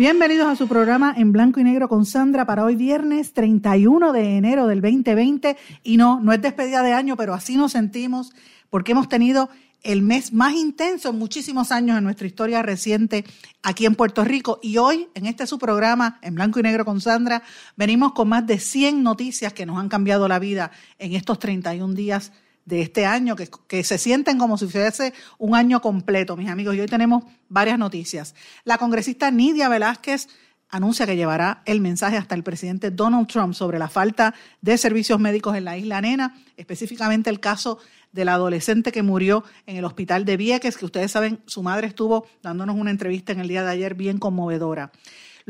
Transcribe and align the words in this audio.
Bienvenidos 0.00 0.48
a 0.48 0.56
su 0.56 0.66
programa 0.66 1.12
en 1.14 1.30
blanco 1.30 1.60
y 1.60 1.62
negro 1.62 1.86
con 1.86 2.06
Sandra 2.06 2.46
para 2.46 2.64
hoy 2.64 2.74
viernes 2.74 3.34
31 3.34 4.14
de 4.14 4.38
enero 4.38 4.66
del 4.66 4.80
2020. 4.80 5.58
Y 5.82 5.98
no, 5.98 6.20
no 6.20 6.32
es 6.32 6.40
despedida 6.40 6.82
de 6.82 6.94
año, 6.94 7.18
pero 7.18 7.34
así 7.34 7.58
nos 7.58 7.72
sentimos 7.72 8.32
porque 8.70 8.92
hemos 8.92 9.10
tenido 9.10 9.50
el 9.82 10.00
mes 10.00 10.32
más 10.32 10.54
intenso 10.54 11.10
en 11.10 11.18
muchísimos 11.18 11.70
años 11.70 11.98
en 11.98 12.04
nuestra 12.04 12.26
historia 12.26 12.62
reciente 12.62 13.26
aquí 13.62 13.84
en 13.84 13.94
Puerto 13.94 14.24
Rico. 14.24 14.58
Y 14.62 14.78
hoy, 14.78 15.08
en 15.12 15.26
este 15.26 15.46
su 15.46 15.58
programa, 15.58 16.18
en 16.22 16.34
blanco 16.34 16.60
y 16.60 16.62
negro 16.62 16.86
con 16.86 17.02
Sandra, 17.02 17.42
venimos 17.76 18.12
con 18.12 18.26
más 18.26 18.46
de 18.46 18.58
100 18.58 19.02
noticias 19.02 19.52
que 19.52 19.66
nos 19.66 19.78
han 19.78 19.90
cambiado 19.90 20.28
la 20.28 20.38
vida 20.38 20.70
en 20.98 21.12
estos 21.12 21.38
31 21.38 21.92
días 21.92 22.32
de 22.64 22.82
este 22.82 23.06
año, 23.06 23.36
que, 23.36 23.48
que, 23.66 23.84
se 23.84 23.98
sienten 23.98 24.38
como 24.38 24.58
si 24.58 24.66
fuese 24.66 25.12
un 25.38 25.54
año 25.54 25.80
completo, 25.80 26.36
mis 26.36 26.48
amigos. 26.48 26.74
Y 26.76 26.80
hoy 26.80 26.86
tenemos 26.86 27.24
varias 27.48 27.78
noticias. 27.78 28.34
La 28.64 28.78
congresista 28.78 29.30
Nidia 29.30 29.68
Velázquez 29.68 30.28
anuncia 30.70 31.06
que 31.06 31.16
llevará 31.16 31.62
el 31.66 31.80
mensaje 31.80 32.16
hasta 32.16 32.34
el 32.34 32.42
presidente 32.42 32.90
Donald 32.90 33.26
Trump 33.26 33.54
sobre 33.54 33.78
la 33.78 33.88
falta 33.88 34.34
de 34.60 34.78
servicios 34.78 35.18
médicos 35.18 35.56
en 35.56 35.64
la 35.64 35.76
isla 35.76 36.00
Nena, 36.00 36.36
específicamente 36.56 37.28
el 37.28 37.40
caso 37.40 37.78
del 38.12 38.28
adolescente 38.28 38.92
que 38.92 39.02
murió 39.02 39.44
en 39.66 39.76
el 39.76 39.84
hospital 39.84 40.24
de 40.24 40.36
Vieques, 40.36 40.76
que 40.76 40.84
ustedes 40.84 41.10
saben, 41.12 41.40
su 41.46 41.62
madre 41.62 41.86
estuvo 41.86 42.26
dándonos 42.42 42.76
una 42.76 42.90
entrevista 42.90 43.32
en 43.32 43.40
el 43.40 43.48
día 43.48 43.62
de 43.62 43.70
ayer 43.70 43.94
bien 43.94 44.18
conmovedora. 44.18 44.92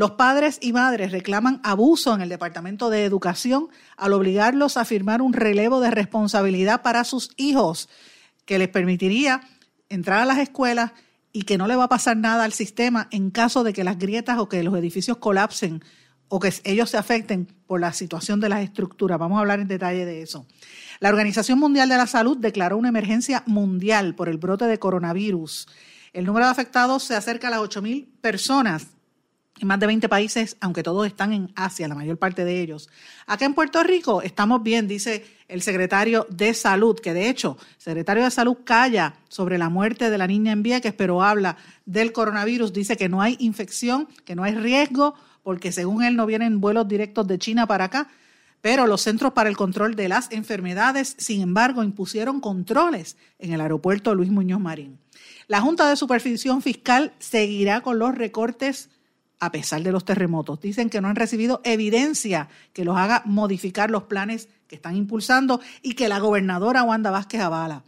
Los 0.01 0.13
padres 0.13 0.59
y 0.63 0.73
madres 0.73 1.13
reclaman 1.13 1.61
abuso 1.63 2.15
en 2.15 2.23
el 2.23 2.31
Departamento 2.31 2.89
de 2.89 3.05
Educación 3.05 3.69
al 3.99 4.15
obligarlos 4.15 4.79
a 4.79 4.87
firmar 4.87 5.21
un 5.21 5.35
relevo 5.35 5.79
de 5.81 5.91
responsabilidad 5.91 6.81
para 6.81 7.05
sus 7.05 7.33
hijos 7.37 7.91
que 8.47 8.59
les 8.59 8.69
permitiría 8.69 9.43
entrar 9.91 10.23
a 10.23 10.25
las 10.25 10.39
escuelas 10.39 10.93
y 11.33 11.43
que 11.43 11.59
no 11.59 11.67
le 11.67 11.77
va 11.77 11.85
a 11.85 11.89
pasar 11.91 12.17
nada 12.17 12.45
al 12.45 12.55
sistema 12.55 13.09
en 13.11 13.31
caso 13.31 13.63
de 13.63 13.75
que 13.75 13.85
las 13.85 13.99
grietas 13.99 14.39
o 14.39 14.49
que 14.49 14.63
los 14.63 14.75
edificios 14.75 15.19
colapsen 15.19 15.85
o 16.29 16.41
que 16.41 16.51
ellos 16.65 16.89
se 16.89 16.97
afecten 16.97 17.45
por 17.67 17.79
la 17.79 17.93
situación 17.93 18.41
de 18.41 18.49
las 18.49 18.65
estructuras. 18.65 19.19
Vamos 19.19 19.37
a 19.37 19.41
hablar 19.41 19.61
en 19.61 19.69
detalle 19.69 20.07
de 20.07 20.23
eso. 20.23 20.47
La 21.01 21.11
Organización 21.11 21.59
Mundial 21.59 21.91
de 21.91 21.99
la 21.99 22.07
Salud 22.07 22.39
declaró 22.39 22.79
una 22.79 22.89
emergencia 22.89 23.43
mundial 23.45 24.15
por 24.15 24.31
el 24.31 24.39
brote 24.39 24.65
de 24.65 24.79
coronavirus. 24.79 25.69
El 26.15 26.25
número 26.25 26.47
de 26.47 26.53
afectados 26.53 27.03
se 27.03 27.17
acerca 27.17 27.49
a 27.49 27.51
las 27.51 27.61
8.000 27.61 28.09
personas 28.23 28.87
en 29.61 29.69
más 29.69 29.79
de 29.79 29.87
20 29.87 30.09
países, 30.09 30.57
aunque 30.61 30.83
todos 30.83 31.07
están 31.07 31.33
en 31.33 31.53
Asia, 31.55 31.87
la 31.87 31.95
mayor 31.95 32.17
parte 32.17 32.45
de 32.45 32.61
ellos. 32.61 32.89
Acá 33.27 33.45
en 33.45 33.55
Puerto 33.55 33.83
Rico 33.83 34.23
estamos 34.23 34.63
bien, 34.63 34.89
dice 34.89 35.25
el 35.49 35.63
secretario 35.63 36.27
de 36.31 36.55
Salud, 36.55 36.99
que 36.99 37.13
de 37.13 37.29
hecho, 37.29 37.59
el 37.77 37.83
secretario 37.83 38.25
de 38.25 38.31
Salud 38.31 38.59
calla 38.65 39.15
sobre 39.29 39.59
la 39.59 39.69
muerte 39.69 40.11
de 40.11 40.19
la 40.19 40.27
niña 40.27 40.53
en 40.53 40.63
Vieques, 40.63 40.95
pero 40.95 41.23
habla 41.23 41.57
del 41.85 42.13
coronavirus, 42.13 42.73
dice 42.73 42.97
que 42.97 43.09
no 43.09 43.21
hay 43.21 43.37
infección, 43.39 44.09
que 44.25 44.35
no 44.35 44.45
hay 44.45 44.55
riesgo, 44.55 45.15
porque 45.43 45.73
según 45.73 46.03
él 46.03 46.17
no 46.17 46.27
vienen 46.27 46.61
vuelos 46.61 46.89
directos 46.89 47.27
de 47.27 47.39
China 47.39 47.67
para 47.67 47.85
acá, 47.85 48.09
pero 48.63 48.87
los 48.87 49.03
Centros 49.03 49.33
para 49.33 49.49
el 49.49 49.57
Control 49.57 49.95
de 49.95 50.09
las 50.09 50.31
Enfermedades, 50.33 51.17
sin 51.19 51.41
embargo, 51.41 51.83
impusieron 51.83 52.41
controles 52.41 53.17
en 53.39 53.53
el 53.53 53.61
aeropuerto 53.61 54.15
Luis 54.15 54.31
Muñoz 54.31 54.61
Marín. 54.61 54.99
La 55.49 55.61
Junta 55.61 55.89
de 55.89 55.97
Supervisión 55.97 56.63
Fiscal 56.63 57.13
seguirá 57.19 57.81
con 57.81 57.99
los 57.99 58.15
recortes 58.15 58.91
a 59.41 59.51
pesar 59.51 59.83
de 59.83 59.91
los 59.91 60.05
terremotos. 60.05 60.61
Dicen 60.61 60.91
que 60.91 61.01
no 61.01 61.09
han 61.09 61.17
recibido 61.17 61.61
evidencia 61.65 62.49
que 62.73 62.85
los 62.85 62.97
haga 62.97 63.23
modificar 63.25 63.91
los 63.91 64.05
planes 64.05 64.49
que 64.69 64.77
están 64.77 64.95
impulsando 64.97 65.61
y 65.83 65.95
que 65.95 66.09
la 66.09 66.21
gobernadora 66.21 66.85
Wanda 66.85 67.11
Vázquez 67.11 67.41
avala. 67.41 67.83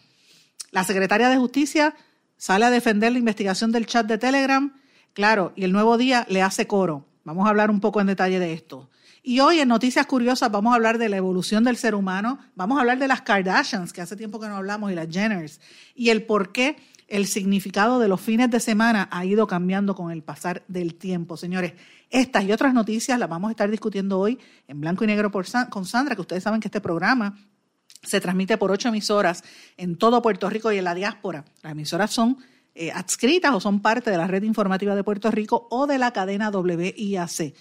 La 0.70 0.84
secretaria 0.84 1.28
de 1.28 1.36
Justicia 1.36 1.94
sale 2.38 2.64
a 2.64 2.70
defender 2.70 3.12
la 3.12 3.18
investigación 3.18 3.70
del 3.70 3.86
chat 3.86 4.06
de 4.06 4.18
Telegram, 4.18 4.74
claro, 5.12 5.52
y 5.54 5.64
el 5.64 5.72
nuevo 5.72 5.98
día 5.98 6.26
le 6.28 6.42
hace 6.42 6.66
coro. 6.66 7.06
Vamos 7.24 7.46
a 7.46 7.50
hablar 7.50 7.70
un 7.70 7.80
poco 7.80 8.00
en 8.00 8.08
detalle 8.08 8.40
de 8.40 8.52
esto. 8.52 8.90
Y 9.22 9.38
hoy 9.38 9.60
en 9.60 9.69
Noticias 9.69 10.06
Curiosas 10.06 10.50
vamos 10.50 10.72
a 10.72 10.74
hablar 10.74 10.98
de 10.98 11.08
la 11.08 11.16
evolución 11.16 11.62
del 11.62 11.76
ser 11.76 11.94
humano, 11.94 12.40
vamos 12.56 12.78
a 12.78 12.80
hablar 12.80 12.98
de 12.98 13.06
las 13.06 13.22
Kardashians, 13.22 13.92
que 13.92 14.00
hace 14.00 14.16
tiempo 14.16 14.40
que 14.40 14.48
no 14.48 14.56
hablamos, 14.56 14.90
y 14.90 14.96
las 14.96 15.08
Jenners, 15.08 15.60
y 15.94 16.08
el 16.08 16.24
por 16.24 16.50
qué 16.50 16.76
el 17.08 17.26
significado 17.26 17.98
de 17.98 18.08
los 18.08 18.20
fines 18.20 18.50
de 18.50 18.60
semana 18.60 19.08
ha 19.10 19.24
ido 19.24 19.46
cambiando 19.46 19.94
con 19.94 20.10
el 20.10 20.22
pasar 20.22 20.64
del 20.68 20.94
tiempo. 20.94 21.36
Señores, 21.36 21.74
estas 22.10 22.44
y 22.44 22.52
otras 22.52 22.74
noticias 22.74 23.18
las 23.18 23.28
vamos 23.28 23.48
a 23.48 23.52
estar 23.52 23.70
discutiendo 23.70 24.18
hoy 24.18 24.38
en 24.68 24.80
blanco 24.80 25.04
y 25.04 25.06
negro 25.06 25.30
con 25.30 25.84
Sandra, 25.84 26.14
que 26.14 26.20
ustedes 26.20 26.42
saben 26.42 26.60
que 26.60 26.68
este 26.68 26.80
programa 26.80 27.38
se 28.02 28.20
transmite 28.20 28.58
por 28.58 28.70
ocho 28.70 28.88
emisoras 28.88 29.44
en 29.76 29.96
todo 29.96 30.22
Puerto 30.22 30.50
Rico 30.50 30.72
y 30.72 30.78
en 30.78 30.84
la 30.84 30.94
diáspora. 30.94 31.44
Las 31.62 31.72
emisoras 31.72 32.10
son 32.10 32.38
eh, 32.74 32.90
adscritas 32.90 33.54
o 33.54 33.60
son 33.60 33.80
parte 33.80 34.10
de 34.10 34.16
la 34.16 34.26
red 34.26 34.42
informativa 34.42 34.94
de 34.94 35.04
Puerto 35.04 35.30
Rico 35.30 35.69
o 35.70 35.86
de 35.86 35.98
la 35.98 36.12
cadena 36.12 36.50
WIAC. 36.50 37.54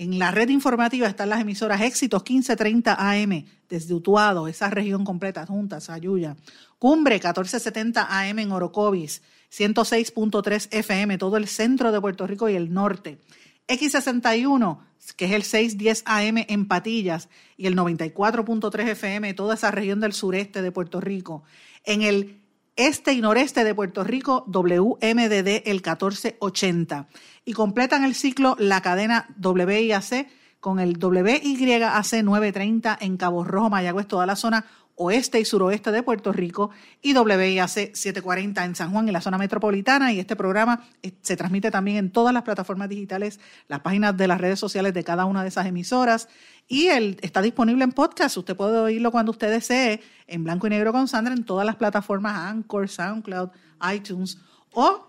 En 0.00 0.16
la 0.20 0.30
red 0.30 0.48
informativa 0.50 1.08
están 1.08 1.28
las 1.28 1.40
emisoras 1.40 1.80
Éxitos 1.80 2.22
1530 2.22 2.94
AM 3.00 3.44
desde 3.68 3.94
Utuado, 3.94 4.46
esa 4.46 4.70
región 4.70 5.04
completa 5.04 5.44
junta, 5.44 5.80
Sayuya. 5.80 6.36
Cumbre 6.78 7.16
1470 7.16 8.06
AM 8.08 8.38
en 8.38 8.52
Orocovis, 8.52 9.22
106.3 9.52 10.68
FM, 10.70 11.18
todo 11.18 11.36
el 11.36 11.48
centro 11.48 11.90
de 11.90 12.00
Puerto 12.00 12.28
Rico 12.28 12.48
y 12.48 12.54
el 12.54 12.72
norte. 12.72 13.18
X61, 13.66 14.78
que 15.16 15.24
es 15.24 15.32
el 15.32 15.42
610 15.42 16.04
AM 16.06 16.44
en 16.46 16.68
Patillas, 16.68 17.28
y 17.56 17.66
el 17.66 17.74
94.3 17.74 18.90
FM, 18.90 19.34
toda 19.34 19.54
esa 19.54 19.72
región 19.72 19.98
del 19.98 20.12
sureste 20.12 20.62
de 20.62 20.70
Puerto 20.70 21.00
Rico. 21.00 21.42
En 21.82 22.02
el 22.02 22.38
este 22.78 23.12
y 23.12 23.20
noreste 23.20 23.64
de 23.64 23.74
Puerto 23.74 24.04
Rico, 24.04 24.44
WMDD 24.46 25.66
el 25.66 25.82
1480. 25.82 27.08
Y 27.48 27.54
completan 27.54 28.04
el 28.04 28.14
ciclo 28.14 28.56
la 28.58 28.82
cadena 28.82 29.26
WIAC 29.42 30.28
con 30.60 30.78
el 30.80 31.02
WYAC 31.02 32.22
930 32.22 32.98
en 33.00 33.16
Cabo 33.16 33.42
Rojo, 33.42 33.70
Mayagüez, 33.70 34.06
toda 34.06 34.26
la 34.26 34.36
zona 34.36 34.66
oeste 34.96 35.40
y 35.40 35.46
suroeste 35.46 35.90
de 35.90 36.02
Puerto 36.02 36.30
Rico 36.30 36.68
y 37.00 37.16
WIAC 37.16 37.94
740 37.94 38.66
en 38.66 38.74
San 38.74 38.92
Juan, 38.92 39.06
en 39.06 39.14
la 39.14 39.22
zona 39.22 39.38
metropolitana. 39.38 40.12
Y 40.12 40.20
este 40.20 40.36
programa 40.36 40.84
eh, 41.02 41.12
se 41.22 41.38
transmite 41.38 41.70
también 41.70 41.96
en 41.96 42.12
todas 42.12 42.34
las 42.34 42.42
plataformas 42.42 42.90
digitales, 42.90 43.40
las 43.66 43.80
páginas 43.80 44.14
de 44.14 44.28
las 44.28 44.38
redes 44.38 44.60
sociales 44.60 44.92
de 44.92 45.02
cada 45.02 45.24
una 45.24 45.40
de 45.40 45.48
esas 45.48 45.64
emisoras. 45.64 46.28
Y 46.66 46.88
él 46.88 47.16
está 47.22 47.40
disponible 47.40 47.82
en 47.82 47.92
podcast. 47.92 48.36
Usted 48.36 48.56
puede 48.56 48.78
oírlo 48.78 49.10
cuando 49.10 49.32
usted 49.32 49.50
desee, 49.50 50.02
en 50.26 50.44
blanco 50.44 50.66
y 50.66 50.70
negro 50.70 50.92
con 50.92 51.08
Sandra, 51.08 51.32
en 51.32 51.44
todas 51.44 51.64
las 51.64 51.76
plataformas 51.76 52.36
Anchor, 52.36 52.90
SoundCloud, 52.90 53.48
iTunes 53.90 54.36
o 54.74 55.07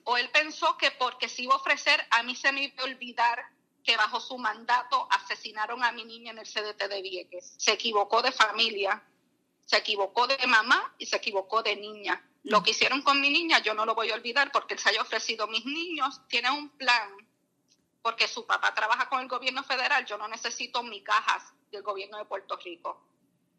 O 0.03 0.17
él 0.17 0.29
pensó 0.33 0.77
que 0.77 0.89
porque 0.99 1.29
se 1.29 1.45
iba 1.45 1.55
a 1.55 1.59
ofrecer, 1.59 2.01
a 2.19 2.25
mí 2.25 2.35
se 2.35 2.51
me 2.51 2.65
iba 2.65 2.83
a 2.83 2.87
olvidar 2.87 3.55
que 3.87 3.97
bajo 3.97 4.21
su 4.21 4.37
mandato 4.37 5.07
asesinaron 5.13 5.85
a 5.85 5.93
mi 5.93 6.05
niña 6.05 6.33
en 6.33 6.39
el 6.39 6.47
CDT 6.47 6.89
de 6.89 7.03
Vieques. 7.03 7.55
Se 7.57 7.73
equivocó 7.73 8.21
de 8.21 8.33
familia, 8.33 9.01
se 9.65 9.77
equivocó 9.77 10.27
de 10.27 10.45
mamá 10.49 10.93
y 10.99 11.07
se 11.07 11.17
equivocó 11.17 11.63
de 11.63 11.77
niña. 11.77 12.21
Lo 12.43 12.65
que 12.65 12.73
hicieron 12.73 13.03
con 13.03 13.21
mi 13.21 13.31
niña 13.31 13.61
yo 13.61 13.75
no 13.75 13.87
lo 13.87 13.95
voy 13.95 14.11
a 14.11 14.15
olvidar 14.15 14.51
porque 14.51 14.77
se 14.77 14.89
haya 14.89 15.03
ofrecido 15.03 15.47
mis 15.47 15.65
niños. 15.65 16.21
Tiene 16.29 16.51
un 16.51 16.69
plan 16.71 17.17
porque 18.03 18.27
su 18.27 18.45
papá 18.45 18.75
trabaja 18.75 19.09
con 19.09 19.21
el 19.21 19.29
gobierno 19.29 19.63
federal, 19.63 20.05
yo 20.05 20.19
no 20.19 20.29
necesito 20.29 20.83
migajas 20.83 21.53
del 21.71 21.83
gobierno 21.83 22.19
de 22.19 22.25
Puerto 22.25 22.57
Rico. 22.57 23.05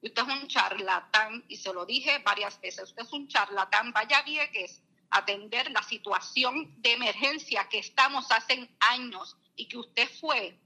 Usted 0.02 0.22
es 0.22 0.28
un 0.28 0.48
charlatán, 0.48 1.44
y 1.48 1.58
se 1.58 1.74
lo 1.74 1.86
dije 1.86 2.20
varias 2.20 2.60
veces, 2.62 2.90
usted 2.90 3.04
es 3.04 3.12
un 3.12 3.28
charlatán, 3.28 3.92
vaya 3.92 4.22
Vieques 4.22 4.82
atender 5.10 5.72
la 5.72 5.84
situación 5.84 6.74
de 6.82 6.94
emergencia 6.94 7.68
que 7.70 7.80
estamos 7.80 8.32
hace 8.32 8.70
años 8.80 9.38
y 9.56 9.68
que 9.68 9.78
usted 9.78 10.10
fue 10.20 10.60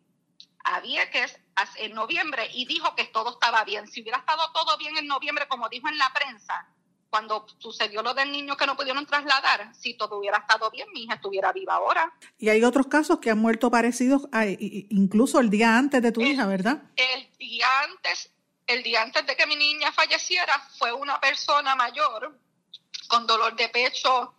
a 0.63 0.79
Vieques 0.79 1.39
en 1.77 1.93
noviembre 1.93 2.49
y 2.53 2.65
dijo 2.65 2.95
que 2.95 3.05
todo 3.05 3.31
estaba 3.31 3.63
bien. 3.63 3.87
Si 3.87 4.01
hubiera 4.01 4.19
estado 4.19 4.41
todo 4.53 4.77
bien 4.77 4.97
en 4.97 5.07
noviembre, 5.07 5.47
como 5.47 5.69
dijo 5.69 5.87
en 5.87 5.97
la 5.97 6.11
prensa, 6.13 6.67
cuando 7.09 7.45
sucedió 7.57 8.01
lo 8.01 8.13
del 8.13 8.31
niño 8.31 8.55
que 8.55 8.65
no 8.65 8.77
pudieron 8.77 9.05
trasladar, 9.05 9.75
si 9.75 9.95
todo 9.95 10.17
hubiera 10.19 10.37
estado 10.37 10.71
bien, 10.71 10.87
mi 10.93 11.03
hija 11.03 11.15
estuviera 11.15 11.51
viva 11.51 11.75
ahora. 11.75 12.13
Y 12.37 12.49
hay 12.49 12.63
otros 12.63 12.87
casos 12.87 13.19
que 13.19 13.29
han 13.29 13.37
muerto 13.37 13.69
parecidos, 13.69 14.27
incluso 14.89 15.39
el 15.39 15.49
día 15.49 15.77
antes 15.77 16.01
de 16.01 16.11
tu 16.11 16.21
hija, 16.21 16.47
¿verdad? 16.47 16.83
El 16.95 17.29
día 17.37 17.67
antes, 17.81 18.31
el 18.65 18.81
día 18.81 19.01
antes 19.01 19.25
de 19.25 19.35
que 19.35 19.45
mi 19.45 19.55
niña 19.55 19.91
falleciera, 19.91 20.57
fue 20.77 20.93
una 20.93 21.19
persona 21.19 21.75
mayor 21.75 22.39
con 23.11 23.27
dolor 23.27 23.57
de 23.57 23.67
pecho, 23.67 24.35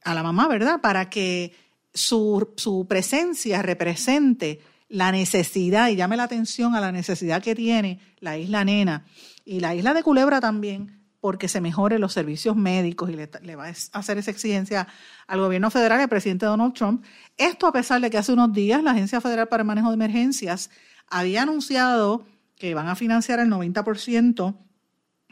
a 0.04 0.14
la 0.14 0.22
mamá, 0.22 0.48
¿verdad?, 0.48 0.80
para 0.80 1.08
que 1.08 1.54
su, 1.92 2.52
su 2.56 2.86
presencia 2.86 3.62
represente 3.62 4.60
la 4.88 5.12
necesidad 5.12 5.88
y 5.88 5.96
llame 5.96 6.16
la 6.16 6.24
atención 6.24 6.74
a 6.74 6.80
la 6.80 6.92
necesidad 6.92 7.42
que 7.42 7.54
tiene 7.54 8.00
la 8.20 8.38
isla 8.38 8.64
Nena 8.64 9.04
y 9.44 9.60
la 9.60 9.74
isla 9.74 9.94
de 9.94 10.02
Culebra 10.02 10.40
también, 10.40 11.02
porque 11.20 11.48
se 11.48 11.60
mejoren 11.60 12.00
los 12.00 12.12
servicios 12.12 12.56
médicos 12.56 13.10
y 13.10 13.16
le, 13.16 13.56
va 13.56 13.66
a 13.66 13.98
hacer 13.98 14.18
esa 14.18 14.30
exigencia 14.30 14.86
al 15.26 15.40
gobierno 15.40 15.70
federal 15.70 15.98
y 15.98 16.02
al 16.02 16.08
presidente 16.08 16.46
Donald 16.46 16.74
Trump. 16.74 17.04
Esto 17.36 17.66
a 17.66 17.72
pesar 17.72 18.00
de 18.00 18.10
que 18.10 18.18
hace 18.18 18.32
unos 18.32 18.52
días 18.52 18.82
la 18.82 18.92
Agencia 18.92 19.20
Federal 19.20 19.48
para 19.48 19.62
el 19.62 19.66
Manejo 19.66 19.88
de 19.88 19.94
Emergencias 19.94 20.70
había 21.08 21.42
anunciado 21.42 22.24
que 22.56 22.74
van 22.74 22.88
a 22.88 22.96
financiar 22.96 23.40
el 23.40 23.48
90% 23.48 24.56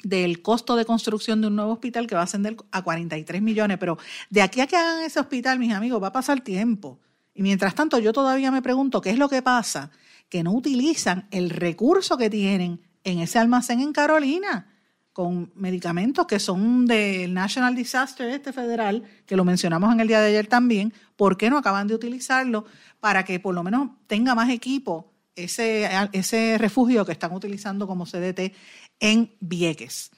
del 0.03 0.43
costo 0.43 0.76
de 0.76 0.85
construcción 0.85 1.41
de 1.41 1.49
un 1.49 1.56
nuevo 1.56 1.73
hospital 1.73 2.06
que 2.06 2.14
va 2.14 2.23
a 2.23 2.25
ascender 2.25 2.56
a 2.70 2.82
43 2.82 3.43
millones. 3.43 3.79
Pero 3.79 3.99
de 4.31 4.43
aquí 4.43 4.61
a 4.61 4.67
que 4.67 4.76
hagan 4.76 5.03
ese 5.03 5.20
hospital, 5.20 5.58
mis 5.58 5.73
amigos, 5.73 6.03
va 6.03 6.08
a 6.08 6.12
pasar 6.12 6.41
tiempo. 6.41 7.00
Y 7.36 7.42
mientras 7.42 7.74
tanto, 7.74 7.98
yo 7.98 8.12
todavía 8.12 8.50
me 8.50 8.62
pregunto 8.62 9.00
qué 9.00 9.10
es 9.10 9.18
lo 9.18 9.28
que 9.28 9.42
pasa, 9.42 9.90
que 10.28 10.42
no 10.42 10.52
utilizan 10.52 11.28
el 11.30 11.50
recurso 11.50 12.16
que 12.16 12.28
tienen 12.28 12.80
en 13.04 13.20
ese 13.20 13.38
almacén 13.38 13.80
en 13.80 13.92
Carolina 13.92 14.72
con 15.12 15.52
medicamentos 15.54 16.26
que 16.26 16.38
son 16.38 16.84
del 16.84 17.32
National 17.32 17.74
Disaster 17.74 18.28
este 18.28 18.52
federal, 18.52 19.02
que 19.24 19.36
lo 19.36 19.44
mencionamos 19.44 19.92
en 19.94 20.00
el 20.00 20.08
día 20.08 20.20
de 20.20 20.28
ayer 20.28 20.46
también, 20.46 20.92
¿por 21.14 21.38
qué 21.38 21.48
no 21.48 21.56
acaban 21.56 21.86
de 21.86 21.94
utilizarlo 21.94 22.66
para 23.00 23.24
que 23.24 23.40
por 23.40 23.54
lo 23.54 23.62
menos 23.62 23.90
tenga 24.06 24.34
más 24.34 24.50
equipo 24.50 25.14
ese, 25.36 25.88
ese 26.12 26.56
refugio 26.58 27.04
que 27.04 27.12
están 27.12 27.32
utilizando 27.32 27.86
como 27.86 28.06
CDT 28.06 28.52
en 28.98 29.34
Vieques. 29.40 30.10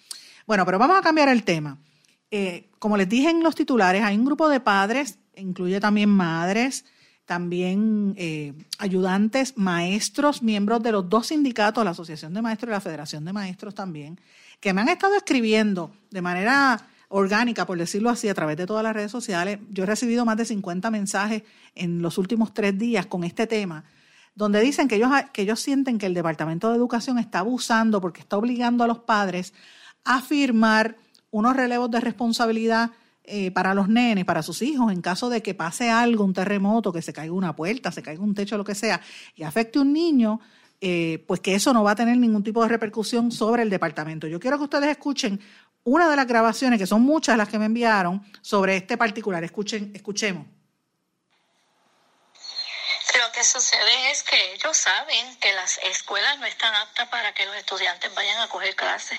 Bueno, 0.47 0.65
pero 0.65 0.79
vamos 0.79 0.97
a 0.97 1.03
cambiar 1.03 1.29
el 1.29 1.43
tema. 1.43 1.79
Eh, 2.31 2.71
como 2.79 2.97
les 2.97 3.09
dije 3.09 3.29
en 3.29 3.43
los 3.43 3.55
titulares, 3.55 4.03
hay 4.03 4.17
un 4.17 4.25
grupo 4.25 4.49
de 4.49 4.61
padres, 4.61 5.19
incluye 5.37 5.81
también 5.81 6.09
madres, 6.09 6.85
también 7.29 8.15
eh, 8.17 8.55
ayudantes, 8.79 9.53
maestros, 9.59 10.43
miembros 10.43 10.83
de 10.83 10.93
los 10.93 11.11
dos 11.11 11.27
sindicatos, 11.27 11.85
la 11.85 11.91
Asociación 11.91 12.33
de 12.33 12.41
Maestros 12.41 12.71
y 12.71 12.73
la 12.73 12.81
Federación 12.81 13.27
de 13.27 13.35
Maestros 13.35 13.75
también, 13.75 14.19
que 14.61 14.73
me 14.73 14.81
han 14.81 14.89
estado 14.89 15.15
escribiendo 15.15 15.93
de 16.11 16.23
manera 16.23 16.87
orgánica, 17.09 17.67
por 17.67 17.77
decirlo 17.77 18.09
así, 18.09 18.31
a 18.31 18.35
través 18.35 18.57
de 18.57 18.65
todas 18.65 18.83
las 18.83 18.95
redes 18.95 19.11
sociales. 19.11 19.59
Yo 19.69 19.83
he 19.83 19.87
recibido 19.87 20.25
más 20.25 20.39
de 20.39 20.47
50 20.47 20.91
mensajes 20.91 21.43
en 21.75 22.01
los 22.01 22.17
últimos 22.17 22.55
tres 22.55 22.79
días 22.79 23.05
con 23.05 23.25
este 23.25 23.47
tema 23.47 23.85
donde 24.35 24.63
dicen 24.63 24.89
que 24.89 24.95
ellos, 24.95 25.11
que 25.35 25.43
ellos 25.43 25.61
sienten 25.61 25.99
que 25.99 26.07
el 26.07 26.15
Departamento 26.15 26.71
de 26.71 26.77
Educación 26.77 27.19
está 27.19 27.41
abusando 27.41 28.01
porque 28.01 28.21
está 28.21 28.39
obligando 28.39 28.85
a 28.85 28.87
los 28.87 29.01
padres 29.01 29.53
a 30.05 30.23
firmar 30.23 30.97
unos 31.31 31.55
relevos 31.55 31.91
de 31.91 32.01
responsabilidad 32.01 32.93
eh, 33.31 33.51
para 33.51 33.75
los 33.75 33.89
nenes, 33.89 34.25
para 34.25 34.43
sus 34.43 34.63
hijos, 34.63 34.91
en 34.91 35.03
caso 35.03 35.29
de 35.29 35.43
que 35.43 35.55
pase 35.55 35.91
algo, 35.91 36.25
un 36.25 36.33
terremoto, 36.33 36.93
que 36.93 37.03
se 37.03 37.13
caiga 37.13 37.33
una 37.33 37.55
puerta, 37.55 37.93
se 37.93 38.03
caiga 38.03 38.23
un 38.23 38.35
techo, 38.35 38.57
lo 38.57 38.65
que 38.65 38.75
sea, 38.75 39.01
y 39.35 39.43
afecte 39.43 39.79
a 39.79 39.83
un 39.83 39.93
niño, 39.93 40.41
eh, 40.81 41.25
pues 41.27 41.41
que 41.41 41.55
eso 41.55 41.73
no 41.73 41.83
va 41.83 41.91
a 41.91 41.97
tener 41.97 42.17
ningún 42.17 42.43
tipo 42.43 42.63
de 42.63 42.69
repercusión 42.69 43.31
sobre 43.31 43.63
el 43.63 43.71
departamento. 43.71 44.27
Yo 44.27 44.41
quiero 44.41 44.57
que 44.57 44.65
ustedes 44.65 44.89
escuchen 44.91 45.41
una 45.85 46.09
de 46.09 46.17
las 46.17 46.27
grabaciones, 46.27 46.79
que 46.79 46.87
son 46.87 47.03
muchas 47.03 47.37
las 47.37 47.49
que 47.49 47.59
me 47.59 47.67
enviaron, 47.67 48.25
sobre 48.43 48.77
este 48.77 48.97
particular. 48.97 49.43
Escuchen, 49.45 49.93
escuchemos. 49.95 50.47
Lo 53.19 53.33
que 53.33 53.43
sucede 53.43 54.11
es 54.11 54.23
que 54.23 54.55
ellos 54.55 54.77
saben 54.77 55.37
que 55.41 55.53
las 55.53 55.79
escuelas 55.85 56.39
no 56.39 56.47
están 56.47 56.75
aptas 56.75 57.09
para 57.09 57.33
que 57.35 57.47
los 57.47 57.57
estudiantes 57.57 58.15
vayan 58.15 58.41
a 58.41 58.49
coger 58.49 58.77
clases. 58.77 59.19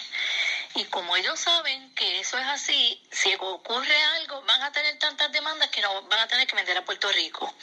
Y 0.75 0.85
como 0.85 1.15
ellos 1.15 1.39
saben 1.39 1.93
que 1.95 2.19
eso 2.19 2.37
es 2.37 2.45
así, 2.45 3.01
si 3.11 3.33
ocurre 3.35 4.03
algo, 4.17 4.41
van 4.43 4.61
a 4.61 4.71
tener 4.71 4.97
tantas 4.99 5.31
demandas 5.31 5.69
que 5.69 5.81
no 5.81 6.01
van 6.03 6.19
a 6.19 6.27
tener 6.27 6.45
que 6.47 6.55
vender 6.55 6.77
a 6.77 6.85
Puerto 6.85 7.11
Rico. 7.11 7.53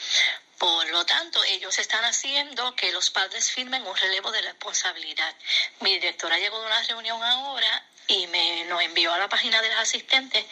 Por 0.59 0.89
lo 0.91 1.05
tanto, 1.07 1.43
ellos 1.45 1.79
están 1.79 2.05
haciendo 2.05 2.75
que 2.75 2.91
los 2.93 3.11
padres 3.11 3.51
firmen 3.51 3.87
un 3.87 3.97
relevo 3.97 4.31
de 4.33 4.43
responsabilidad. 4.43 5.35
Mi 5.81 5.95
directora 5.95 6.39
llegó 6.39 6.59
de 6.61 6.67
una 6.67 6.83
reunión 6.83 7.23
ahora 7.23 7.85
y 8.09 8.27
me 8.29 8.65
nos 8.65 8.83
envió 8.83 9.13
a 9.13 9.19
la 9.19 9.29
página 9.29 9.61
de 9.63 9.69
los 9.69 9.79
asistentes 9.79 10.45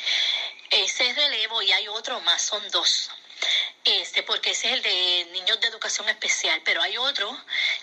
ese 0.70 1.12
relevo 1.14 1.62
y 1.62 1.72
hay 1.72 1.88
otro 1.88 2.20
más, 2.20 2.42
son 2.42 2.70
dos 2.70 3.10
este, 3.84 4.22
porque 4.22 4.52
ese 4.52 4.68
es 4.68 4.72
el 4.74 4.82
de 4.82 5.28
niños 5.32 5.60
de 5.60 5.68
educación 5.68 6.08
especial, 6.08 6.60
pero 6.64 6.80
hay 6.80 6.96
otro 6.96 7.36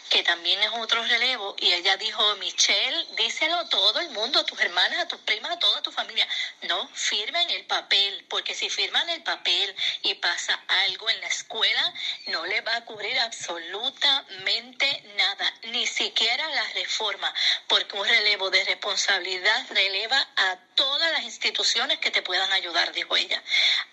que 0.09 0.23
también 0.23 0.61
es 0.63 0.71
otro 0.73 1.03
relevo, 1.03 1.55
y 1.59 1.71
ella 1.73 1.95
dijo, 1.97 2.35
Michelle, 2.37 3.05
díselo 3.17 3.55
a 3.55 3.69
todo 3.69 3.99
el 3.99 4.09
mundo, 4.09 4.39
a 4.39 4.45
tus 4.45 4.59
hermanas, 4.59 4.99
a 4.99 5.07
tus 5.07 5.19
primas, 5.21 5.51
a 5.51 5.59
toda 5.59 5.81
tu 5.81 5.91
familia. 5.91 6.27
No, 6.63 6.89
firmen 6.93 7.49
el 7.51 7.65
papel, 7.65 8.25
porque 8.29 8.55
si 8.55 8.69
firman 8.69 9.07
el 9.09 9.21
papel 9.23 9.75
y 10.01 10.15
pasa 10.15 10.59
algo 10.85 11.09
en 11.09 11.21
la 11.21 11.27
escuela, 11.27 11.93
no 12.27 12.45
le 12.45 12.61
va 12.61 12.77
a 12.77 12.85
cubrir 12.85 13.17
absolutamente 13.19 15.03
nada, 15.15 15.53
ni 15.63 15.85
siquiera 15.85 16.47
la 16.49 16.67
reforma, 16.73 17.33
porque 17.67 17.95
un 17.95 18.07
relevo 18.07 18.49
de 18.49 18.63
responsabilidad 18.65 19.65
releva 19.69 20.27
a 20.35 20.57
todas 20.75 21.11
las 21.11 21.23
instituciones 21.23 21.99
que 21.99 22.11
te 22.11 22.23
puedan 22.23 22.51
ayudar, 22.53 22.91
dijo 22.91 23.15
ella. 23.15 23.41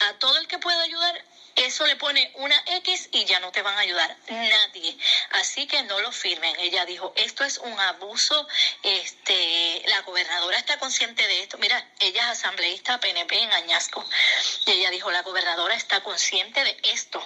A 0.00 0.14
todo 0.14 0.38
el 0.38 0.48
que 0.48 0.58
pueda 0.58 0.82
ayudar, 0.82 1.22
eso 1.68 1.86
le 1.86 1.96
pone 1.96 2.32
una 2.36 2.60
X 2.66 3.10
y 3.12 3.24
ya 3.24 3.40
no 3.40 3.52
te 3.52 3.62
van 3.62 3.76
a 3.76 3.80
ayudar 3.80 4.16
nadie. 4.28 4.96
Así 5.32 5.66
que 5.66 5.82
no 5.84 6.00
lo 6.00 6.10
firmen. 6.10 6.54
Ella 6.58 6.84
dijo, 6.86 7.12
esto 7.16 7.44
es 7.44 7.58
un 7.58 7.78
abuso. 7.78 8.48
Este, 8.82 9.82
la 9.86 10.00
gobernadora 10.02 10.58
está 10.58 10.78
consciente 10.78 11.26
de 11.26 11.42
esto. 11.42 11.58
Mira, 11.58 11.86
ella 12.00 12.32
es 12.32 12.38
asambleísta 12.38 12.98
PNP 13.00 13.38
en 13.38 13.52
Añasco. 13.52 14.04
Y 14.66 14.72
ella 14.72 14.90
dijo, 14.90 15.10
la 15.10 15.22
gobernadora 15.22 15.74
está 15.74 16.02
consciente 16.02 16.64
de 16.64 16.76
esto. 16.84 17.22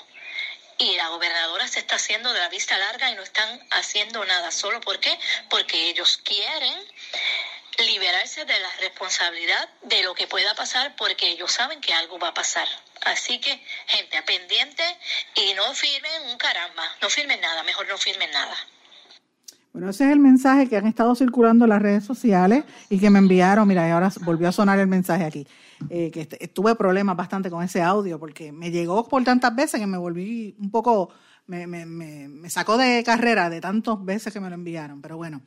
Y 0.78 0.96
la 0.96 1.08
gobernadora 1.08 1.68
se 1.68 1.78
está 1.78 1.96
haciendo 1.96 2.32
de 2.32 2.40
la 2.40 2.48
vista 2.48 2.76
larga 2.76 3.10
y 3.10 3.14
no 3.14 3.22
están 3.22 3.66
haciendo 3.70 4.24
nada. 4.24 4.50
¿Solo 4.50 4.80
por 4.80 4.98
qué? 4.98 5.16
Porque 5.48 5.88
ellos 5.88 6.18
quieren 6.24 6.74
liberarse 7.86 8.44
de 8.44 8.60
la 8.60 8.68
responsabilidad 8.80 9.68
de 9.82 10.02
lo 10.02 10.14
que 10.14 10.26
pueda 10.26 10.54
pasar 10.54 10.94
porque 10.96 11.30
ellos 11.30 11.52
saben 11.52 11.80
que 11.80 11.92
algo 11.92 12.18
va 12.18 12.28
a 12.28 12.34
pasar. 12.34 12.66
Así 13.04 13.40
que, 13.40 13.60
gente, 13.86 14.22
pendiente 14.22 14.82
y 15.34 15.54
no 15.54 15.74
firmen 15.74 16.30
un 16.30 16.38
caramba, 16.38 16.84
no 17.00 17.08
firmen 17.08 17.40
nada, 17.40 17.62
mejor 17.64 17.86
no 17.88 17.98
firmen 17.98 18.30
nada. 18.30 18.54
Bueno, 19.72 19.88
ese 19.88 20.04
es 20.04 20.10
el 20.10 20.18
mensaje 20.18 20.68
que 20.68 20.76
han 20.76 20.86
estado 20.86 21.14
circulando 21.14 21.64
en 21.64 21.70
las 21.70 21.80
redes 21.80 22.04
sociales 22.04 22.64
y 22.90 23.00
que 23.00 23.08
me 23.08 23.18
enviaron. 23.18 23.66
Mira, 23.66 23.88
y 23.88 23.90
ahora 23.90 24.10
volvió 24.20 24.48
a 24.48 24.52
sonar 24.52 24.78
el 24.78 24.86
mensaje 24.86 25.24
aquí. 25.24 25.46
Eh, 25.88 26.10
que 26.12 26.26
tuve 26.48 26.76
problemas 26.76 27.16
bastante 27.16 27.50
con 27.50 27.64
ese 27.64 27.82
audio 27.82 28.20
porque 28.20 28.52
me 28.52 28.70
llegó 28.70 29.08
por 29.08 29.24
tantas 29.24 29.56
veces 29.56 29.80
que 29.80 29.86
me 29.86 29.98
volví 29.98 30.54
un 30.60 30.70
poco, 30.70 31.08
me, 31.46 31.66
me, 31.66 31.86
me, 31.86 32.28
me 32.28 32.50
sacó 32.50 32.76
de 32.76 33.02
carrera 33.02 33.50
de 33.50 33.60
tantas 33.60 34.04
veces 34.04 34.32
que 34.32 34.40
me 34.40 34.48
lo 34.48 34.54
enviaron. 34.54 35.00
Pero 35.00 35.16
bueno, 35.16 35.40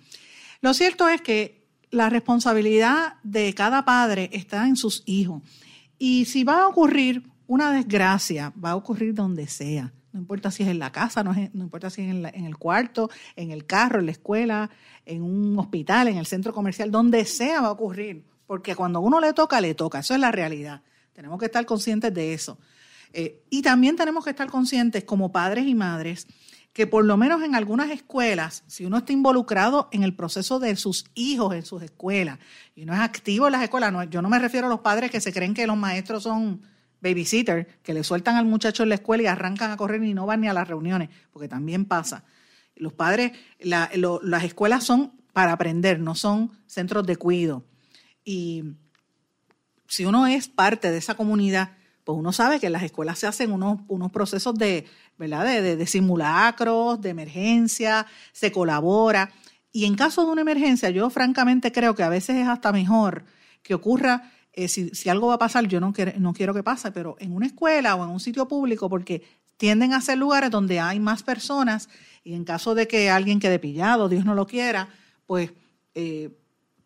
lo 0.61 0.73
cierto 0.73 1.07
es 1.07 1.21
que 1.21 1.64
la 1.95 2.09
responsabilidad 2.09 3.15
de 3.23 3.53
cada 3.53 3.85
padre 3.85 4.29
está 4.33 4.67
en 4.67 4.75
sus 4.75 5.03
hijos. 5.05 5.41
Y 5.97 6.25
si 6.25 6.43
va 6.43 6.63
a 6.63 6.67
ocurrir 6.67 7.23
una 7.47 7.71
desgracia, 7.71 8.53
va 8.63 8.71
a 8.71 8.75
ocurrir 8.75 9.13
donde 9.13 9.47
sea. 9.47 9.93
No 10.11 10.19
importa 10.19 10.51
si 10.51 10.63
es 10.63 10.69
en 10.69 10.79
la 10.79 10.91
casa, 10.91 11.23
no, 11.23 11.33
importa 11.33 11.89
si 11.89 12.01
es 12.01 12.09
en, 12.09 12.25
en, 12.25 12.45
el 12.45 12.57
cuarto, 12.57 13.09
en 13.35 13.51
el 13.51 13.65
carro, 13.65 13.99
en 13.99 14.05
la 14.05 14.11
escuela, 14.11 14.69
en 15.05 15.23
un 15.23 15.57
hospital, 15.59 16.07
en 16.07 16.17
el 16.17 16.25
centro 16.25 16.53
comercial, 16.53 16.91
donde 16.91 17.25
sea 17.25 17.61
va 17.61 17.67
a 17.67 17.71
ocurrir. 17.71 18.23
Porque 18.47 18.75
cuando 18.75 18.99
uno 18.99 19.19
le 19.19 19.33
toca, 19.33 19.59
le 19.59 19.73
toca. 19.73 19.99
Eso 19.99 20.13
es 20.13 20.19
la 20.19 20.31
realidad. 20.31 20.81
Tenemos 21.13 21.39
que 21.39 21.45
estar 21.45 21.65
conscientes 21.65 22.13
de 22.13 22.33
eso. 22.33 22.57
Eh, 23.13 23.43
y 23.49 23.61
también 23.61 23.95
tenemos 23.95 24.23
que 24.23 24.31
estar 24.31 24.49
conscientes 24.49 25.05
como 25.05 25.31
padres 25.31 25.65
y 25.65 25.75
madres 25.75 26.27
que 26.75 26.87
por 26.87 27.05
lo 27.05 27.15
menos 27.15 27.41
en 27.41 27.55
algunas 27.55 27.89
escuelas, 27.89 28.65
si 28.67 28.85
uno 28.85 28.97
está 28.97 29.13
involucrado 29.13 29.87
en 29.93 30.03
el 30.03 30.13
proceso 30.13 30.59
de 30.59 30.75
sus 30.75 31.05
hijos 31.13 31.55
en 31.55 31.63
sus 31.63 31.81
escuelas 31.81 32.37
y 32.75 32.83
no 32.83 32.93
es 32.93 32.99
activo 32.99 33.45
en 33.45 33.53
las 33.53 33.63
escuelas, 33.63 33.93
no, 33.93 34.03
yo 34.03 34.21
no 34.21 34.27
me 34.27 34.39
refiero 34.39 34.67
a 34.67 34.69
los 34.69 34.81
padres 34.81 35.09
que 35.09 35.21
se 35.21 35.31
creen 35.31 35.53
que 35.53 35.67
los 35.67 35.77
maestros 35.77 36.23
son 36.23 36.63
babysitter, 36.99 37.79
que 37.81 37.93
le 37.93 38.03
sueltan 38.03 38.35
al 38.35 38.43
muchacho 38.43 38.83
en 38.83 38.89
la 38.89 38.95
escuela 38.95 39.23
y 39.23 39.27
arrancan 39.27 39.71
a 39.71 39.77
correr 39.77 40.03
y 40.03 40.13
no 40.13 40.25
van 40.25 40.41
ni 40.41 40.49
a 40.49 40.53
las 40.53 40.67
reuniones, 40.67 41.07
porque 41.31 41.47
también 41.47 41.85
pasa. 41.85 42.25
Los 42.75 42.91
padres, 42.91 43.31
las 43.61 44.43
escuelas 44.43 44.83
son 44.83 45.13
para 45.31 45.53
aprender, 45.53 46.01
no 46.01 46.13
son 46.13 46.51
centros 46.65 47.07
de 47.07 47.15
cuido. 47.15 47.63
Y 48.25 48.75
si 49.87 50.03
uno 50.03 50.27
es 50.27 50.49
parte 50.49 50.91
de 50.91 50.97
esa 50.97 51.15
comunidad, 51.15 51.77
pues 52.05 52.17
uno 52.17 52.31
sabe 52.31 52.59
que 52.59 52.67
en 52.67 52.73
las 52.73 52.83
escuelas 52.83 53.17
se 53.17 53.25
hacen 53.25 53.51
unos, 53.51 53.79
unos 53.87 54.11
procesos 54.11 54.53
de, 54.53 54.85
¿verdad? 55.17 55.43
De, 55.43 55.75
de, 55.75 55.87
simulacros, 55.87 57.01
de 57.01 57.09
emergencia, 57.09 58.05
se 58.31 58.51
colabora. 58.51 59.31
Y 59.71 59.85
en 59.85 59.95
caso 59.95 60.23
de 60.23 60.31
una 60.31 60.41
emergencia, 60.41 60.91
yo 60.91 61.09
francamente 61.09 61.71
creo 61.71 61.95
que 61.95 62.03
a 62.03 62.09
veces 62.09 62.37
es 62.37 62.47
hasta 62.47 62.71
mejor 62.71 63.25
que 63.63 63.73
ocurra, 63.73 64.31
eh, 64.53 64.67
si, 64.67 64.89
si, 64.91 65.09
algo 65.09 65.27
va 65.27 65.33
a 65.33 65.39
pasar, 65.39 65.67
yo 65.67 65.79
no, 65.79 65.91
quiero, 65.93 66.13
no 66.19 66.33
quiero 66.33 66.53
que 66.53 66.61
pase, 66.61 66.91
pero 66.91 67.15
en 67.19 67.33
una 67.33 67.47
escuela 67.47 67.95
o 67.95 68.03
en 68.03 68.11
un 68.11 68.19
sitio 68.19 68.47
público, 68.47 68.87
porque 68.87 69.23
tienden 69.57 69.93
a 69.93 69.99
ser 69.99 70.19
lugares 70.19 70.51
donde 70.51 70.79
hay 70.79 70.99
más 70.99 71.23
personas 71.23 71.89
y 72.23 72.35
en 72.35 72.43
caso 72.43 72.75
de 72.75 72.87
que 72.87 73.09
alguien 73.09 73.39
quede 73.39 73.57
pillado, 73.57 74.09
Dios 74.09 74.25
no 74.25 74.35
lo 74.35 74.45
quiera, 74.45 74.89
pues 75.25 75.51
eh, 75.95 76.29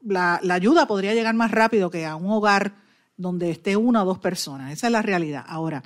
la 0.01 0.39
ayuda 0.49 0.87
podría 0.87 1.13
llegar 1.13 1.35
más 1.35 1.51
rápido 1.51 1.89
que 1.89 2.05
a 2.05 2.15
un 2.15 2.31
hogar 2.31 2.88
donde 3.19 3.51
esté 3.51 3.75
una 3.75 4.01
o 4.01 4.05
dos 4.05 4.17
personas. 4.17 4.71
Esa 4.71 4.87
es 4.87 4.93
la 4.93 5.01
realidad. 5.01 5.43
Ahora, 5.45 5.83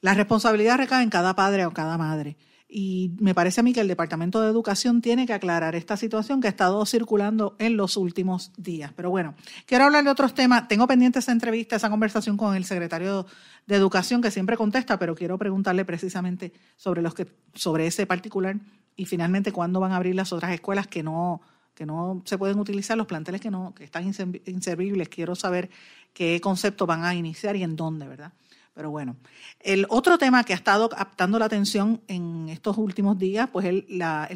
la 0.00 0.14
responsabilidad 0.14 0.78
recae 0.78 1.02
en 1.02 1.10
cada 1.10 1.34
padre 1.34 1.66
o 1.66 1.72
cada 1.72 1.98
madre. 1.98 2.36
Y 2.72 3.16
me 3.18 3.34
parece 3.34 3.60
a 3.60 3.64
mí 3.64 3.72
que 3.72 3.80
el 3.80 3.88
Departamento 3.88 4.40
de 4.40 4.48
Educación 4.48 5.02
tiene 5.02 5.26
que 5.26 5.32
aclarar 5.32 5.74
esta 5.74 5.96
situación 5.96 6.40
que 6.40 6.46
ha 6.46 6.50
estado 6.50 6.86
circulando 6.86 7.56
en 7.58 7.76
los 7.76 7.96
últimos 7.96 8.52
días. 8.56 8.92
Pero 8.94 9.10
bueno, 9.10 9.34
quiero 9.66 9.86
hablar 9.86 10.04
de 10.04 10.10
otros 10.10 10.32
temas. 10.34 10.68
Tengo 10.68 10.86
pendiente 10.86 11.18
esa 11.18 11.32
entrevista, 11.32 11.74
esa 11.74 11.90
conversación 11.90 12.36
con 12.36 12.54
el 12.54 12.64
secretario 12.64 13.26
de 13.66 13.74
Educación 13.74 14.22
que 14.22 14.30
siempre 14.30 14.56
contesta, 14.56 15.00
pero 15.00 15.16
quiero 15.16 15.36
preguntarle 15.36 15.84
precisamente 15.84 16.52
sobre, 16.76 17.02
los 17.02 17.12
que, 17.12 17.26
sobre 17.54 17.88
ese 17.88 18.06
particular 18.06 18.56
y 18.94 19.06
finalmente 19.06 19.50
cuándo 19.50 19.80
van 19.80 19.90
a 19.90 19.96
abrir 19.96 20.14
las 20.14 20.32
otras 20.32 20.52
escuelas 20.52 20.86
que 20.86 21.02
no, 21.02 21.40
que 21.74 21.86
no 21.86 22.22
se 22.24 22.38
pueden 22.38 22.58
utilizar, 22.58 22.96
los 22.96 23.06
planteles 23.06 23.40
que, 23.40 23.50
no, 23.50 23.74
que 23.74 23.84
están 23.84 24.04
inservibles. 24.06 25.08
Quiero 25.08 25.34
saber 25.34 25.70
qué 26.12 26.40
concepto 26.40 26.86
van 26.86 27.04
a 27.04 27.14
iniciar 27.14 27.56
y 27.56 27.62
en 27.62 27.76
dónde, 27.76 28.06
¿verdad? 28.06 28.32
Pero 28.74 28.90
bueno, 28.90 29.16
el 29.58 29.84
otro 29.88 30.16
tema 30.16 30.44
que 30.44 30.52
ha 30.52 30.56
estado 30.56 30.88
captando 30.88 31.38
la 31.38 31.44
atención 31.46 32.00
en 32.06 32.48
estos 32.48 32.78
últimos 32.78 33.18
días, 33.18 33.48
pues 33.52 33.66
el, 33.66 33.84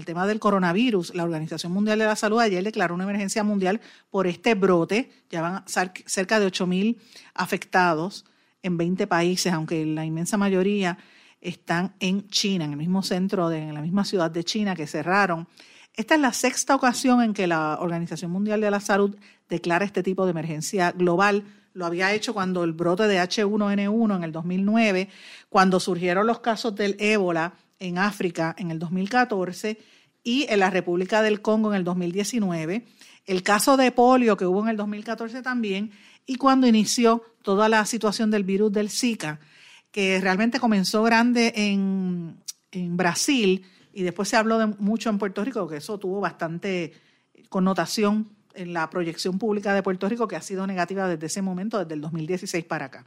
tema 0.04 0.26
del 0.26 0.40
coronavirus. 0.40 1.14
La 1.14 1.23
Organización 1.23 1.73
Mundial 1.73 1.99
de 1.99 2.04
la 2.04 2.16
Salud 2.16 2.40
ayer 2.40 2.62
declaró 2.62 2.95
una 2.95 3.04
emergencia 3.04 3.45
mundial 3.45 3.81
por 4.11 4.26
este 4.26 4.54
brote. 4.54 5.11
Ya 5.31 5.40
van 5.40 5.64
cerca 5.66 6.40
de 6.40 6.47
8.000 6.49 6.99
afectados 7.35 8.26
en 8.62 8.76
20 8.76 9.07
países, 9.07 9.52
aunque 9.52 9.87
la 9.87 10.04
inmensa 10.04 10.37
mayoría 10.37 10.99
están 11.40 11.95
en 12.00 12.28
China, 12.28 12.64
en 12.64 12.73
el 12.73 12.76
mismo 12.76 13.02
centro, 13.02 13.49
de, 13.49 13.59
en 13.59 13.75
la 13.75 13.83
misma 13.83 14.04
ciudad 14.04 14.31
de 14.31 14.45
China 14.45 14.75
que 14.75 14.87
cerraron. 14.87 15.47
Esta 15.95 16.16
es 16.16 16.21
la 16.21 16.33
sexta 16.33 16.75
ocasión 16.75 17.23
en 17.23 17.35
que 17.35 17.47
la 17.47 17.78
Organización 17.81 18.33
Mundial 18.33 18.61
de 18.61 18.71
la 18.71 18.81
Salud 18.81 19.16
declara 19.49 19.85
este 19.85 20.02
tipo 20.02 20.25
de 20.25 20.33
emergencia 20.33 20.90
global 20.90 21.45
lo 21.75 21.87
había 21.87 22.12
hecho 22.12 22.33
cuando 22.33 22.64
el 22.64 22.73
brote 22.73 23.07
de 23.07 23.21
H1N1 23.21 24.16
en 24.16 24.25
el 24.25 24.33
2009, 24.33 25.09
cuando 25.49 25.81
surgieron 25.81 26.26
los 26.26 26.38
casos 26.38 26.75
del 26.75 26.97
ébola 26.99 27.54
en 27.81 27.99
África 27.99 28.54
en 28.57 28.71
el 28.71 28.78
2014 28.78 29.78
y 30.23 30.47
en 30.49 30.61
la 30.61 30.71
República 30.71 31.21
del 31.21 31.43
Congo 31.43 31.73
en 31.73 31.78
el 31.78 31.85
2019, 31.85 32.87
el 33.26 33.43
caso 33.43 33.76
de 33.76 33.90
polio 33.90 34.37
que 34.37 34.47
hubo 34.47 34.62
en 34.62 34.69
el 34.69 34.76
2014 34.76 35.43
también, 35.43 35.90
y 36.26 36.37
cuando 36.37 36.66
inició 36.66 37.23
toda 37.43 37.69
la 37.69 37.85
situación 37.85 38.31
del 38.31 38.45
virus 38.45 38.73
del 38.73 38.88
Zika, 38.88 39.40
que 39.90 40.21
realmente 40.21 40.61
comenzó 40.61 41.02
grande 41.02 41.52
en, 41.57 42.37
en 42.71 42.97
Brasil 42.97 43.66
y 43.93 44.02
después 44.02 44.28
se 44.28 44.37
habló 44.37 44.75
mucho 44.78 45.11
en 45.11 45.19
Puerto 45.19 45.45
Rico, 45.45 45.69
que 45.69 45.76
eso 45.76 45.99
tuvo 45.99 46.21
bastante 46.21 46.93
connotación 47.49 48.28
en 48.54 48.73
la 48.73 48.90
proyección 48.90 49.38
pública 49.38 49.75
de 49.75 49.82
Puerto 49.82 50.08
Rico 50.08 50.28
que 50.28 50.37
ha 50.37 50.40
sido 50.40 50.66
negativa 50.66 51.08
desde 51.08 51.26
ese 51.26 51.42
momento, 51.42 51.78
desde 51.78 51.94
el 51.94 52.00
2016 52.00 52.64
para 52.64 52.87
acá. 52.87 53.04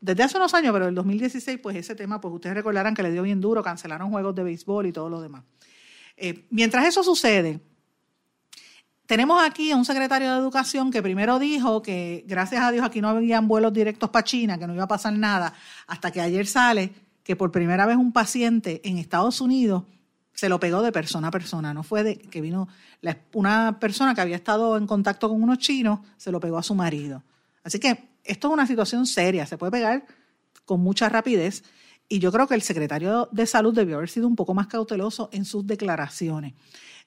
Desde 0.00 0.22
hace 0.22 0.36
unos 0.36 0.52
años, 0.52 0.72
pero 0.72 0.84
en 0.84 0.90
el 0.90 0.94
2016, 0.94 1.58
pues 1.62 1.76
ese 1.76 1.94
tema, 1.94 2.20
pues 2.20 2.34
ustedes 2.34 2.54
recordarán 2.54 2.94
que 2.94 3.02
le 3.02 3.10
dio 3.10 3.22
bien 3.22 3.40
duro, 3.40 3.62
cancelaron 3.62 4.10
juegos 4.10 4.34
de 4.34 4.42
béisbol 4.42 4.86
y 4.86 4.92
todo 4.92 5.08
lo 5.08 5.20
demás. 5.22 5.44
Eh, 6.16 6.46
mientras 6.50 6.86
eso 6.86 7.02
sucede, 7.02 7.60
tenemos 9.06 9.42
aquí 9.42 9.70
a 9.70 9.76
un 9.76 9.84
secretario 9.84 10.32
de 10.32 10.38
Educación 10.38 10.90
que 10.90 11.02
primero 11.02 11.38
dijo 11.38 11.82
que 11.82 12.24
gracias 12.26 12.62
a 12.62 12.70
Dios 12.70 12.84
aquí 12.84 13.00
no 13.00 13.08
habían 13.08 13.48
vuelos 13.48 13.72
directos 13.72 14.10
para 14.10 14.24
China, 14.24 14.58
que 14.58 14.66
no 14.66 14.74
iba 14.74 14.84
a 14.84 14.88
pasar 14.88 15.12
nada, 15.14 15.54
hasta 15.86 16.10
que 16.10 16.20
ayer 16.20 16.46
sale 16.46 16.92
que 17.22 17.36
por 17.36 17.50
primera 17.50 17.86
vez 17.86 17.96
un 17.96 18.12
paciente 18.12 18.80
en 18.84 18.98
Estados 18.98 19.40
Unidos 19.40 19.84
se 20.34 20.48
lo 20.48 20.60
pegó 20.60 20.82
de 20.82 20.92
persona 20.92 21.28
a 21.28 21.30
persona, 21.30 21.72
no 21.72 21.82
fue 21.82 22.02
de 22.02 22.18
que 22.18 22.40
vino 22.40 22.68
una 23.32 23.78
persona 23.78 24.14
que 24.14 24.20
había 24.20 24.36
estado 24.36 24.76
en 24.76 24.86
contacto 24.86 25.28
con 25.28 25.42
unos 25.42 25.58
chinos, 25.58 26.00
se 26.16 26.32
lo 26.32 26.40
pegó 26.40 26.58
a 26.58 26.62
su 26.62 26.74
marido. 26.74 27.22
Así 27.62 27.78
que 27.78 28.08
esto 28.24 28.48
es 28.48 28.54
una 28.54 28.66
situación 28.66 29.06
seria, 29.06 29.46
se 29.46 29.56
puede 29.56 29.72
pegar 29.72 30.04
con 30.64 30.80
mucha 30.80 31.08
rapidez 31.08 31.62
y 32.08 32.18
yo 32.18 32.32
creo 32.32 32.46
que 32.46 32.54
el 32.54 32.62
secretario 32.62 33.28
de 33.32 33.46
salud 33.46 33.74
debió 33.74 33.96
haber 33.96 34.10
sido 34.10 34.26
un 34.26 34.36
poco 34.36 34.54
más 34.54 34.66
cauteloso 34.66 35.30
en 35.32 35.44
sus 35.44 35.66
declaraciones. 35.66 36.54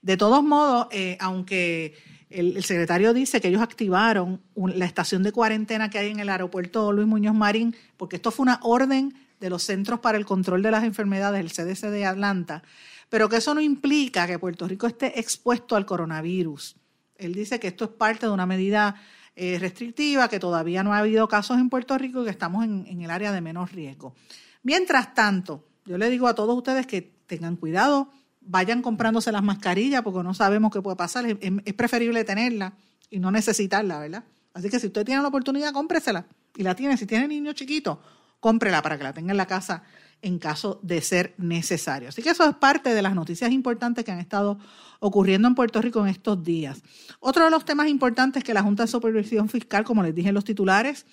De 0.01 0.17
todos 0.17 0.43
modos, 0.43 0.87
eh, 0.91 1.17
aunque 1.19 1.95
el, 2.29 2.63
secretario 2.63 3.13
dice 3.13 3.41
que 3.41 3.47
ellos 3.47 3.61
activaron 3.61 4.41
la 4.55 4.85
estación 4.85 5.23
de 5.23 5.31
cuarentena 5.31 5.89
que 5.89 5.99
hay 5.99 6.11
en 6.11 6.19
el 6.19 6.29
aeropuerto 6.29 6.91
Luis 6.91 7.07
Muñoz 7.07 7.35
Marín, 7.35 7.75
porque 7.97 8.17
esto 8.17 8.31
fue 8.31 8.43
una 8.43 8.59
orden 8.63 9.13
de 9.39 9.49
los 9.49 9.63
Centros 9.63 9.99
para 9.99 10.17
el 10.17 10.25
Control 10.25 10.61
de 10.61 10.71
las 10.71 10.83
Enfermedades, 10.83 11.39
el 11.39 11.51
CDC 11.51 11.89
de 11.89 12.05
Atlanta, 12.05 12.63
pero 13.09 13.29
que 13.29 13.37
eso 13.37 13.53
no 13.53 13.61
implica 13.61 14.27
que 14.27 14.39
Puerto 14.39 14.67
Rico 14.67 14.87
esté 14.87 15.19
expuesto 15.19 15.75
al 15.75 15.85
coronavirus. 15.85 16.75
Él 17.15 17.33
dice 17.33 17.59
que 17.59 17.67
esto 17.67 17.85
es 17.85 17.91
parte 17.91 18.25
de 18.25 18.31
una 18.31 18.45
medida 18.45 18.95
eh, 19.35 19.57
restrictiva, 19.59 20.27
que 20.27 20.39
todavía 20.39 20.83
no 20.83 20.93
ha 20.93 20.99
habido 20.99 21.27
casos 21.27 21.57
en 21.57 21.69
Puerto 21.69 21.97
Rico 21.97 22.21
y 22.21 22.25
que 22.25 22.31
estamos 22.31 22.65
en, 22.65 23.01
el 23.01 23.09
área 23.09 23.31
de 23.31 23.41
menos 23.41 23.71
riesgo. 23.71 24.15
Mientras 24.63 25.13
tanto, 25.13 25.63
yo 25.85 25.97
le 25.97 26.09
digo 26.09 26.27
a 26.27 26.35
todos 26.35 26.55
ustedes 26.57 26.85
que 26.85 27.13
tengan 27.27 27.55
cuidado, 27.55 28.09
vayan 28.41 28.81
comprándose 28.81 29.31
las 29.31 29.43
mascarillas 29.43 30.01
porque 30.01 30.23
no 30.23 30.33
sabemos 30.33 30.71
qué 30.71 30.81
puede 30.81 30.97
pasar. 30.97 31.25
Es, 31.25 31.37
es 31.39 31.73
preferible 31.73 32.23
tenerla 32.23 32.73
y 33.09 33.19
no 33.19 33.31
necesitarla, 33.31 33.99
¿verdad? 33.99 34.23
Así 34.53 34.69
que 34.69 34.79
si 34.79 34.87
usted 34.87 35.05
tiene 35.05 35.21
la 35.21 35.27
oportunidad, 35.27 35.71
cómpresela. 35.71 36.25
Y 36.55 36.63
la 36.63 36.75
tiene, 36.75 36.97
si 36.97 37.05
tiene 37.05 37.27
niños 37.27 37.55
chiquitos, 37.55 37.99
cómprela 38.39 38.81
para 38.81 38.97
que 38.97 39.03
la 39.03 39.13
tenga 39.13 39.31
en 39.31 39.37
la 39.37 39.47
casa 39.47 39.83
en 40.21 40.39
caso 40.39 40.79
de 40.81 41.01
ser 41.01 41.35
necesario. 41.37 42.09
Así 42.09 42.21
que 42.21 42.29
eso 42.29 42.47
es 42.49 42.55
parte 42.55 42.93
de 42.93 43.01
las 43.01 43.13
noticias 43.13 43.51
importantes 43.51 44.03
que 44.03 44.11
han 44.11 44.19
estado 44.19 44.59
ocurriendo 44.99 45.47
en 45.47 45.55
Puerto 45.55 45.81
Rico 45.81 46.01
en 46.01 46.07
estos 46.07 46.43
días. 46.43 46.81
Otro 47.19 47.45
de 47.45 47.51
los 47.51 47.65
temas 47.65 47.87
importantes 47.87 48.43
que 48.43 48.53
la 48.53 48.63
Junta 48.63 48.83
de 48.83 48.87
Supervisión 48.87 49.49
Fiscal, 49.49 49.83
como 49.83 50.03
les 50.03 50.15
dije 50.15 50.29
en 50.29 50.35
los 50.35 50.43
titulares, 50.43 51.05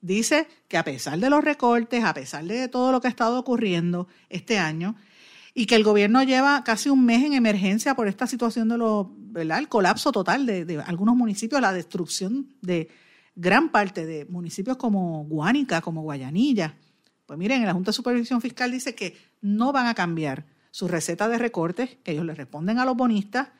dice 0.00 0.48
que 0.66 0.76
a 0.76 0.84
pesar 0.84 1.18
de 1.18 1.30
los 1.30 1.42
recortes, 1.44 2.04
a 2.04 2.14
pesar 2.14 2.44
de 2.44 2.68
todo 2.68 2.92
lo 2.92 3.00
que 3.00 3.06
ha 3.06 3.10
estado 3.10 3.38
ocurriendo 3.38 4.08
este 4.28 4.58
año, 4.58 4.96
y 5.54 5.66
que 5.66 5.74
el 5.74 5.82
gobierno 5.82 6.22
lleva 6.22 6.62
casi 6.62 6.88
un 6.88 7.04
mes 7.04 7.24
en 7.24 7.32
emergencia 7.32 7.96
por 7.96 8.06
esta 8.06 8.26
situación 8.28 8.68
de 8.68 8.78
lo, 8.78 9.12
colapso 9.68 10.12
total 10.12 10.46
de, 10.46 10.64
de 10.64 10.80
algunos 10.80 11.16
municipios, 11.16 11.60
la 11.60 11.72
destrucción 11.72 12.54
de 12.60 12.88
gran 13.38 13.70
parte 13.70 14.04
de 14.04 14.24
municipios 14.24 14.76
como 14.76 15.24
Guánica, 15.24 15.80
como 15.80 16.02
Guayanilla. 16.02 16.74
Pues 17.24 17.38
miren, 17.38 17.64
la 17.64 17.72
Junta 17.72 17.90
de 17.90 17.94
Supervisión 17.94 18.40
Fiscal 18.40 18.72
dice 18.72 18.96
que 18.96 19.16
no 19.40 19.70
van 19.70 19.86
a 19.86 19.94
cambiar 19.94 20.46
su 20.72 20.88
receta 20.88 21.28
de 21.28 21.38
recortes, 21.38 21.98
que 22.02 22.12
ellos 22.12 22.24
le 22.24 22.34
responden 22.34 22.80
a 22.80 22.84
los 22.84 22.96
bonistas, 22.96 23.50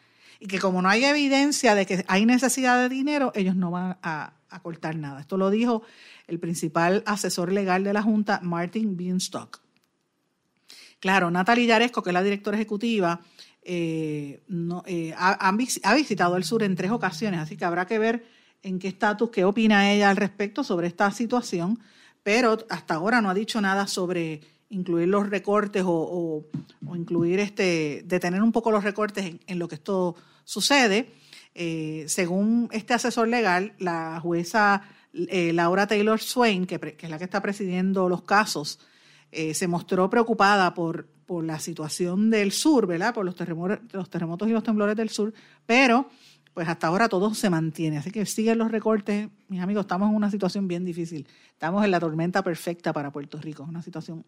y 0.41 0.49
que 0.49 0.59
como 0.59 0.83
no 0.83 0.89
hay 0.89 1.05
evidencia 1.05 1.77
de 1.77 1.87
que 1.87 2.05
hay 2.09 2.27
necesidad 2.27 2.81
de 2.81 2.89
dinero, 2.89 3.31
ellos 3.37 3.55
no 3.55 3.71
van 3.71 3.99
a, 4.03 4.35
cortar 4.63 4.97
nada. 4.97 5.21
Esto 5.21 5.37
lo 5.37 5.51
dijo 5.51 5.83
el 6.27 6.41
principal 6.41 7.05
asesor 7.07 7.53
legal 7.53 7.85
de 7.85 7.93
la 7.93 8.03
Junta, 8.03 8.41
Martin 8.43 8.97
Beanstalk. 8.97 9.61
Claro, 10.99 11.31
Natalie 11.31 11.67
Yaresco, 11.67 12.03
que 12.03 12.11
es 12.11 12.15
la 12.15 12.23
directora 12.23 12.57
ejecutiva, 12.57 13.21
eh, 13.63 14.43
eh, 14.87 15.15
ha, 15.17 15.95
visitado 15.95 16.37
el 16.37 16.43
sur 16.43 16.65
en 16.65 16.75
tres 16.75 16.91
ocasiones, 16.91 17.39
así 17.41 17.57
que 17.57 17.65
habrá 17.65 17.87
que 17.87 17.99
ver 17.99 18.38
en 18.63 18.79
qué 18.79 18.89
estatus, 18.89 19.31
qué 19.31 19.45
opina 19.45 19.93
ella 19.93 20.11
al 20.11 20.17
respecto 20.17 20.65
sobre 20.65 20.87
esta 20.87 21.11
situación, 21.11 21.79
pero 22.23 22.59
hasta 22.69 22.95
ahora 22.95 23.21
no 23.21 23.31
ha 23.31 23.35
dicho 23.35 23.61
nada 23.61 23.87
sobre 23.87 24.41
incluir 24.71 25.09
los 25.09 25.29
recortes 25.29 25.83
o, 25.87 26.45
incluir 26.95 27.41
este, 27.41 28.03
detener 28.05 28.43
un 28.43 28.53
poco 28.53 28.71
los 28.71 28.85
recortes 28.85 29.37
en, 29.47 29.59
lo 29.59 29.69
que 29.69 29.77
esto 29.77 30.17
sucede. 30.45 31.13
Eh, 31.55 32.05
según 32.09 32.69
este 32.73 32.95
asesor 32.95 33.29
legal, 33.29 33.75
la 33.79 34.21
jueza 34.21 34.83
eh, 35.15 35.53
Laura 35.53 35.87
Taylor 35.87 36.21
Swain, 36.21 36.67
que, 36.67 36.97
es 36.99 37.11
la 37.11 37.19
que 37.19 37.25
está 37.25 37.41
presidiendo 37.41 38.09
los 38.09 38.23
casos, 38.23 38.79
eh, 39.33 39.55
se 39.55 39.69
mostró 39.69 40.09
preocupada 40.11 40.75
por, 40.75 41.07
por 41.27 41.45
la 41.45 41.59
situación 41.59 42.31
del 42.31 42.53
sur, 42.53 42.87
¿verdad? 42.87 43.15
Por 43.15 43.25
los 43.25 43.35
terremotos, 43.35 43.81
los 43.93 44.11
terremotos 44.11 44.49
y 44.49 44.53
los 44.53 44.63
temblores 44.63 44.97
del 44.97 45.11
sur, 45.11 45.33
pero 45.67 46.09
pues 46.59 46.69
hasta 46.69 46.89
ahora 46.89 47.09
todo 47.09 47.33
se 47.35 47.51
mantiene. 47.51 47.99
Así 47.99 48.11
que 48.11 48.27
siguen 48.27 48.59
los 48.59 48.73
recortes. 48.73 49.29
Mis 49.47 49.61
amigos, 49.61 49.83
estamos 49.83 50.11
en 50.11 50.17
una 50.17 50.29
situación 50.29 50.67
bien 50.67 50.85
difícil. 50.85 51.25
Estamos 51.53 51.85
en 51.85 51.93
la 51.93 52.01
tormenta 52.01 52.43
perfecta 52.43 52.93
para 52.93 53.13
Puerto 53.13 53.41
Rico, 53.41 53.63
una 53.63 53.81
situación 53.81 54.27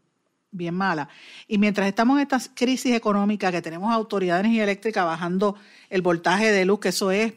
bien 0.52 0.76
mala. 0.76 1.08
Y 1.48 1.58
mientras 1.58 1.88
estamos 1.88 2.18
en 2.18 2.22
esta 2.22 2.38
crisis 2.54 2.94
económica, 2.94 3.50
que 3.50 3.60
tenemos 3.60 3.92
autoridades 3.92 4.44
de 4.44 4.46
energía 4.46 4.62
eléctrica 4.62 5.02
bajando 5.02 5.56
el 5.88 6.02
voltaje 6.02 6.52
de 6.52 6.64
luz, 6.64 6.78
que 6.78 6.90
eso 6.90 7.10
es, 7.10 7.32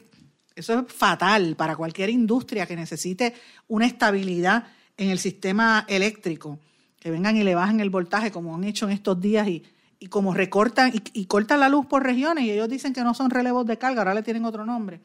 eso 0.54 0.78
es 0.78 0.92
fatal 0.92 1.56
para 1.56 1.74
cualquier 1.74 2.10
industria 2.10 2.64
que 2.64 2.76
necesite 2.76 3.34
una 3.66 3.86
estabilidad 3.86 4.68
en 4.96 5.10
el 5.10 5.18
sistema 5.18 5.86
eléctrico, 5.88 6.60
que 7.00 7.10
vengan 7.10 7.36
y 7.36 7.42
le 7.42 7.56
bajen 7.56 7.80
el 7.80 7.90
voltaje 7.90 8.30
como 8.30 8.54
han 8.54 8.62
hecho 8.62 8.86
en 8.86 8.92
estos 8.92 9.20
días 9.20 9.48
y 9.48 9.64
y 9.98 10.08
como 10.08 10.34
recortan 10.34 10.92
y, 10.94 11.26
cortan 11.26 11.60
la 11.60 11.68
luz 11.68 11.86
por 11.86 12.02
regiones 12.02 12.44
y 12.44 12.50
ellos 12.50 12.68
dicen 12.68 12.92
que 12.92 13.02
no 13.02 13.14
son 13.14 13.30
relevos 13.30 13.66
de 13.66 13.78
carga, 13.78 14.02
ahora 14.02 14.14
le 14.14 14.22
tienen 14.22 14.44
otro 14.44 14.64
nombre. 14.64 15.00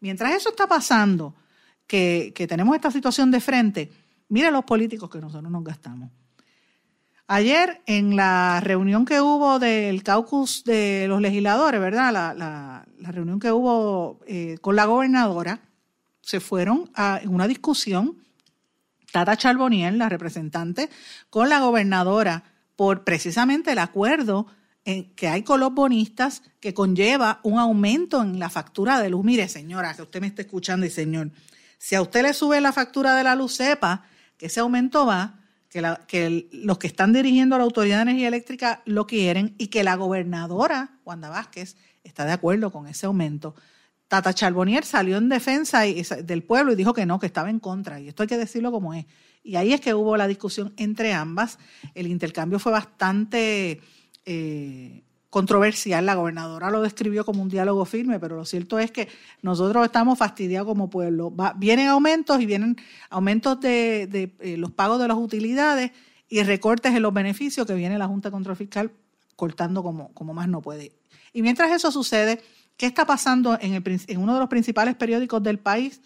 Mientras 0.00 0.32
eso 0.32 0.50
está 0.50 0.66
pasando, 0.66 1.34
que, 1.86 2.32
tenemos 2.48 2.74
esta 2.74 2.90
situación 2.90 3.30
de 3.30 3.40
frente, 3.40 3.90
mire 4.28 4.50
los 4.50 4.64
políticos 4.64 5.10
que 5.10 5.20
nosotros 5.20 5.50
nos 5.50 5.64
gastamos. 5.64 6.10
Ayer 7.26 7.80
en 7.86 8.16
la 8.16 8.60
reunión 8.62 9.04
que 9.06 9.20
hubo 9.20 9.58
del 9.58 10.02
caucus 10.02 10.62
de 10.64 11.06
los 11.08 11.20
legisladores, 11.20 11.80
¿verdad? 11.80 12.12
La, 12.12 12.84
reunión 13.10 13.38
que 13.38 13.52
hubo 13.52 14.20
eh, 14.26 14.56
con 14.60 14.76
la 14.76 14.86
gobernadora, 14.86 15.60
se 16.20 16.40
fueron 16.40 16.90
a 16.94 17.20
una 17.26 17.46
discusión, 17.46 18.16
Tata 19.12 19.36
Charboniel, 19.36 19.98
la 19.98 20.08
representante, 20.08 20.88
con 21.30 21.48
la 21.48 21.60
gobernadora 21.60 22.53
por 22.76 23.04
precisamente 23.04 23.72
el 23.72 23.78
acuerdo 23.78 24.46
en 24.84 25.14
que 25.14 25.28
hay 25.28 25.42
con 25.42 25.60
los 25.60 25.72
bonistas 25.72 26.42
que 26.60 26.74
conlleva 26.74 27.40
un 27.42 27.58
aumento 27.58 28.22
en 28.22 28.38
la 28.38 28.50
factura 28.50 29.00
de 29.00 29.10
luz. 29.10 29.24
Mire, 29.24 29.48
señora, 29.48 29.94
que 29.94 30.02
usted 30.02 30.20
me 30.20 30.26
está 30.26 30.42
escuchando 30.42 30.84
y 30.84 30.90
señor, 30.90 31.30
si 31.78 31.94
a 31.94 32.02
usted 32.02 32.22
le 32.22 32.34
sube 32.34 32.60
la 32.60 32.72
factura 32.72 33.16
de 33.16 33.24
la 33.24 33.34
luz, 33.34 33.54
sepa 33.54 34.04
que 34.36 34.46
ese 34.46 34.60
aumento 34.60 35.06
va, 35.06 35.40
que, 36.06 36.48
los 36.52 36.78
que 36.78 36.86
están 36.86 37.12
dirigiendo 37.12 37.58
la 37.58 37.64
Autoridad 37.64 37.96
de 37.96 38.02
Energía 38.02 38.28
Eléctrica 38.28 38.82
lo 38.84 39.06
quieren 39.06 39.54
y 39.58 39.68
que 39.68 39.84
la 39.84 39.96
gobernadora, 39.96 40.98
Wanda 41.04 41.30
Vázquez, 41.30 41.76
está 42.04 42.24
de 42.26 42.32
acuerdo 42.32 42.70
con 42.70 42.86
ese 42.86 43.06
aumento. 43.06 43.54
Tata 44.08 44.34
Charbonnier 44.34 44.84
salió 44.84 45.16
en 45.16 45.28
defensa 45.28 45.80
del 45.80 46.42
pueblo 46.42 46.72
y 46.72 46.76
dijo 46.76 46.92
que 46.92 47.06
no, 47.06 47.18
que 47.18 47.26
estaba 47.26 47.50
en 47.50 47.58
contra. 47.58 48.00
Y 48.00 48.08
esto 48.08 48.22
hay 48.22 48.28
que 48.28 48.38
decirlo 48.38 48.70
como 48.70 48.94
es. 48.94 49.06
Y 49.44 49.56
ahí 49.56 49.74
es 49.74 49.80
que 49.82 49.92
hubo 49.92 50.16
la 50.16 50.26
discusión 50.26 50.72
entre 50.78 51.12
ambas. 51.12 51.58
El 51.94 52.06
intercambio 52.06 52.58
fue 52.58 52.72
bastante 52.72 53.78
eh, 54.24 55.02
controversial. 55.28 56.06
La 56.06 56.14
gobernadora 56.14 56.70
lo 56.70 56.80
describió 56.80 57.26
como 57.26 57.42
un 57.42 57.50
diálogo 57.50 57.84
firme, 57.84 58.18
pero 58.18 58.36
lo 58.36 58.46
cierto 58.46 58.78
es 58.78 58.90
que 58.90 59.06
nosotros 59.42 59.84
estamos 59.84 60.18
fastidiados 60.18 60.66
como 60.66 60.88
pueblo. 60.88 61.32
vienen 61.56 61.88
aumentos 61.88 62.40
y 62.40 62.46
vienen 62.46 62.76
aumentos 63.10 63.60
de, 63.60 64.32
eh, 64.40 64.56
los 64.56 64.70
pagos 64.72 64.98
de 64.98 65.08
las 65.08 65.18
utilidades 65.18 65.92
y 66.30 66.42
recortes 66.42 66.94
en 66.94 67.02
los 67.02 67.12
beneficios 67.12 67.66
que 67.66 67.74
viene 67.74 67.98
la 67.98 68.06
Junta 68.06 68.30
de 68.30 68.32
Control 68.32 68.56
Fiscal 68.56 68.92
cortando 69.36 69.82
como, 69.82 70.34
más 70.34 70.48
no 70.48 70.62
puede. 70.62 70.92
Y 71.34 71.42
mientras 71.42 71.70
eso 71.70 71.92
sucede, 71.92 72.40
¿qué 72.78 72.86
está 72.86 73.04
pasando 73.04 73.58
en, 73.60 73.82
en 73.84 74.18
uno 74.18 74.32
de 74.32 74.40
los 74.40 74.48
principales 74.48 74.94
periódicos 74.94 75.42
del 75.42 75.58
país? 75.58 76.00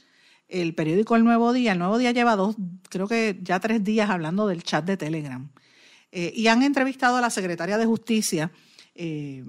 El 0.49 0.75
periódico 0.75 1.17
El 1.17 1.25
Nuevo 1.25 1.53
Día. 1.53 1.73
El 1.73 1.79
Nuevo 1.79 1.99
Día 1.99 2.13
lleva 2.13 2.37
dos, 2.37 2.57
creo 2.89 3.07
que 3.07 3.39
ya 3.43 3.61
tres 3.61 3.85
días 3.85 4.11
hablando 4.11 4.47
del 4.47 4.63
chat 4.63 4.85
de 4.85 4.97
Telegram. 4.97 5.49
Eh, 6.11 6.33
y 6.35 6.47
han 6.47 6.63
entrevistado 6.63 7.17
a 7.17 7.21
la 7.21 7.31
secretaria 7.31 7.77
de 7.77 7.85
Justicia, 7.85 8.51
eh, 8.95 9.45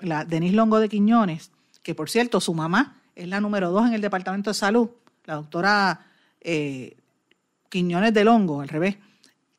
la 0.00 0.24
Denise 0.24 0.56
Longo 0.56 0.80
de 0.80 0.88
Quiñones, 0.88 1.52
que 1.82 1.94
por 1.94 2.10
cierto, 2.10 2.40
su 2.40 2.52
mamá 2.52 3.00
es 3.14 3.28
la 3.28 3.40
número 3.40 3.70
dos 3.70 3.86
en 3.86 3.94
el 3.94 4.00
Departamento 4.00 4.50
de 4.50 4.54
Salud, 4.54 4.90
la 5.24 5.34
doctora 5.34 6.06
eh, 6.40 6.96
Quiñones 7.68 8.12
de 8.12 8.24
Longo, 8.24 8.60
al 8.60 8.68
revés, 8.68 8.96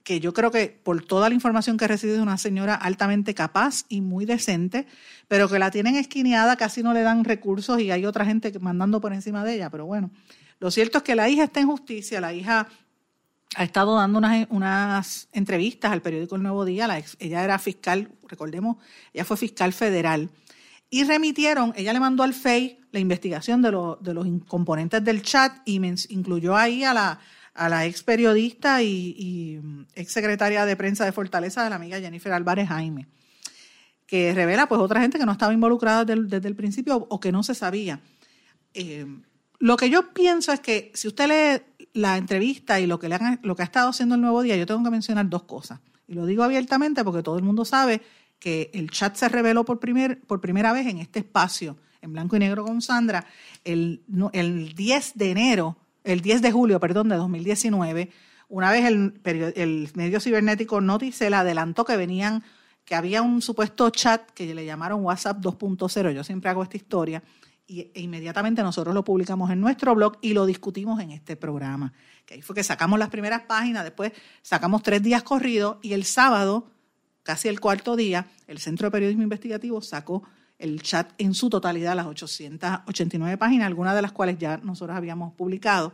que 0.03 0.19
yo 0.19 0.33
creo 0.33 0.51
que 0.51 0.67
por 0.83 1.05
toda 1.05 1.29
la 1.29 1.35
información 1.35 1.77
que 1.77 1.85
ha 1.85 1.87
recibido 1.87 2.17
es 2.17 2.23
una 2.23 2.37
señora 2.37 2.75
altamente 2.75 3.33
capaz 3.33 3.85
y 3.87 4.01
muy 4.01 4.25
decente, 4.25 4.87
pero 5.27 5.47
que 5.47 5.59
la 5.59 5.71
tienen 5.71 5.95
esquineada, 5.95 6.57
casi 6.57 6.83
no 6.83 6.93
le 6.93 7.01
dan 7.01 7.23
recursos 7.23 7.79
y 7.79 7.91
hay 7.91 8.05
otra 8.05 8.25
gente 8.25 8.51
mandando 8.59 8.99
por 8.99 9.13
encima 9.13 9.45
de 9.45 9.55
ella, 9.55 9.69
pero 9.69 9.85
bueno, 9.85 10.11
lo 10.61 10.69
cierto 10.69 10.99
es 10.99 11.03
que 11.03 11.15
la 11.15 11.27
hija 11.27 11.43
está 11.43 11.59
en 11.59 11.67
justicia, 11.67 12.21
la 12.21 12.33
hija 12.33 12.67
ha 13.55 13.63
estado 13.63 13.95
dando 13.95 14.19
unas, 14.19 15.27
entrevistas 15.33 15.91
al 15.91 16.03
periódico 16.03 16.35
El 16.35 16.43
Nuevo 16.43 16.65
Día, 16.65 16.87
ella 17.17 17.43
era 17.43 17.57
fiscal, 17.57 18.11
recordemos, 18.29 18.77
ella 19.11 19.25
fue 19.25 19.37
fiscal 19.37 19.73
federal, 19.73 20.29
y 20.87 21.03
remitieron, 21.03 21.73
ella 21.75 21.93
le 21.93 21.99
mandó 21.99 22.21
al 22.21 22.35
FEI 22.35 22.79
la 22.91 22.99
investigación 22.99 23.63
de, 23.63 23.71
los 23.71 24.27
componentes 24.47 25.03
del 25.03 25.23
chat 25.23 25.51
y 25.65 25.81
incluyó 26.09 26.55
ahí 26.55 26.83
a 26.83 26.93
la, 26.93 27.19
a 27.55 27.67
la 27.67 27.87
ex 27.87 28.03
periodista 28.03 28.83
y, 28.83 29.59
ex 29.95 30.13
secretaria 30.13 30.63
de 30.67 30.75
prensa 30.75 31.05
de 31.05 31.11
Fortaleza, 31.11 31.63
de 31.63 31.71
la 31.71 31.77
amiga 31.77 31.99
Jennifer 31.99 32.33
Álvarez 32.33 32.69
Jaime, 32.69 33.07
que 34.05 34.31
revela 34.35 34.67
pues 34.67 34.79
otra 34.79 35.01
gente 35.01 35.17
que 35.17 35.25
no 35.25 35.31
estaba 35.31 35.53
involucrada 35.53 36.05
desde, 36.05 36.47
el 36.47 36.55
principio 36.55 37.07
o 37.09 37.19
que 37.19 37.31
no 37.31 37.41
se 37.41 37.55
sabía. 37.55 37.99
Eh, 38.75 39.07
lo 39.61 39.77
que 39.77 39.89
yo 39.89 40.11
pienso 40.11 40.51
es 40.51 40.59
que 40.59 40.91
si 40.95 41.07
usted 41.07 41.27
lee 41.27 41.85
la 41.93 42.17
entrevista 42.17 42.79
y 42.79 42.87
lo 42.87 42.99
que, 42.99 43.07
le 43.07 43.19
lo 43.43 43.55
que 43.55 43.61
ha 43.61 43.65
estado 43.65 43.89
haciendo 43.89 44.15
el 44.15 44.21
Nuevo 44.21 44.41
Día, 44.41 44.57
yo 44.57 44.65
tengo 44.65 44.83
que 44.83 44.89
mencionar 44.89 45.29
dos 45.29 45.43
cosas. 45.43 45.79
Y 46.07 46.15
lo 46.15 46.25
digo 46.25 46.43
abiertamente 46.43 47.03
porque 47.03 47.21
todo 47.21 47.37
el 47.37 47.43
mundo 47.43 47.63
sabe 47.63 48.01
que 48.39 48.71
el 48.73 48.89
chat 48.89 49.15
se 49.15 49.29
reveló 49.29 49.63
por, 49.63 49.79
primer, 49.79 50.19
por 50.21 50.41
primera 50.41 50.73
vez 50.73 50.87
en 50.87 50.97
este 50.97 51.19
espacio, 51.19 51.77
en 52.01 52.11
blanco 52.11 52.35
y 52.35 52.39
negro 52.39 52.65
con 52.65 52.81
Sandra, 52.81 53.27
el, 53.63 54.01
el 54.33 54.73
10 54.73 55.11
de 55.13 55.29
enero, 55.29 55.77
el 56.03 56.21
10 56.21 56.41
de 56.41 56.51
julio, 56.51 56.79
perdón, 56.79 57.09
de 57.09 57.17
2019, 57.17 58.09
una 58.49 58.71
vez 58.71 58.85
el, 58.85 59.21
el 59.23 59.89
medio 59.93 60.19
cibernético 60.19 60.81
Noticel 60.81 61.35
adelantó 61.35 61.85
que 61.85 61.97
venían 61.97 62.43
que 62.83 62.95
había 62.95 63.21
un 63.21 63.43
supuesto 63.43 63.91
chat 63.91 64.27
que 64.31 64.55
le 64.55 64.65
llamaron 64.65 65.05
WhatsApp 65.05 65.37
2.0. 65.37 66.11
Yo 66.13 66.23
siempre 66.23 66.49
hago 66.49 66.63
esta 66.63 66.77
historia 66.77 67.21
y, 67.71 67.89
e 67.93 68.01
inmediatamente 68.01 68.61
nosotros 68.63 68.93
lo 68.93 69.05
publicamos 69.05 69.49
en 69.49 69.61
nuestro 69.61 69.95
blog 69.95 70.17
y 70.21 70.33
lo 70.33 70.45
discutimos 70.45 70.99
en 70.99 71.11
este 71.11 71.37
programa. 71.37 71.93
Que 72.25 72.33
ahí 72.33 72.41
fue 72.41 72.53
que 72.53 72.63
sacamos 72.63 72.99
las 72.99 73.09
primeras 73.09 73.43
páginas, 73.43 73.85
después 73.85 74.11
sacamos 74.41 74.83
tres 74.83 75.01
días 75.01 75.23
corridos 75.23 75.77
y 75.81 75.93
el 75.93 76.03
sábado, 76.03 76.69
casi 77.23 77.47
el 77.47 77.61
cuarto 77.61 77.95
día, 77.95 78.27
el 78.47 78.59
Centro 78.59 78.87
de 78.87 78.91
Periodismo 78.91 79.23
Investigativo 79.23 79.81
sacó 79.81 80.23
el 80.59 80.81
chat 80.81 81.13
en 81.17 81.33
su 81.33 81.49
totalidad, 81.49 81.95
las 81.95 82.07
889 82.07 83.37
páginas, 83.37 83.67
algunas 83.67 83.95
de 83.95 84.01
las 84.01 84.11
cuales 84.11 84.37
ya 84.37 84.57
nosotros 84.57 84.97
habíamos 84.97 85.33
publicado. 85.33 85.93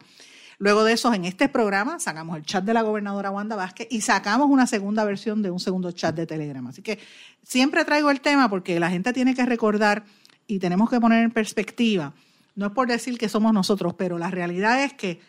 Luego 0.59 0.83
de 0.83 0.93
eso, 0.93 1.13
en 1.13 1.25
este 1.25 1.47
programa 1.47 1.99
sacamos 1.99 2.35
el 2.37 2.43
chat 2.43 2.63
de 2.63 2.73
la 2.73 2.81
gobernadora 2.81 3.29
Wanda 3.29 3.55
Vázquez 3.55 3.87
y 3.91 4.01
sacamos 4.01 4.49
una 4.49 4.65
segunda 4.65 5.05
versión 5.05 5.43
de 5.43 5.51
un 5.51 5.59
segundo 5.59 5.91
chat 5.91 6.15
de 6.15 6.25
Telegram. 6.25 6.65
Así 6.65 6.81
que 6.81 6.97
siempre 7.43 7.85
traigo 7.85 8.09
el 8.09 8.19
tema 8.19 8.49
porque 8.49 8.79
la 8.79 8.89
gente 8.89 9.13
tiene 9.13 9.35
que 9.35 9.45
recordar 9.45 10.05
y 10.47 10.59
tenemos 10.59 10.89
que 10.89 10.99
poner 10.99 11.23
en 11.23 11.31
perspectiva. 11.31 12.13
No 12.55 12.67
es 12.67 12.71
por 12.71 12.87
decir 12.87 13.17
que 13.17 13.29
somos 13.29 13.53
nosotros, 13.53 13.93
pero 13.95 14.17
la 14.17 14.31
realidad 14.31 14.83
es 14.83 14.93
que 14.93 15.19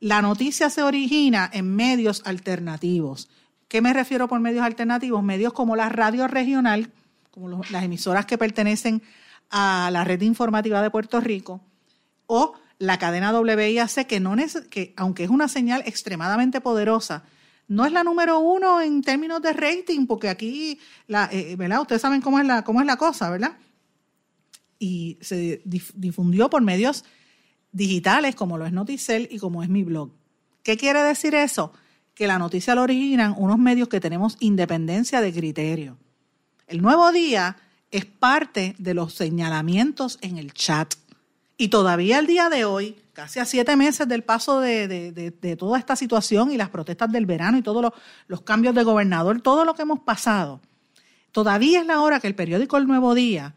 la 0.00 0.22
noticia 0.22 0.70
se 0.70 0.82
origina 0.82 1.48
en 1.52 1.74
medios 1.76 2.22
alternativos. 2.26 3.28
¿Qué 3.68 3.80
me 3.80 3.92
refiero 3.92 4.28
por 4.28 4.40
medios 4.40 4.64
alternativos? 4.64 5.22
Medios 5.22 5.52
como 5.52 5.76
la 5.76 5.88
radio 5.88 6.26
regional, 6.26 6.90
como 7.30 7.62
las 7.70 7.84
emisoras 7.84 8.26
que 8.26 8.38
pertenecen 8.38 9.02
a 9.50 9.90
la 9.92 10.04
red 10.04 10.20
informativa 10.22 10.82
de 10.82 10.90
Puerto 10.90 11.20
Rico, 11.20 11.60
o 12.26 12.54
la 12.78 12.98
cadena 12.98 13.38
WIAC, 13.38 14.06
que, 14.06 14.20
no 14.20 14.34
que 14.70 14.94
aunque 14.96 15.24
es 15.24 15.30
una 15.30 15.48
señal 15.48 15.82
extremadamente 15.86 16.60
poderosa, 16.60 17.24
no 17.68 17.86
es 17.86 17.92
la 17.92 18.04
número 18.04 18.40
uno 18.40 18.80
en 18.80 19.02
términos 19.02 19.40
de 19.40 19.52
rating, 19.52 20.06
porque 20.06 20.28
aquí, 20.28 20.78
la, 21.06 21.28
eh, 21.32 21.56
¿verdad? 21.56 21.80
Ustedes 21.80 22.02
saben 22.02 22.20
cómo 22.20 22.38
es 22.38 22.46
la, 22.46 22.62
cómo 22.62 22.80
es 22.80 22.86
la 22.86 22.96
cosa, 22.96 23.30
¿verdad? 23.30 23.56
Y 24.78 25.18
se 25.20 25.62
difundió 25.64 26.50
por 26.50 26.62
medios 26.62 27.04
digitales 27.72 28.34
como 28.34 28.56
lo 28.56 28.66
es 28.66 28.72
Noticel 28.72 29.28
y 29.30 29.38
como 29.38 29.62
es 29.62 29.68
mi 29.68 29.82
blog. 29.82 30.10
¿Qué 30.62 30.76
quiere 30.76 31.02
decir 31.02 31.34
eso? 31.34 31.72
Que 32.14 32.26
la 32.26 32.38
noticia 32.38 32.74
la 32.74 32.82
originan 32.82 33.34
unos 33.36 33.58
medios 33.58 33.88
que 33.88 34.00
tenemos 34.00 34.36
independencia 34.40 35.20
de 35.20 35.32
criterio. 35.32 35.98
El 36.66 36.80
nuevo 36.80 37.12
día 37.12 37.56
es 37.90 38.06
parte 38.06 38.74
de 38.78 38.94
los 38.94 39.14
señalamientos 39.14 40.18
en 40.22 40.38
el 40.38 40.52
chat. 40.52 40.94
Y 41.56 41.68
todavía 41.68 42.18
el 42.18 42.26
día 42.26 42.48
de 42.48 42.64
hoy, 42.64 42.96
casi 43.12 43.38
a 43.40 43.44
siete 43.44 43.76
meses 43.76 44.08
del 44.08 44.24
paso 44.24 44.60
de, 44.60 45.56
toda 45.58 45.78
esta 45.78 45.94
situación 45.94 46.50
y 46.50 46.56
las 46.56 46.70
protestas 46.70 47.12
del 47.12 47.26
verano 47.26 47.58
y 47.58 47.62
todos 47.62 47.92
los, 48.26 48.40
cambios 48.42 48.74
de 48.74 48.82
gobernador, 48.82 49.40
todo 49.40 49.64
lo 49.64 49.74
que 49.74 49.82
hemos 49.82 50.00
pasado, 50.00 50.60
todavía 51.30 51.80
es 51.80 51.86
la 51.86 52.00
hora 52.00 52.18
que 52.20 52.26
el 52.26 52.34
periódico 52.34 52.76
El 52.78 52.86
Nuevo 52.86 53.14
Día 53.14 53.54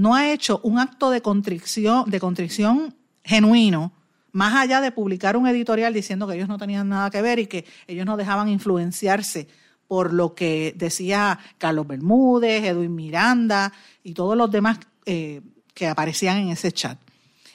no 0.00 0.14
ha 0.14 0.32
hecho 0.32 0.60
un 0.62 0.78
acto 0.78 1.10
de 1.10 1.20
contrición, 1.20 2.08
de 2.08 2.20
contrición 2.20 2.94
genuino, 3.22 3.92
más 4.32 4.54
allá 4.54 4.80
de 4.80 4.92
publicar 4.92 5.36
un 5.36 5.46
editorial 5.46 5.92
diciendo 5.92 6.26
que 6.26 6.36
ellos 6.36 6.48
no 6.48 6.56
tenían 6.56 6.88
nada 6.88 7.10
que 7.10 7.20
ver 7.20 7.38
y 7.38 7.46
que 7.46 7.66
ellos 7.86 8.06
no 8.06 8.16
dejaban 8.16 8.48
influenciarse 8.48 9.46
por 9.88 10.14
lo 10.14 10.34
que 10.34 10.72
decía 10.74 11.38
Carlos 11.58 11.86
Bermúdez, 11.86 12.64
Edwin 12.64 12.94
Miranda 12.94 13.74
y 14.02 14.14
todos 14.14 14.38
los 14.38 14.50
demás 14.50 14.78
eh, 15.04 15.42
que 15.74 15.86
aparecían 15.86 16.38
en 16.38 16.48
ese 16.48 16.72
chat. 16.72 16.98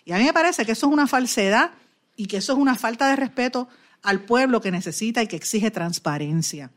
Y 0.03 0.11
a 0.11 0.19
mí 0.19 0.25
me 0.25 0.33
parece 0.33 0.67
que 0.67 0.73
eso 0.73 0.85
es 0.85 0.93
una 0.93 1.07
falsedad 1.07 1.71
y 2.15 2.27
que 2.27 2.37
eso 2.37 2.53
es 2.53 2.59
una 2.59 2.75
falta 2.75 3.09
de 3.09 3.15
respeto 3.15 3.67
al 4.03 4.19
pueblo 4.19 4.61
que 4.61 4.69
necesita 4.69 5.23
y 5.23 5.27
que 5.27 5.35
exige 5.35 5.71
transparencia. 5.71 6.69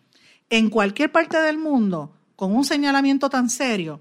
En 0.48 0.70
cualquier 0.70 1.12
parte 1.12 1.38
del 1.42 1.59
mundo, 1.59 2.14
con 2.37 2.57
un 2.57 2.64
señalamiento 2.64 3.28
tan 3.28 3.50
serio, 3.50 4.00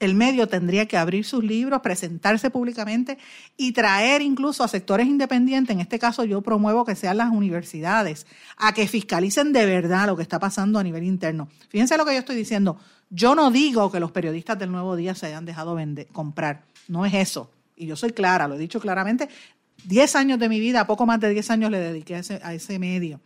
el 0.00 0.14
medio 0.14 0.48
tendría 0.48 0.86
que 0.86 0.96
abrir 0.96 1.24
sus 1.24 1.44
libros, 1.44 1.80
presentarse 1.80 2.50
públicamente 2.50 3.18
y 3.56 3.72
traer 3.72 4.22
incluso 4.22 4.64
a 4.64 4.68
sectores 4.68 5.06
independientes, 5.06 5.72
en 5.72 5.80
este 5.80 5.98
caso 5.98 6.24
yo 6.24 6.40
promuevo 6.40 6.84
que 6.84 6.96
sean 6.96 7.18
las 7.18 7.30
universidades, 7.30 8.26
a 8.56 8.74
que 8.74 8.88
fiscalicen 8.88 9.52
de 9.52 9.66
verdad 9.66 10.06
lo 10.06 10.16
que 10.16 10.22
está 10.22 10.38
pasando 10.40 10.78
a 10.78 10.82
nivel 10.82 11.04
interno. 11.04 11.48
Fíjense 11.68 11.96
lo 11.96 12.04
que 12.04 12.14
yo 12.14 12.18
estoy 12.18 12.36
diciendo. 12.36 12.78
Yo 13.10 13.34
no 13.34 13.50
digo 13.50 13.92
que 13.92 14.00
los 14.00 14.10
periodistas 14.10 14.58
del 14.58 14.72
Nuevo 14.72 14.96
Día 14.96 15.14
se 15.14 15.26
hayan 15.26 15.44
dejado 15.44 15.74
vender, 15.74 16.08
comprar. 16.08 16.62
No 16.88 17.06
es 17.06 17.14
eso 17.14 17.50
y 17.80 17.86
yo 17.86 17.96
soy 17.96 18.12
clara, 18.12 18.46
lo 18.46 18.56
he 18.56 18.58
dicho 18.58 18.78
claramente, 18.78 19.28
10 19.84 20.14
años 20.16 20.38
de 20.38 20.50
mi 20.50 20.60
vida, 20.60 20.86
poco 20.86 21.06
más 21.06 21.18
de 21.18 21.30
10 21.30 21.50
años 21.50 21.70
le 21.70 21.78
dediqué 21.78 22.16
a 22.16 22.52
ese, 22.52 22.78
medio. 22.78 23.20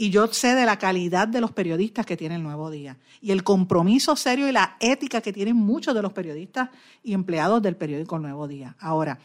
Y 0.00 0.08
yo 0.08 0.26
sé 0.28 0.54
de 0.54 0.64
la 0.64 0.78
calidad 0.78 1.28
de 1.28 1.42
los 1.42 1.52
periodistas 1.52 2.06
que 2.06 2.16
tiene 2.16 2.36
el 2.36 2.42
Nuevo 2.42 2.70
Día 2.70 2.96
y 3.20 3.32
el 3.32 3.44
compromiso 3.44 4.16
serio 4.16 4.48
y 4.48 4.52
la 4.52 4.78
ética 4.80 5.20
que 5.20 5.30
tienen 5.30 5.56
muchos 5.56 5.94
de 5.94 6.00
los 6.00 6.14
periodistas 6.14 6.70
y 7.02 7.12
empleados 7.12 7.60
del 7.60 7.76
periódico 7.76 8.16
El 8.16 8.22
Nuevo 8.22 8.48
Día. 8.48 8.74
Ahora, 8.80 9.18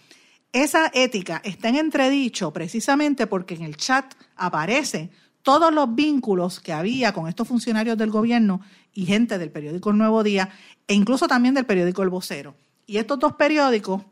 esa 0.52 0.92
ética 0.94 1.40
está 1.46 1.70
en 1.70 1.78
entredicho 1.78 2.52
precisamente 2.52 3.26
porque 3.26 3.56
en 3.56 3.62
el 3.62 3.78
chat 3.78 4.16
aparecen 4.36 5.12
todos 5.44 5.74
los 5.74 5.96
vínculos 5.96 6.60
que 6.60 6.74
había 6.74 7.14
con 7.14 7.30
estos 7.30 7.48
funcionarios 7.48 7.98
del 7.98 8.12
gobierno 8.12 8.60
y 8.94 9.06
gente 9.06 9.38
del 9.38 9.52
periódico 9.52 9.92
El 9.92 9.98
Nuevo 9.98 10.24
Día 10.24 10.50
e 10.90 10.94
incluso 10.94 11.26
también 11.30 11.54
del 11.54 11.66
periódico 11.66 12.04
El 12.04 12.10
Vocero. 12.10 12.54
Y 12.86 12.98
estos 12.98 13.18
dos 13.18 13.36
periódicos 13.36 14.04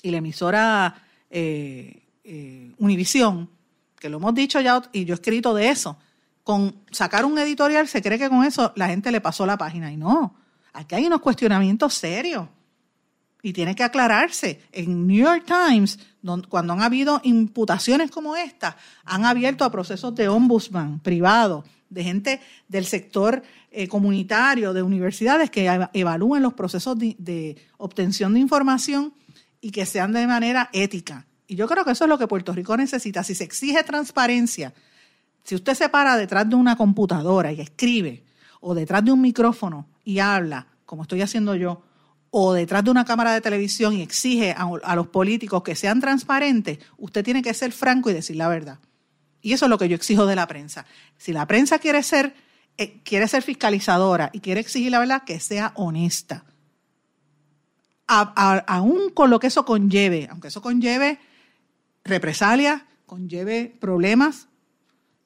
y 0.00 0.12
la 0.12 0.18
emisora 0.18 0.94
eh, 1.28 2.04
eh, 2.22 2.70
Univisión, 2.78 3.50
que 3.98 4.08
lo 4.08 4.18
hemos 4.18 4.34
dicho 4.34 4.60
ya 4.60 4.82
y 4.92 5.04
yo 5.04 5.14
he 5.14 5.16
escrito 5.16 5.54
de 5.54 5.70
eso, 5.70 5.96
con 6.44 6.76
sacar 6.90 7.24
un 7.24 7.38
editorial 7.38 7.88
se 7.88 8.02
cree 8.02 8.18
que 8.18 8.28
con 8.28 8.44
eso 8.44 8.72
la 8.76 8.88
gente 8.88 9.10
le 9.10 9.20
pasó 9.20 9.46
la 9.46 9.58
página 9.58 9.90
y 9.90 9.96
no, 9.96 10.36
aquí 10.72 10.94
hay 10.94 11.06
unos 11.06 11.20
cuestionamientos 11.20 11.94
serios 11.94 12.48
y 13.42 13.52
tiene 13.52 13.74
que 13.74 13.84
aclararse. 13.84 14.60
En 14.72 15.06
New 15.06 15.24
York 15.24 15.44
Times, 15.46 15.98
cuando 16.48 16.72
han 16.72 16.82
habido 16.82 17.20
imputaciones 17.22 18.10
como 18.10 18.34
esta, 18.34 18.76
han 19.04 19.24
abierto 19.24 19.64
a 19.64 19.70
procesos 19.70 20.14
de 20.14 20.28
ombudsman 20.28 20.98
privado, 21.00 21.64
de 21.88 22.02
gente 22.02 22.40
del 22.66 22.86
sector 22.86 23.42
eh, 23.70 23.86
comunitario, 23.86 24.72
de 24.72 24.82
universidades 24.82 25.50
que 25.50 25.88
evalúen 25.92 26.42
los 26.42 26.54
procesos 26.54 26.98
de 26.98 27.56
obtención 27.76 28.34
de 28.34 28.40
información 28.40 29.14
y 29.60 29.70
que 29.70 29.86
sean 29.86 30.12
de 30.12 30.26
manera 30.26 30.68
ética. 30.72 31.26
Y 31.46 31.56
yo 31.56 31.66
creo 31.68 31.84
que 31.84 31.92
eso 31.92 32.04
es 32.04 32.10
lo 32.10 32.18
que 32.18 32.26
Puerto 32.26 32.52
Rico 32.52 32.76
necesita. 32.76 33.22
Si 33.22 33.34
se 33.34 33.44
exige 33.44 33.82
transparencia, 33.84 34.74
si 35.44 35.54
usted 35.54 35.74
se 35.74 35.88
para 35.88 36.16
detrás 36.16 36.48
de 36.48 36.56
una 36.56 36.76
computadora 36.76 37.52
y 37.52 37.60
escribe, 37.60 38.24
o 38.60 38.74
detrás 38.74 39.04
de 39.04 39.12
un 39.12 39.20
micrófono 39.20 39.86
y 40.04 40.18
habla, 40.18 40.66
como 40.84 41.02
estoy 41.02 41.22
haciendo 41.22 41.54
yo, 41.54 41.82
o 42.30 42.52
detrás 42.52 42.84
de 42.84 42.90
una 42.90 43.04
cámara 43.04 43.32
de 43.32 43.40
televisión 43.40 43.92
y 43.94 44.02
exige 44.02 44.52
a, 44.52 44.96
los 44.96 45.06
políticos 45.08 45.62
que 45.62 45.76
sean 45.76 46.00
transparentes, 46.00 46.78
usted 46.98 47.24
tiene 47.24 47.42
que 47.42 47.54
ser 47.54 47.72
franco 47.72 48.10
y 48.10 48.14
decir 48.14 48.36
la 48.36 48.48
verdad. 48.48 48.80
Y 49.40 49.52
eso 49.52 49.66
es 49.66 49.70
lo 49.70 49.78
que 49.78 49.88
yo 49.88 49.94
exijo 49.94 50.26
de 50.26 50.34
la 50.34 50.48
prensa. 50.48 50.84
Si 51.16 51.32
la 51.32 51.46
prensa 51.46 51.78
quiere 51.78 52.02
ser, 52.02 52.34
eh, 52.76 53.00
quiere 53.04 53.28
ser 53.28 53.42
fiscalizadora 53.42 54.30
y 54.32 54.40
quiere 54.40 54.60
exigir 54.60 54.90
la 54.90 54.98
verdad, 54.98 55.22
que 55.24 55.38
sea 55.38 55.72
honesta 55.76 56.44
aún 58.06 59.10
con 59.10 59.30
lo 59.30 59.40
que 59.40 59.48
eso 59.48 59.64
conlleve, 59.64 60.28
aunque 60.30 60.48
eso 60.48 60.62
conlleve 60.62 61.18
represalias, 62.06 62.82
conlleve 63.04 63.76
problemas 63.80 64.48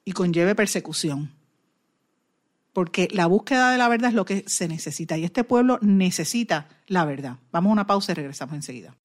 y 0.03 0.11
conlleve 0.11 0.55
persecución. 0.55 1.31
Porque 2.73 3.09
la 3.11 3.25
búsqueda 3.25 3.71
de 3.71 3.77
la 3.77 3.89
verdad 3.89 4.09
es 4.09 4.15
lo 4.15 4.25
que 4.25 4.43
se 4.47 4.67
necesita 4.67 5.17
y 5.17 5.25
este 5.25 5.43
pueblo 5.43 5.77
necesita 5.81 6.69
la 6.87 7.03
verdad. 7.05 7.37
Vamos 7.51 7.69
a 7.69 7.73
una 7.73 7.87
pausa 7.87 8.13
y 8.13 8.15
regresamos 8.15 8.55
enseguida. 8.55 8.95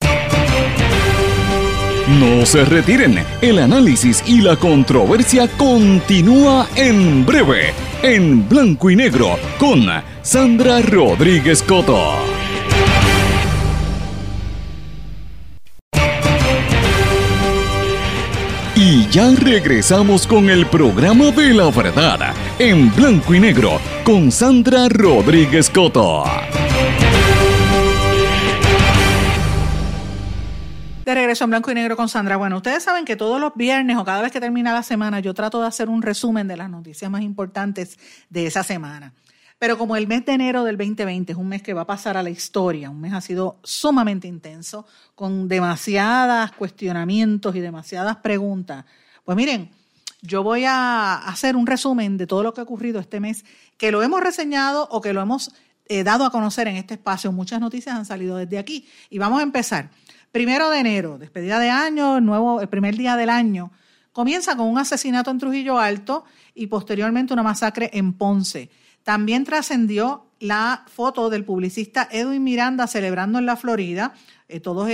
No 2.21 2.47
se 2.47 2.65
retiren, 2.65 3.19
el 3.43 3.59
análisis 3.59 4.23
y 4.29 4.41
la 4.41 4.55
controversia 4.55 5.49
continúa 5.57 6.69
en 6.77 7.27
breve, 7.27 7.75
en 8.03 8.49
blanco 8.49 8.91
y 8.91 8.97
negro, 8.97 9.37
con 9.59 9.87
Sandra 10.23 10.81
Rodríguez 10.83 11.65
Coto. 11.65 12.36
Ya 19.17 19.31
regresamos 19.31 20.27
con 20.27 20.51
el 20.51 20.67
programa 20.67 21.31
de 21.31 21.55
la 21.55 21.71
verdad, 21.71 22.35
en 22.59 22.95
blanco 22.95 23.35
y 23.35 23.41
negro, 23.41 23.81
con 24.05 24.31
Sandra 24.31 24.91
Rodríguez 24.91 25.71
Coto. 25.71 26.25
De 31.07 31.15
regreso 31.15 31.45
en 31.45 31.51
blanco 31.51 31.71
y 31.71 31.75
negro 31.75 31.97
con 31.97 32.11
Sandra. 32.11 32.37
Bueno, 32.37 32.59
ustedes 32.59 32.83
saben 32.83 33.07
que 33.07 33.17
todos 33.17 33.41
los 33.41 33.55
viernes 33.55 33.97
o 33.97 34.05
cada 34.05 34.21
vez 34.21 34.31
que 34.33 34.39
termina 34.39 34.75
la 34.75 34.83
semana 34.83 35.21
yo 35.21 35.33
trato 35.33 35.63
de 35.63 35.69
hacer 35.69 35.89
un 35.89 36.03
resumen 36.03 36.47
de 36.47 36.59
las 36.59 36.69
noticias 36.69 37.11
más 37.11 37.23
importantes 37.23 37.99
de 38.29 38.47
esa 38.47 38.65
semana. 38.65 39.15
Pero 39.59 39.79
como 39.79 39.97
el 39.97 40.07
mes 40.07 40.27
de 40.27 40.33
enero 40.33 40.63
del 40.63 40.77
2020 40.77 41.33
es 41.33 41.39
un 41.39 41.49
mes 41.49 41.63
que 41.63 41.73
va 41.73 41.83
a 41.83 41.87
pasar 41.87 42.19
a 42.19 42.23
la 42.23 42.29
historia, 42.29 42.91
un 42.91 43.01
mes 43.01 43.15
ha 43.15 43.23
sido 43.23 43.61
sumamente 43.63 44.29
intenso, 44.29 44.87
con 45.15 45.49
demasiados 45.49 46.53
cuestionamientos 46.53 47.57
y 47.57 47.61
demasiadas 47.61 48.17
preguntas, 48.17 48.85
pues 49.27 49.37
miren, 49.37 49.71
yo 50.23 50.45
voy 50.45 50.65
a 50.65 51.15
hacer 51.15 51.57
un 51.57 51.67
resumen 51.67 52.17
de 52.17 52.29
todo 52.29 52.45
lo 52.45 52.55
que 52.55 52.61
ha 52.61 52.65
ocurrido 52.65 53.01
este 53.01 53.19
mes, 53.19 53.45
que 53.77 53.91
lo 53.91 54.05
hemos 54.05 54.21
reseñado 54.21 54.87
o 54.91 55.01
que 55.01 55.13
lo 55.13 55.21
hemos 55.21 55.53
eh, 55.89 56.05
dado 56.05 56.25
a 56.25 56.31
conocer 56.31 56.69
en 56.69 56.77
este 56.77 56.95
espacio. 56.95 57.33
Muchas 57.33 57.61
noticias 57.61 57.97
han 57.97 58.07
salido 58.07 58.37
desde 58.37 58.57
aquí. 58.57 58.87
Y 59.11 59.19
vamos 59.19 59.41
a 59.41 59.43
empezar. 59.43 59.91
Primero 60.31 60.71
de 60.71 60.79
enero, 60.79 61.19
despedida 61.19 61.59
de 61.59 61.71
año, 61.71 62.21
nuevo, 62.21 62.61
el 62.61 62.69
primer 62.69 62.97
día 62.97 63.17
del 63.17 63.29
año. 63.29 63.73
Comienza 64.13 64.57
con 64.57 64.69
un 64.69 64.79
asesinato 64.79 65.33
en 65.33 65.39
Trujillo 65.39 65.79
Alto 65.79 66.25
y 66.55 66.69
posteriormente 66.69 67.33
una 67.33 67.43
masacre 67.43 67.91
en 67.95 68.13
Ponce. 68.13 68.71
También 69.03 69.43
trascendió 69.43 70.27
la 70.39 70.85
foto 70.87 71.31
del 71.31 71.45
publicista 71.45 72.09
Edwin 72.13 72.45
Miranda 72.45 72.87
celebrando 72.87 73.41
en 73.41 73.47
la 73.47 73.57
Florida. 73.57 74.15
Eh, 74.49 74.61
todo, 74.61 74.87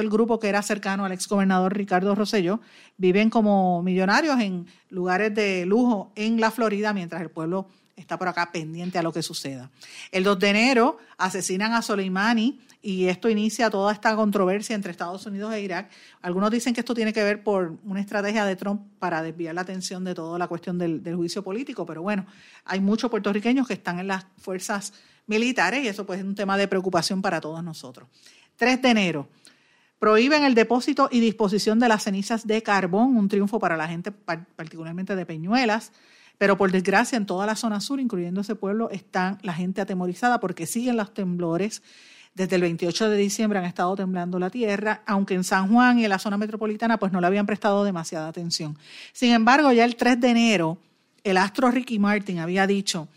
el 0.00 0.10
grupo 0.10 0.38
que 0.38 0.48
era 0.48 0.62
cercano 0.62 1.04
al 1.04 1.12
exgobernador 1.12 1.76
Ricardo 1.76 2.14
Rosselló 2.14 2.60
viven 2.96 3.28
como 3.28 3.82
millonarios 3.82 4.38
en 4.40 4.66
lugares 4.88 5.34
de 5.34 5.66
lujo 5.66 6.12
en 6.14 6.40
la 6.40 6.52
Florida, 6.52 6.92
mientras 6.92 7.20
el 7.20 7.30
pueblo 7.30 7.66
está 7.96 8.18
por 8.18 8.28
acá 8.28 8.50
pendiente 8.52 8.98
a 8.98 9.02
lo 9.02 9.12
que 9.12 9.22
suceda. 9.22 9.70
El 10.12 10.24
2 10.24 10.38
de 10.38 10.48
enero 10.48 10.98
asesinan 11.18 11.72
a 11.72 11.82
Soleimani 11.82 12.60
y 12.82 13.06
esto 13.06 13.28
inicia 13.28 13.68
toda 13.68 13.92
esta 13.92 14.16
controversia 14.16 14.74
entre 14.74 14.90
Estados 14.90 15.26
Unidos 15.26 15.52
e 15.52 15.60
Irak. 15.60 15.90
Algunos 16.22 16.50
dicen 16.50 16.72
que 16.72 16.80
esto 16.80 16.94
tiene 16.94 17.12
que 17.12 17.22
ver 17.22 17.42
por 17.42 17.76
una 17.84 18.00
estrategia 18.00 18.44
de 18.44 18.56
Trump 18.56 18.82
para 18.98 19.22
desviar 19.22 19.54
la 19.54 19.60
atención 19.60 20.04
de 20.04 20.14
toda 20.14 20.38
la 20.38 20.48
cuestión 20.48 20.78
del, 20.78 21.02
juicio 21.14 21.42
político, 21.42 21.84
pero 21.84 22.02
bueno, 22.02 22.26
hay 22.64 22.80
muchos 22.80 23.10
puertorriqueños 23.10 23.66
que 23.66 23.74
están 23.74 23.98
en 23.98 24.06
las 24.06 24.24
fuerzas 24.38 24.94
militares 25.26 25.84
y 25.84 25.88
eso 25.88 26.06
pues 26.06 26.20
es 26.20 26.24
un 26.24 26.34
tema 26.34 26.56
de 26.56 26.68
preocupación 26.68 27.20
para 27.20 27.40
todos 27.40 27.62
nosotros. 27.62 28.08
3 28.60 28.82
de 28.82 28.90
enero. 28.90 29.28
Prohíben 29.98 30.44
el 30.44 30.54
depósito 30.54 31.08
y 31.10 31.20
disposición 31.20 31.78
de 31.78 31.88
las 31.88 32.04
cenizas 32.04 32.46
de 32.46 32.62
carbón, 32.62 33.16
un 33.16 33.26
triunfo 33.26 33.58
para 33.58 33.74
la 33.78 33.88
gente 33.88 34.12
particularmente 34.12 35.16
de 35.16 35.24
Peñuelas. 35.24 35.92
Pero 36.36 36.58
por 36.58 36.70
desgracia, 36.70 37.16
en 37.16 37.24
toda 37.24 37.46
la 37.46 37.56
zona 37.56 37.80
sur, 37.80 38.00
incluyendo 38.00 38.42
ese 38.42 38.54
pueblo, 38.54 38.90
están 38.90 39.38
la 39.42 39.54
gente 39.54 39.80
atemorizada 39.80 40.40
porque 40.40 40.66
siguen 40.66 40.98
los 40.98 41.14
temblores. 41.14 41.82
Desde 42.34 42.56
el 42.56 42.62
28 42.62 43.08
de 43.08 43.16
diciembre 43.16 43.58
han 43.58 43.64
estado 43.64 43.96
temblando 43.96 44.38
la 44.38 44.50
tierra, 44.50 45.02
aunque 45.06 45.34
en 45.34 45.44
San 45.44 45.72
Juan 45.72 45.98
y 45.98 46.04
en 46.04 46.10
la 46.10 46.18
zona 46.18 46.36
metropolitana 46.36 46.98
pues 46.98 47.12
no 47.12 47.20
le 47.22 47.28
habían 47.28 47.46
prestado 47.46 47.82
demasiada 47.82 48.28
atención. 48.28 48.76
Sin 49.14 49.32
embargo, 49.32 49.72
ya 49.72 49.86
el 49.86 49.96
3 49.96 50.20
de 50.20 50.28
enero, 50.28 50.78
el 51.24 51.38
astro 51.38 51.70
Ricky 51.70 51.98
Martin 51.98 52.40
había 52.40 52.66
dicho 52.66 53.08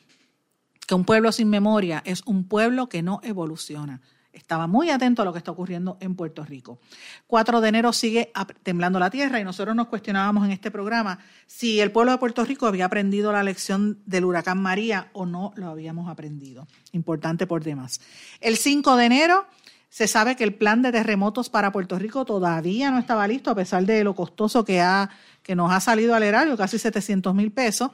que 0.87 0.95
un 0.95 1.03
pueblo 1.03 1.33
sin 1.33 1.49
memoria 1.49 2.01
es 2.05 2.23
un 2.25 2.45
pueblo 2.45 2.87
que 2.87 3.01
no 3.01 3.19
evoluciona 3.23 3.99
estaba 4.33 4.67
muy 4.67 4.89
atento 4.89 5.21
a 5.21 5.25
lo 5.25 5.31
que 5.31 5.37
está 5.37 5.51
ocurriendo 5.51 5.97
en 6.01 6.15
Puerto 6.15 6.43
Rico. 6.43 6.79
4 7.27 7.61
de 7.61 7.69
enero 7.69 7.93
sigue 7.93 8.31
temblando 8.63 8.99
la 8.99 9.09
tierra 9.09 9.39
y 9.39 9.43
nosotros 9.43 9.75
nos 9.75 9.87
cuestionábamos 9.87 10.45
en 10.45 10.51
este 10.51 10.71
programa 10.71 11.19
si 11.45 11.79
el 11.79 11.91
pueblo 11.91 12.11
de 12.11 12.17
Puerto 12.17 12.43
Rico 12.43 12.65
había 12.65 12.85
aprendido 12.85 13.31
la 13.31 13.43
lección 13.43 13.99
del 14.05 14.25
huracán 14.25 14.61
María 14.61 15.09
o 15.13 15.25
no 15.25 15.53
lo 15.55 15.67
habíamos 15.67 16.09
aprendido. 16.09 16.67
Importante 16.91 17.47
por 17.47 17.63
demás. 17.63 18.01
El 18.41 18.57
5 18.57 18.95
de 18.97 19.05
enero 19.05 19.45
se 19.89 20.07
sabe 20.07 20.35
que 20.35 20.43
el 20.43 20.55
plan 20.55 20.81
de 20.81 20.91
terremotos 20.91 21.49
para 21.49 21.71
Puerto 21.71 21.99
Rico 21.99 22.25
todavía 22.25 22.89
no 22.89 22.97
estaba 22.97 23.27
listo 23.27 23.51
a 23.51 23.55
pesar 23.55 23.85
de 23.85 24.03
lo 24.03 24.15
costoso 24.15 24.65
que, 24.65 24.81
ha, 24.81 25.11
que 25.43 25.55
nos 25.55 25.71
ha 25.71 25.79
salido 25.79 26.15
al 26.15 26.23
erario, 26.23 26.57
casi 26.57 26.79
700 26.79 27.35
mil 27.35 27.51
pesos. 27.51 27.91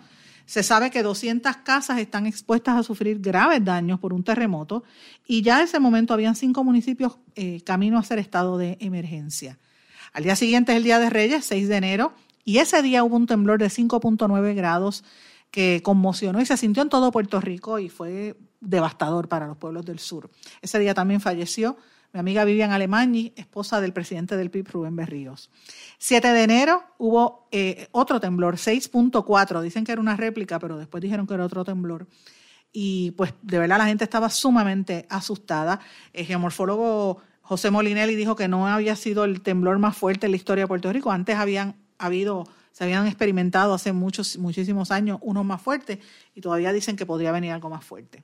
Se 0.49 0.63
sabe 0.63 0.89
que 0.89 1.03
200 1.03 1.57
casas 1.57 1.99
están 1.99 2.25
expuestas 2.25 2.75
a 2.75 2.81
sufrir 2.81 3.19
graves 3.19 3.63
daños 3.63 3.99
por 3.99 4.13
un 4.13 4.23
terremoto 4.23 4.83
y 5.27 5.43
ya 5.43 5.59
en 5.59 5.65
ese 5.65 5.79
momento 5.79 6.11
habían 6.11 6.35
cinco 6.35 6.63
municipios 6.63 7.19
eh, 7.35 7.61
camino 7.63 7.99
a 7.99 8.03
ser 8.03 8.17
estado 8.17 8.57
de 8.57 8.75
emergencia. 8.79 9.59
Al 10.11 10.23
día 10.23 10.35
siguiente 10.35 10.71
es 10.71 10.77
el 10.77 10.83
Día 10.83 10.97
de 10.97 11.11
Reyes, 11.11 11.45
6 11.45 11.67
de 11.67 11.75
enero, 11.75 12.13
y 12.45 12.57
ese 12.57 12.81
día 12.81 13.03
hubo 13.03 13.15
un 13.15 13.27
temblor 13.27 13.59
de 13.59 13.67
5.9 13.67 14.55
grados 14.55 15.03
que 15.51 15.83
conmocionó 15.83 16.41
y 16.41 16.47
se 16.47 16.57
sintió 16.57 16.81
en 16.81 16.89
todo 16.89 17.11
Puerto 17.11 17.39
Rico 17.39 17.77
y 17.77 17.89
fue 17.89 18.35
devastador 18.59 19.27
para 19.27 19.45
los 19.45 19.57
pueblos 19.57 19.85
del 19.85 19.99
sur. 19.99 20.31
Ese 20.63 20.79
día 20.79 20.95
también 20.95 21.21
falleció 21.21 21.77
mi 22.11 22.19
amiga 22.19 22.43
Vivian 22.43 22.71
Alemagni, 22.71 23.33
esposa 23.35 23.81
del 23.81 23.93
presidente 23.93 24.35
del 24.35 24.49
PIB, 24.49 24.69
Rubén 24.69 24.95
Berríos. 24.95 25.51
7 25.99 26.27
de 26.33 26.43
enero 26.43 26.83
hubo 26.97 27.47
eh, 27.51 27.87
otro 27.91 28.19
temblor, 28.19 28.55
6.4. 28.55 29.61
Dicen 29.61 29.83
que 29.83 29.91
era 29.91 30.01
una 30.01 30.17
réplica, 30.17 30.59
pero 30.59 30.77
después 30.77 31.01
dijeron 31.01 31.27
que 31.27 31.35
era 31.35 31.45
otro 31.45 31.63
temblor. 31.63 32.07
Y 32.71 33.11
pues 33.11 33.33
de 33.41 33.59
verdad 33.59 33.77
la 33.77 33.85
gente 33.85 34.03
estaba 34.03 34.29
sumamente 34.29 35.05
asustada. 35.09 35.79
El 36.13 36.25
geomorfólogo 36.25 37.21
José 37.41 37.71
Molinelli 37.71 38.15
dijo 38.15 38.35
que 38.35 38.47
no 38.47 38.67
había 38.67 38.95
sido 38.95 39.23
el 39.23 39.41
temblor 39.41 39.79
más 39.79 39.97
fuerte 39.97 40.27
en 40.27 40.31
la 40.31 40.37
historia 40.37 40.65
de 40.65 40.67
Puerto 40.67 40.91
Rico. 40.93 41.11
Antes 41.11 41.35
habían 41.35 41.75
habido, 41.97 42.47
se 42.71 42.83
habían 42.83 43.07
experimentado 43.07 43.73
hace 43.73 43.91
muchos, 43.91 44.37
muchísimos 44.37 44.91
años 44.91 45.19
unos 45.21 45.45
más 45.45 45.61
fuertes 45.61 45.99
y 46.35 46.41
todavía 46.41 46.71
dicen 46.73 46.95
que 46.95 47.07
podría 47.07 47.31
venir 47.31 47.51
algo 47.51 47.69
más 47.69 47.83
fuerte. 47.83 48.23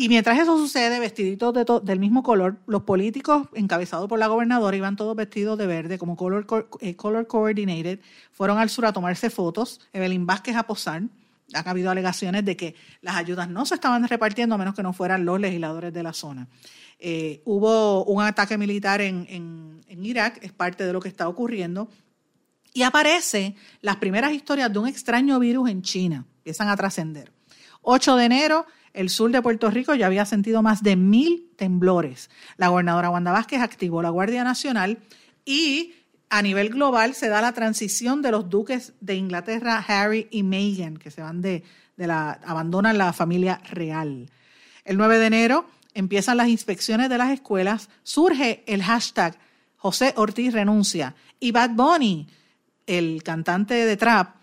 Y 0.00 0.08
mientras 0.08 0.38
eso 0.38 0.56
sucede, 0.56 0.98
vestiditos 0.98 1.52
del 1.84 1.98
mismo 1.98 2.22
color, 2.22 2.56
los 2.66 2.84
políticos 2.84 3.48
encabezados 3.52 4.08
por 4.08 4.18
la 4.18 4.28
gobernadora 4.28 4.74
iban 4.74 4.96
todos 4.96 5.14
vestidos 5.14 5.58
de 5.58 5.66
verde, 5.66 5.98
como 5.98 6.16
color, 6.16 6.46
eh, 6.80 6.96
color 6.96 7.26
coordinated, 7.26 8.00
fueron 8.32 8.56
al 8.56 8.70
sur 8.70 8.86
a 8.86 8.94
tomarse 8.94 9.28
fotos, 9.28 9.78
Evelyn 9.92 10.24
Vázquez 10.24 10.56
a 10.56 10.62
posar. 10.62 11.02
Ha 11.52 11.68
habido 11.68 11.90
alegaciones 11.90 12.46
de 12.46 12.56
que 12.56 12.74
las 13.02 13.16
ayudas 13.16 13.50
no 13.50 13.66
se 13.66 13.74
estaban 13.74 14.08
repartiendo 14.08 14.54
a 14.54 14.58
menos 14.58 14.74
que 14.74 14.82
no 14.82 14.94
fueran 14.94 15.26
los 15.26 15.38
legisladores 15.38 15.92
de 15.92 16.02
la 16.02 16.14
zona. 16.14 16.48
Eh, 16.98 17.42
hubo 17.44 18.02
un 18.06 18.22
ataque 18.22 18.56
militar 18.56 19.02
en, 19.02 19.26
en, 19.28 19.82
en 19.86 20.06
Irak, 20.06 20.38
es 20.40 20.52
parte 20.52 20.86
de 20.86 20.94
lo 20.94 21.00
que 21.00 21.08
está 21.08 21.28
ocurriendo. 21.28 21.90
Y 22.72 22.84
aparecen 22.84 23.54
las 23.82 23.96
primeras 23.96 24.32
historias 24.32 24.72
de 24.72 24.78
un 24.78 24.88
extraño 24.88 25.38
virus 25.38 25.68
en 25.68 25.82
China, 25.82 26.24
empiezan 26.38 26.68
a 26.70 26.76
trascender. 26.76 27.30
8 27.82 28.16
de 28.16 28.24
enero, 28.24 28.66
el 28.92 29.10
sur 29.10 29.30
de 29.30 29.42
Puerto 29.42 29.70
Rico 29.70 29.94
ya 29.94 30.06
había 30.06 30.24
sentido 30.24 30.62
más 30.62 30.82
de 30.82 30.96
mil 30.96 31.50
temblores. 31.56 32.30
La 32.56 32.68
gobernadora 32.68 33.10
Wanda 33.10 33.32
Vázquez 33.32 33.60
activó 33.60 34.02
la 34.02 34.10
Guardia 34.10 34.44
Nacional 34.44 34.98
y 35.44 35.94
a 36.28 36.42
nivel 36.42 36.70
global 36.70 37.14
se 37.14 37.28
da 37.28 37.40
la 37.40 37.52
transición 37.52 38.22
de 38.22 38.30
los 38.30 38.48
duques 38.48 38.92
de 39.00 39.16
Inglaterra, 39.16 39.84
Harry 39.86 40.28
y 40.30 40.42
Meghan, 40.42 40.96
que 40.96 41.10
se 41.10 41.22
van 41.22 41.40
de, 41.42 41.64
de 41.96 42.06
la, 42.06 42.40
abandonan 42.44 42.98
la 42.98 43.12
familia 43.12 43.60
real. 43.70 44.30
El 44.84 44.96
9 44.96 45.18
de 45.18 45.26
enero 45.26 45.66
empiezan 45.94 46.36
las 46.36 46.48
inspecciones 46.48 47.08
de 47.08 47.18
las 47.18 47.30
escuelas, 47.30 47.88
surge 48.02 48.62
el 48.66 48.82
hashtag 48.82 49.38
José 49.76 50.12
Ortiz 50.16 50.52
renuncia 50.52 51.14
y 51.38 51.52
Bad 51.52 51.70
Bunny, 51.70 52.28
el 52.86 53.22
cantante 53.22 53.74
de 53.74 53.96
trap, 53.96 54.36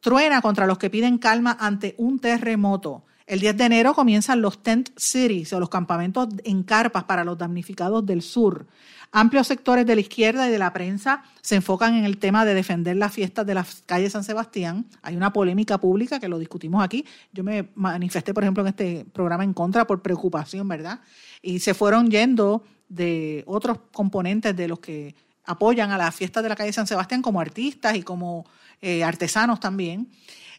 truena 0.00 0.40
contra 0.40 0.66
los 0.66 0.78
que 0.78 0.90
piden 0.90 1.18
calma 1.18 1.56
ante 1.60 1.94
un 1.98 2.18
terremoto. 2.18 3.04
El 3.28 3.40
10 3.40 3.58
de 3.58 3.64
enero 3.66 3.92
comienzan 3.92 4.40
los 4.40 4.62
tent 4.62 4.88
cities 4.96 5.52
o 5.52 5.60
los 5.60 5.68
campamentos 5.68 6.28
en 6.44 6.62
carpas 6.62 7.04
para 7.04 7.24
los 7.24 7.36
damnificados 7.36 8.06
del 8.06 8.22
sur. 8.22 8.66
Amplios 9.12 9.46
sectores 9.46 9.84
de 9.84 9.94
la 9.94 10.00
izquierda 10.00 10.48
y 10.48 10.50
de 10.50 10.58
la 10.58 10.72
prensa 10.72 11.22
se 11.42 11.56
enfocan 11.56 11.94
en 11.94 12.06
el 12.06 12.16
tema 12.16 12.46
de 12.46 12.54
defender 12.54 12.96
las 12.96 13.12
fiestas 13.12 13.44
de 13.44 13.52
las 13.52 13.82
calles 13.84 14.12
San 14.12 14.24
Sebastián. 14.24 14.86
Hay 15.02 15.14
una 15.14 15.30
polémica 15.30 15.76
pública 15.76 16.18
que 16.18 16.26
lo 16.26 16.38
discutimos 16.38 16.82
aquí. 16.82 17.04
Yo 17.30 17.44
me 17.44 17.68
manifesté, 17.74 18.32
por 18.32 18.44
ejemplo, 18.44 18.62
en 18.62 18.68
este 18.68 19.04
programa 19.12 19.44
en 19.44 19.52
contra 19.52 19.86
por 19.86 20.00
preocupación, 20.00 20.66
¿verdad? 20.66 21.00
Y 21.42 21.58
se 21.58 21.74
fueron 21.74 22.10
yendo 22.10 22.64
de 22.88 23.44
otros 23.46 23.76
componentes 23.92 24.56
de 24.56 24.68
los 24.68 24.78
que 24.78 25.14
apoyan 25.44 25.90
a 25.90 25.98
las 25.98 26.14
fiestas 26.14 26.42
de 26.42 26.48
la 26.48 26.56
calle 26.56 26.72
San 26.72 26.86
Sebastián 26.86 27.20
como 27.20 27.42
artistas 27.42 27.94
y 27.94 28.02
como 28.02 28.46
eh, 28.80 29.04
artesanos 29.04 29.60
también. 29.60 30.08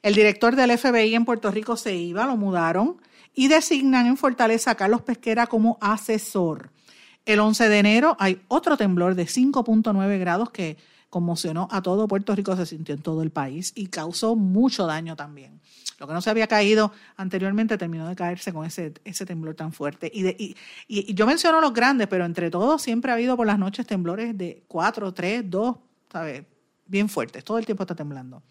El 0.02 0.16
director 0.16 0.56
del 0.56 0.78
FBI 0.78 1.16
en 1.16 1.26
Puerto 1.26 1.52
Rico 1.52 1.76
se 1.76 1.96
iba, 1.96 2.26
lo 2.26 2.38
mudaron 2.38 3.02
y 3.34 3.48
designan 3.48 4.08
en 4.08 4.18
Fortaleza 4.18 4.72
a 4.72 4.76
Carlos 4.76 5.02
Pesquera 5.02 5.48
como 5.48 5.78
asesor. 5.82 6.72
El 7.26 7.40
11 7.40 7.70
de 7.70 7.80
enero 7.80 8.18
hay 8.20 8.42
otro 8.48 8.78
temblor 8.78 9.16
de 9.16 9.26
5.9 9.26 10.20
grados 10.20 10.52
que 10.52 10.78
conmocionó 11.10 11.68
a 11.72 11.82
todo 11.82 12.08
Puerto 12.08 12.36
Rico, 12.36 12.56
se 12.56 12.66
sintió 12.66 12.96
en 12.96 13.02
todo 13.02 13.24
el 13.24 13.32
país 13.32 13.74
y 13.76 13.88
causó 13.88 14.36
mucho 14.36 14.86
daño 14.86 15.16
también. 15.16 15.60
Lo 16.00 16.08
que 16.08 16.14
no 16.14 16.22
se 16.22 16.30
había 16.30 16.48
caído 16.48 16.94
anteriormente 17.18 17.78
terminó 17.78 18.08
de 18.08 18.16
caerse 18.16 18.54
con 18.54 18.66
ese, 18.66 18.94
ese 19.04 19.26
temblor 19.26 19.56
tan 19.56 19.74
fuerte. 19.74 20.10
Y, 20.14 20.56
yo 21.14 21.26
menciono 21.26 21.60
los 21.60 21.74
grandes, 21.74 22.08
pero 22.08 22.26
entre 22.26 22.50
todos 22.50 22.82
siempre 22.82 23.12
ha 23.12 23.16
habido 23.16 23.36
por 23.36 23.48
las 23.48 23.60
noches 23.60 23.86
temblores 23.86 24.38
de 24.38 24.64
4, 24.68 25.14
3, 25.14 25.50
2, 25.50 25.76
¿sabes? 26.12 26.44
Bien 26.86 27.10
fuertes. 27.10 27.44
Todo 27.44 27.58
el 27.58 27.66
tiempo 27.66 27.84
está 27.84 27.96
temblando. 27.96 28.42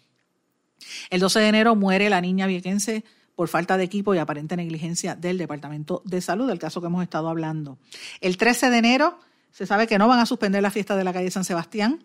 El 1.11 1.21
12 1.21 1.41
de 1.41 1.49
enero 1.49 1.75
muere 1.75 2.11
la 2.11 2.21
niña 2.21 2.47
viequense 2.47 3.05
por 3.35 3.49
falta 3.49 3.77
de 3.77 3.85
equipo 3.85 4.15
y 4.15 4.19
aparente 4.19 4.57
negligencia 4.57 5.15
del 5.15 5.39
Departamento 5.39 6.03
de 6.05 6.21
Salud, 6.21 6.49
del 6.49 6.59
caso 6.59 6.81
que 6.81 6.89
hemos 6.89 7.05
estado 7.05 7.29
hablando. 7.29 7.79
El 8.21 8.37
13 8.37 8.69
de 8.71 8.79
enero 8.79 9.21
se 9.53 9.67
sabe 9.67 9.87
que 9.87 9.99
no 9.99 10.09
van 10.09 10.19
a 10.19 10.27
suspender 10.27 10.63
la 10.63 10.73
fiesta 10.73 10.97
de 10.97 11.05
la 11.05 11.13
calle 11.13 11.31
San 11.31 11.45
Sebastián 11.45 12.03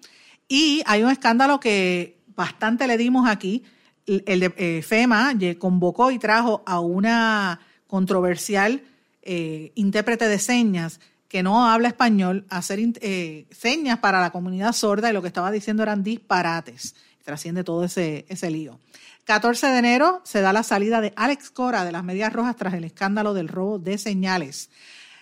y 0.48 0.84
hay 0.86 1.04
un 1.04 1.10
escándalo 1.10 1.60
que 1.60 2.20
bastante 2.36 2.88
le 2.88 2.98
dimos 2.98 3.28
aquí. 3.28 3.64
El 4.06 4.42
de, 4.42 4.54
eh, 4.58 4.82
FEMA 4.84 5.34
convocó 5.58 6.12
y 6.12 6.20
trajo 6.20 6.62
a 6.66 6.80
una 6.80 7.60
controversial 7.88 8.84
eh, 9.22 9.72
intérprete 9.76 10.28
de 10.28 10.38
señas 10.38 11.00
que 11.30 11.42
no 11.42 11.66
habla 11.66 11.88
español 11.88 12.46
a 12.50 12.58
hacer 12.58 12.80
eh, 12.80 13.48
señas 13.50 13.98
para 14.00 14.22
la 14.22 14.32
comunidad 14.32 14.74
sorda 14.74 15.10
y 15.10 15.14
lo 15.14 15.22
que 15.22 15.30
estaba 15.30 15.50
diciendo 15.50 15.82
eran 15.82 16.04
disparates 16.04 16.94
trasciende 17.24 17.64
todo 17.64 17.84
ese, 17.84 18.26
ese 18.30 18.52
lío. 18.52 18.80
14 19.26 19.68
de 19.68 19.78
enero 19.80 20.22
se 20.24 20.42
da 20.42 20.54
la 20.54 20.64
salida 20.64 21.02
de 21.02 21.14
Alex 21.16 21.50
Cora 21.50 21.86
de 21.86 21.92
las 21.92 22.04
Medias 22.04 22.34
Rojas 22.34 22.56
tras 22.56 22.74
el 22.74 22.84
escándalo 22.84 23.34
del 23.34 23.48
robo 23.48 23.80
de 23.80 23.98
señales. 23.98 24.70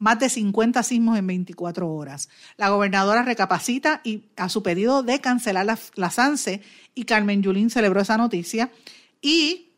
más 0.03 0.19
de 0.19 0.29
50 0.29 0.83
sismos 0.83 1.17
en 1.17 1.29
24 1.29 1.89
horas. 1.89 2.29
La 2.57 2.71
gobernadora 2.71 3.23
recapacita 3.23 4.01
y 4.03 4.25
a 4.37 4.49
su 4.49 4.61
pedido 4.65 5.05
de 5.05 5.21
cancelar 5.21 5.65
la, 5.65 5.79
la 5.95 6.11
SANSE 6.11 6.61
y 6.93 7.05
Carmen 7.05 7.41
Yulín 7.41 7.71
celebró 7.71 8.01
esa 8.01 8.17
noticia. 8.17 8.73
Y 9.21 9.72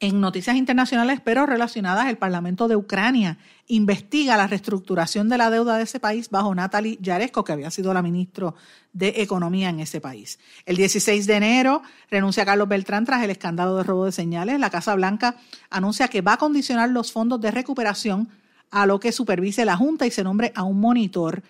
en 0.00 0.20
noticias 0.20 0.56
internacionales, 0.56 1.20
pero 1.24 1.46
relacionadas, 1.46 2.08
el 2.08 2.18
Parlamento 2.18 2.68
de 2.68 2.76
Ucrania 2.76 3.38
investiga 3.68 4.36
la 4.36 4.46
reestructuración 4.46 5.28
de 5.28 5.38
la 5.38 5.50
deuda 5.50 5.76
de 5.76 5.84
ese 5.84 6.00
país 6.00 6.30
bajo 6.30 6.54
Natalie 6.54 6.98
Yaresko, 7.00 7.44
que 7.44 7.52
había 7.52 7.70
sido 7.70 7.94
la 7.94 8.02
ministra 8.02 8.54
de 8.92 9.14
Economía 9.18 9.70
en 9.70 9.80
ese 9.80 10.00
país. 10.00 10.38
El 10.66 10.76
16 10.76 11.26
de 11.26 11.34
enero 11.34 11.82
renuncia 12.10 12.44
Carlos 12.44 12.68
Beltrán 12.68 13.04
tras 13.04 13.22
el 13.22 13.30
escándalo 13.30 13.76
de 13.76 13.84
robo 13.84 14.04
de 14.04 14.12
señales. 14.12 14.58
La 14.58 14.70
Casa 14.70 14.94
Blanca 14.94 15.36
anuncia 15.70 16.08
que 16.08 16.20
va 16.22 16.34
a 16.34 16.38
condicionar 16.38 16.90
los 16.90 17.12
fondos 17.12 17.40
de 17.40 17.50
recuperación 17.50 18.28
a 18.70 18.86
lo 18.86 18.98
que 19.00 19.12
supervise 19.12 19.64
la 19.64 19.76
Junta 19.76 20.06
y 20.06 20.10
se 20.10 20.24
nombre 20.24 20.52
a 20.54 20.64
un 20.64 20.80
monitor. 20.80 21.42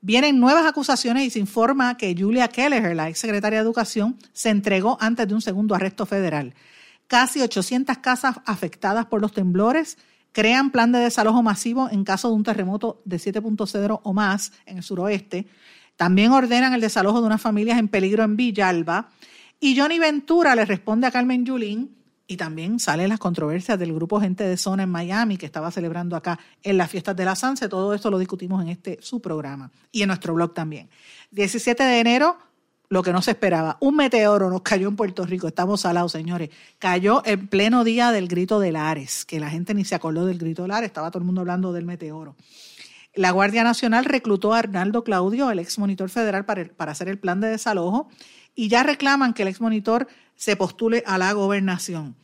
Vienen 0.00 0.38
nuevas 0.38 0.66
acusaciones 0.66 1.24
y 1.24 1.30
se 1.30 1.38
informa 1.38 1.96
que 1.96 2.14
Julia 2.18 2.48
Kelleher, 2.48 2.94
la 2.94 3.08
ex 3.08 3.20
secretaria 3.20 3.60
de 3.60 3.64
Educación, 3.64 4.18
se 4.34 4.50
entregó 4.50 4.98
antes 5.00 5.26
de 5.26 5.34
un 5.34 5.40
segundo 5.40 5.74
arresto 5.74 6.04
federal. 6.04 6.52
Casi 7.06 7.40
800 7.42 7.98
casas 7.98 8.36
afectadas 8.46 9.06
por 9.06 9.20
los 9.20 9.32
temblores 9.32 9.98
crean 10.32 10.70
plan 10.70 10.90
de 10.90 10.98
desalojo 10.98 11.42
masivo 11.42 11.88
en 11.90 12.04
caso 12.04 12.28
de 12.28 12.34
un 12.34 12.42
terremoto 12.42 13.00
de 13.04 13.18
7.0 13.18 14.00
o 14.02 14.12
más 14.12 14.52
en 14.66 14.78
el 14.78 14.82
suroeste. 14.82 15.46
También 15.96 16.32
ordenan 16.32 16.74
el 16.74 16.80
desalojo 16.80 17.20
de 17.20 17.26
unas 17.26 17.40
familias 17.40 17.78
en 17.78 17.88
peligro 17.88 18.24
en 18.24 18.36
Villalba. 18.36 19.10
Y 19.60 19.78
Johnny 19.78 19.98
Ventura 19.98 20.56
le 20.56 20.64
responde 20.64 21.06
a 21.06 21.10
Carmen 21.10 21.46
Yulín 21.46 21.96
y 22.26 22.36
también 22.36 22.80
salen 22.80 23.10
las 23.10 23.18
controversias 23.18 23.78
del 23.78 23.92
grupo 23.94 24.20
Gente 24.20 24.44
de 24.44 24.56
Zona 24.56 24.84
en 24.84 24.90
Miami 24.90 25.36
que 25.36 25.46
estaba 25.46 25.70
celebrando 25.70 26.16
acá 26.16 26.38
en 26.62 26.78
las 26.78 26.90
fiestas 26.90 27.14
de 27.14 27.24
la 27.24 27.36
Sanse. 27.36 27.68
Todo 27.68 27.94
esto 27.94 28.10
lo 28.10 28.18
discutimos 28.18 28.62
en 28.62 28.70
este 28.70 28.98
su 29.02 29.20
programa 29.20 29.70
y 29.92 30.02
en 30.02 30.08
nuestro 30.08 30.34
blog 30.34 30.54
también. 30.54 30.88
17 31.30 31.82
de 31.82 32.00
enero, 32.00 32.38
lo 32.94 33.02
que 33.02 33.12
no 33.12 33.20
se 33.22 33.32
esperaba. 33.32 33.76
Un 33.80 33.96
meteoro 33.96 34.48
nos 34.48 34.62
cayó 34.62 34.88
en 34.88 34.94
Puerto 34.94 35.26
Rico. 35.26 35.48
Estamos 35.48 35.80
salados, 35.80 36.12
señores. 36.12 36.50
Cayó 36.78 37.22
en 37.26 37.48
pleno 37.48 37.82
día 37.82 38.12
del 38.12 38.28
grito 38.28 38.60
de 38.60 38.70
Lares, 38.70 39.24
que 39.24 39.40
la 39.40 39.50
gente 39.50 39.74
ni 39.74 39.84
se 39.84 39.96
acordó 39.96 40.26
del 40.26 40.38
grito 40.38 40.62
de 40.62 40.68
Lares. 40.68 40.86
Estaba 40.86 41.10
todo 41.10 41.18
el 41.18 41.24
mundo 41.24 41.40
hablando 41.40 41.72
del 41.72 41.84
meteoro. 41.86 42.36
La 43.16 43.32
Guardia 43.32 43.64
Nacional 43.64 44.04
reclutó 44.04 44.54
a 44.54 44.60
Arnaldo 44.60 45.02
Claudio, 45.02 45.50
el 45.50 45.58
ex 45.58 45.76
monitor 45.76 46.08
federal, 46.08 46.44
para, 46.44 46.66
para 46.66 46.92
hacer 46.92 47.08
el 47.08 47.18
plan 47.18 47.40
de 47.40 47.48
desalojo 47.48 48.08
y 48.54 48.68
ya 48.68 48.84
reclaman 48.84 49.34
que 49.34 49.42
el 49.42 49.48
ex 49.48 49.60
monitor 49.60 50.06
se 50.36 50.54
postule 50.54 51.02
a 51.04 51.18
la 51.18 51.32
gobernación. 51.32 52.14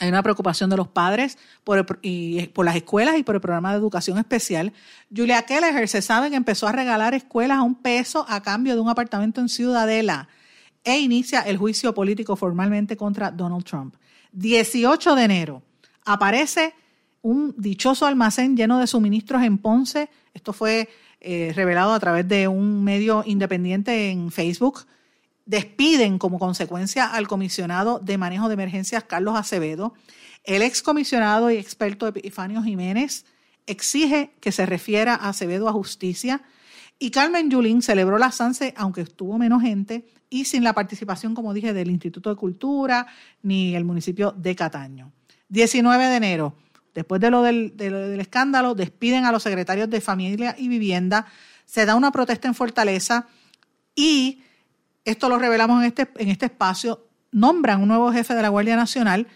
Hay 0.00 0.08
una 0.08 0.22
preocupación 0.22 0.70
de 0.70 0.76
los 0.76 0.88
padres 0.88 1.38
por, 1.64 1.98
y, 2.02 2.46
por 2.48 2.64
las 2.64 2.76
escuelas 2.76 3.18
y 3.18 3.24
por 3.24 3.34
el 3.34 3.40
programa 3.40 3.72
de 3.72 3.78
educación 3.78 4.18
especial. 4.18 4.72
Julia 5.14 5.42
Kelleher 5.42 5.88
se 5.88 6.02
sabe 6.02 6.30
que 6.30 6.36
empezó 6.36 6.68
a 6.68 6.72
regalar 6.72 7.14
escuelas 7.14 7.58
a 7.58 7.62
un 7.62 7.74
peso 7.74 8.24
a 8.28 8.42
cambio 8.42 8.74
de 8.74 8.80
un 8.80 8.88
apartamento 8.88 9.40
en 9.40 9.48
Ciudadela 9.48 10.28
e 10.84 10.98
inicia 10.98 11.40
el 11.40 11.56
juicio 11.56 11.94
político 11.94 12.36
formalmente 12.36 12.96
contra 12.96 13.30
Donald 13.30 13.64
Trump. 13.64 13.96
18 14.32 15.14
de 15.16 15.24
enero 15.24 15.62
aparece 16.04 16.74
un 17.22 17.54
dichoso 17.58 18.06
almacén 18.06 18.56
lleno 18.56 18.78
de 18.78 18.86
suministros 18.86 19.42
en 19.42 19.58
Ponce. 19.58 20.08
Esto 20.32 20.52
fue 20.52 20.88
eh, 21.20 21.52
revelado 21.54 21.92
a 21.92 22.00
través 22.00 22.28
de 22.28 22.46
un 22.46 22.84
medio 22.84 23.24
independiente 23.26 24.10
en 24.10 24.30
Facebook 24.30 24.86
despiden 25.48 26.18
como 26.18 26.38
consecuencia 26.38 27.06
al 27.06 27.26
comisionado 27.26 27.98
de 28.00 28.18
manejo 28.18 28.48
de 28.48 28.54
emergencias 28.54 29.04
Carlos 29.04 29.34
Acevedo. 29.34 29.94
El 30.44 30.60
excomisionado 30.60 31.50
y 31.50 31.56
experto 31.56 32.06
Epifanio 32.06 32.62
Jiménez 32.62 33.24
exige 33.66 34.30
que 34.40 34.52
se 34.52 34.66
refiera 34.66 35.14
a 35.14 35.30
Acevedo 35.30 35.66
a 35.66 35.72
justicia. 35.72 36.42
Y 36.98 37.10
Carmen 37.10 37.50
Yulín 37.50 37.80
celebró 37.80 38.18
la 38.18 38.30
SANSE, 38.30 38.74
aunque 38.76 39.00
estuvo 39.00 39.38
menos 39.38 39.62
gente 39.62 40.06
y 40.28 40.44
sin 40.44 40.62
la 40.64 40.74
participación, 40.74 41.34
como 41.34 41.54
dije, 41.54 41.72
del 41.72 41.90
Instituto 41.90 42.28
de 42.28 42.36
Cultura 42.36 43.06
ni 43.42 43.74
el 43.74 43.86
municipio 43.86 44.32
de 44.32 44.54
Cataño. 44.54 45.12
19 45.48 46.08
de 46.08 46.16
enero, 46.16 46.56
después 46.94 47.22
de 47.22 47.30
lo 47.30 47.40
del, 47.40 47.74
del 47.74 48.20
escándalo, 48.20 48.74
despiden 48.74 49.24
a 49.24 49.32
los 49.32 49.44
secretarios 49.44 49.88
de 49.88 50.02
Familia 50.02 50.54
y 50.58 50.68
Vivienda. 50.68 51.24
Se 51.64 51.86
da 51.86 51.94
una 51.94 52.12
protesta 52.12 52.48
en 52.48 52.54
Fortaleza 52.54 53.28
y 53.94 54.42
esto 55.10 55.28
lo 55.28 55.38
revelamos 55.38 55.80
en 55.82 55.88
este, 55.88 56.08
en 56.16 56.28
este 56.28 56.46
espacio, 56.46 57.06
nombran 57.32 57.82
un 57.82 57.88
nuevo 57.88 58.12
jefe 58.12 58.34
de 58.34 58.42
la 58.42 58.48
Guardia 58.48 58.76
Nacional 58.76 59.26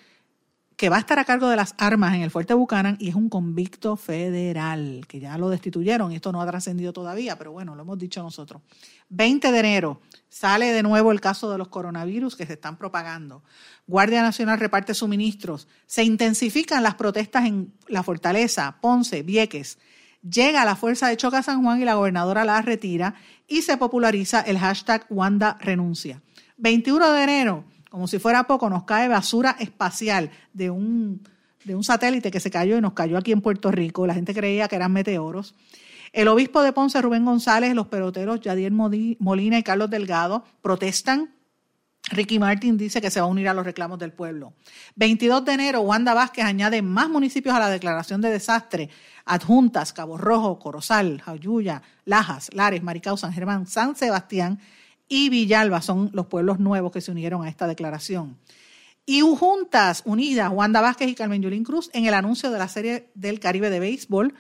que 0.77 0.89
va 0.89 0.97
a 0.97 0.99
estar 0.99 1.19
a 1.19 1.25
cargo 1.25 1.49
de 1.49 1.57
las 1.57 1.75
armas 1.79 2.15
en 2.15 2.23
el 2.23 2.31
Fuerte 2.31 2.55
Buchanan 2.55 2.97
y 2.99 3.09
es 3.09 3.15
un 3.15 3.29
convicto 3.29 3.97
federal, 3.97 5.05
que 5.07 5.21
ya 5.21 5.39
lo 5.39 5.49
destituyeron 5.49 6.13
esto 6.13 6.33
no 6.33 6.43
ha 6.43 6.47
trascendido 6.47 6.93
todavía, 6.93 7.39
pero 7.39 7.53
bueno, 7.53 7.75
lo 7.75 7.83
hemos 7.83 7.99
dicho 7.99 8.23
nosotros. 8.23 8.63
20 9.11 9.53
de 9.53 9.59
enero 9.61 10.01
sale 10.29 10.73
de 10.73 10.83
nuevo 10.83 11.13
el 11.13 11.21
caso 11.21 11.51
de 11.51 11.59
los 11.59 11.69
coronavirus 11.69 12.35
que 12.35 12.47
se 12.47 12.55
están 12.55 12.79
propagando. 12.79 13.45
Guardia 13.87 14.23
Nacional 14.23 14.59
reparte 14.59 14.93
suministros, 14.93 15.69
se 15.87 16.05
intensifican 16.05 16.83
las 16.83 16.97
protestas 16.97 17.47
en 17.47 17.73
La 17.87 18.03
Fortaleza, 18.03 18.79
Ponce, 18.81 19.23
Vieques. 19.23 19.79
Llega 20.23 20.65
la 20.65 20.77
fuerza 20.77 21.09
de 21.09 21.17
Choca 21.17 21.43
San 21.43 21.63
Juan 21.63 21.83
y 21.83 21.85
la 21.85 21.95
gobernadora 21.95 22.45
la 22.45 22.63
retira 22.63 23.15
y 23.49 23.63
se 23.63 23.77
populariza 23.77 24.41
el 24.41 24.59
hashtag 24.59 25.05
Wanda 25.11 25.59
renuncia. 25.61 26.23
21 26.59 27.13
de 27.13 27.23
enero, 27.25 27.65
como 27.91 28.07
si 28.07 28.19
fuera 28.19 28.45
poco, 28.47 28.71
nos 28.71 28.85
cae 28.85 29.09
basura 29.09 29.57
espacial 29.59 30.31
de 30.53 30.71
un, 30.71 31.27
de 31.65 31.75
un 31.75 31.83
satélite 31.83 32.31
que 32.31 32.39
se 32.39 32.51
cayó 32.51 32.79
y 32.79 32.81
nos 32.81 32.93
cayó 32.93 33.19
aquí 33.19 33.33
en 33.33 33.41
Puerto 33.41 33.73
Rico. 33.73 34.07
La 34.07 34.15
gente 34.15 34.33
creía 34.33 34.69
que 34.69 34.77
eran 34.77 34.93
meteoros. 34.93 35.57
El 36.13 36.29
obispo 36.29 36.63
de 36.63 36.73
Ponce, 36.73 37.03
Rubén 37.03 37.25
González, 37.25 37.75
los 37.75 37.89
peloteros 37.89 38.41
Yadier 38.41 38.71
Molina 38.71 39.59
y 39.59 39.63
Carlos 39.63 39.91
Delgado 39.91 40.45
protestan 40.61 41.35
Ricky 42.11 42.39
Martin 42.39 42.77
dice 42.77 43.01
que 43.01 43.11
se 43.11 43.21
va 43.21 43.27
a 43.27 43.29
unir 43.29 43.49
a 43.49 43.55
los 43.55 43.65
reclamos 43.65 43.99
del 43.99 44.13
pueblo. 44.13 44.55
22 44.97 45.45
de 45.45 45.53
enero, 45.53 45.81
Wanda 45.83 46.15
Vázquez 46.15 46.45
añade 46.45 46.83
más 46.83 47.09
municipios 47.09 47.55
a 47.55 47.61
la 47.61 47.71
declaración 47.71 48.21
de 48.21 48.31
desastre. 48.31 48.91
Adjuntas, 49.25 49.93
Cabo 49.93 50.19
Rojo, 50.19 50.59
Corozal, 50.59 51.23
Jayuya, 51.23 51.83
Lajas, 52.05 52.51
Lares, 52.53 52.83
Maricao, 52.83 53.17
San 53.17 53.33
Germán, 53.33 53.67
San 53.67 53.97
Sebastián 53.97 54.59
y 55.09 55.29
Villalba 55.29 55.81
son 55.83 56.11
los 56.13 56.27
pueblos 56.27 56.59
nuevos 56.59 56.91
que 56.91 57.01
se 57.01 57.11
unieron 57.11 57.45
a 57.45 57.49
esta 57.49 57.67
declaración. 57.67 58.39
Y 59.05 59.21
juntas 59.21 60.03
unidas, 60.05 60.51
Wanda 60.53 60.81
Vázquez 60.81 61.09
y 61.09 61.15
Carmen 61.15 61.43
Yulín 61.43 61.65
Cruz, 61.65 61.91
en 61.93 62.07
el 62.07 62.15
anuncio 62.15 62.51
de 62.51 62.59
la 62.59 62.69
Serie 62.69 63.11
del 63.15 63.41
Caribe 63.41 63.69
de 63.69 63.81
Béisbol. 63.81 64.35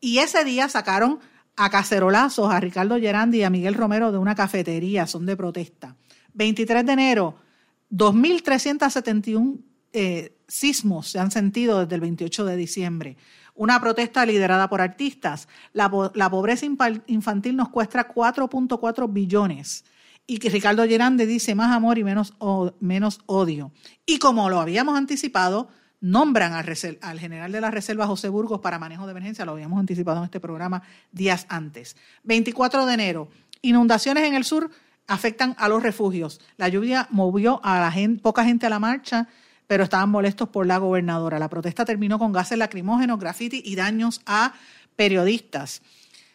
Y 0.00 0.18
ese 0.18 0.44
día 0.44 0.68
sacaron 0.68 1.20
a 1.56 1.70
cacerolazos 1.70 2.52
a 2.52 2.60
Ricardo 2.60 2.98
Gerandi 2.98 3.38
y 3.38 3.42
a 3.42 3.50
Miguel 3.50 3.74
Romero 3.74 4.12
de 4.12 4.18
una 4.18 4.34
cafetería, 4.34 5.06
son 5.06 5.26
de 5.26 5.36
protesta. 5.36 5.96
23 6.34 6.84
de 6.86 6.92
enero, 6.92 7.36
2.371 7.90 9.58
eh, 9.92 10.38
sismos 10.48 11.08
se 11.08 11.18
han 11.18 11.30
sentido 11.30 11.80
desde 11.80 11.94
el 11.94 12.00
28 12.00 12.44
de 12.46 12.56
diciembre. 12.56 13.16
Una 13.54 13.80
protesta 13.80 14.24
liderada 14.24 14.68
por 14.68 14.80
artistas. 14.80 15.48
La, 15.72 15.90
la 16.14 16.30
pobreza 16.30 16.64
infantil 16.64 17.56
nos 17.56 17.68
cuesta 17.68 18.08
4.4 18.08 19.12
billones 19.12 19.84
Y 20.26 20.38
que 20.38 20.48
Ricardo 20.48 20.86
Gerande 20.86 21.26
dice 21.26 21.54
más 21.54 21.74
amor 21.74 21.98
y 21.98 22.04
menos, 22.04 22.34
menos 22.80 23.20
odio. 23.26 23.72
Y 24.06 24.18
como 24.18 24.48
lo 24.48 24.60
habíamos 24.60 24.96
anticipado, 24.96 25.68
nombran 26.00 26.54
al, 26.54 26.66
al, 27.02 27.20
general 27.20 27.52
de 27.52 27.60
la 27.60 27.70
Reserva 27.70 28.06
José 28.06 28.28
Burgos 28.30 28.60
para 28.60 28.78
manejo 28.78 29.04
de 29.06 29.12
emergencia, 29.12 29.44
lo 29.44 29.52
habíamos 29.52 29.78
anticipado 29.78 30.18
en 30.18 30.24
este 30.24 30.40
programa 30.40 30.82
días 31.12 31.46
antes. 31.50 31.96
24 32.24 32.86
de 32.86 32.94
enero, 32.94 33.28
inundaciones 33.60 34.24
en 34.24 34.34
el 34.34 34.44
sur 34.44 34.70
afectan 35.06 35.54
a 35.58 35.68
los 35.68 35.82
refugios. 35.82 36.40
La 36.56 36.68
lluvia 36.68 37.08
movió 37.10 37.60
a 37.64 37.80
la 37.80 37.90
gente, 37.90 38.22
poca 38.22 38.44
gente 38.44 38.66
a 38.66 38.70
la 38.70 38.78
marcha, 38.78 39.28
pero 39.66 39.84
estaban 39.84 40.10
molestos 40.10 40.48
por 40.48 40.66
la 40.66 40.78
gobernadora. 40.78 41.38
La 41.38 41.48
protesta 41.48 41.84
terminó 41.84 42.18
con 42.18 42.32
gases 42.32 42.58
lacrimógenos, 42.58 43.18
graffiti 43.18 43.62
y 43.64 43.74
daños 43.74 44.20
a 44.26 44.54
periodistas. 44.96 45.82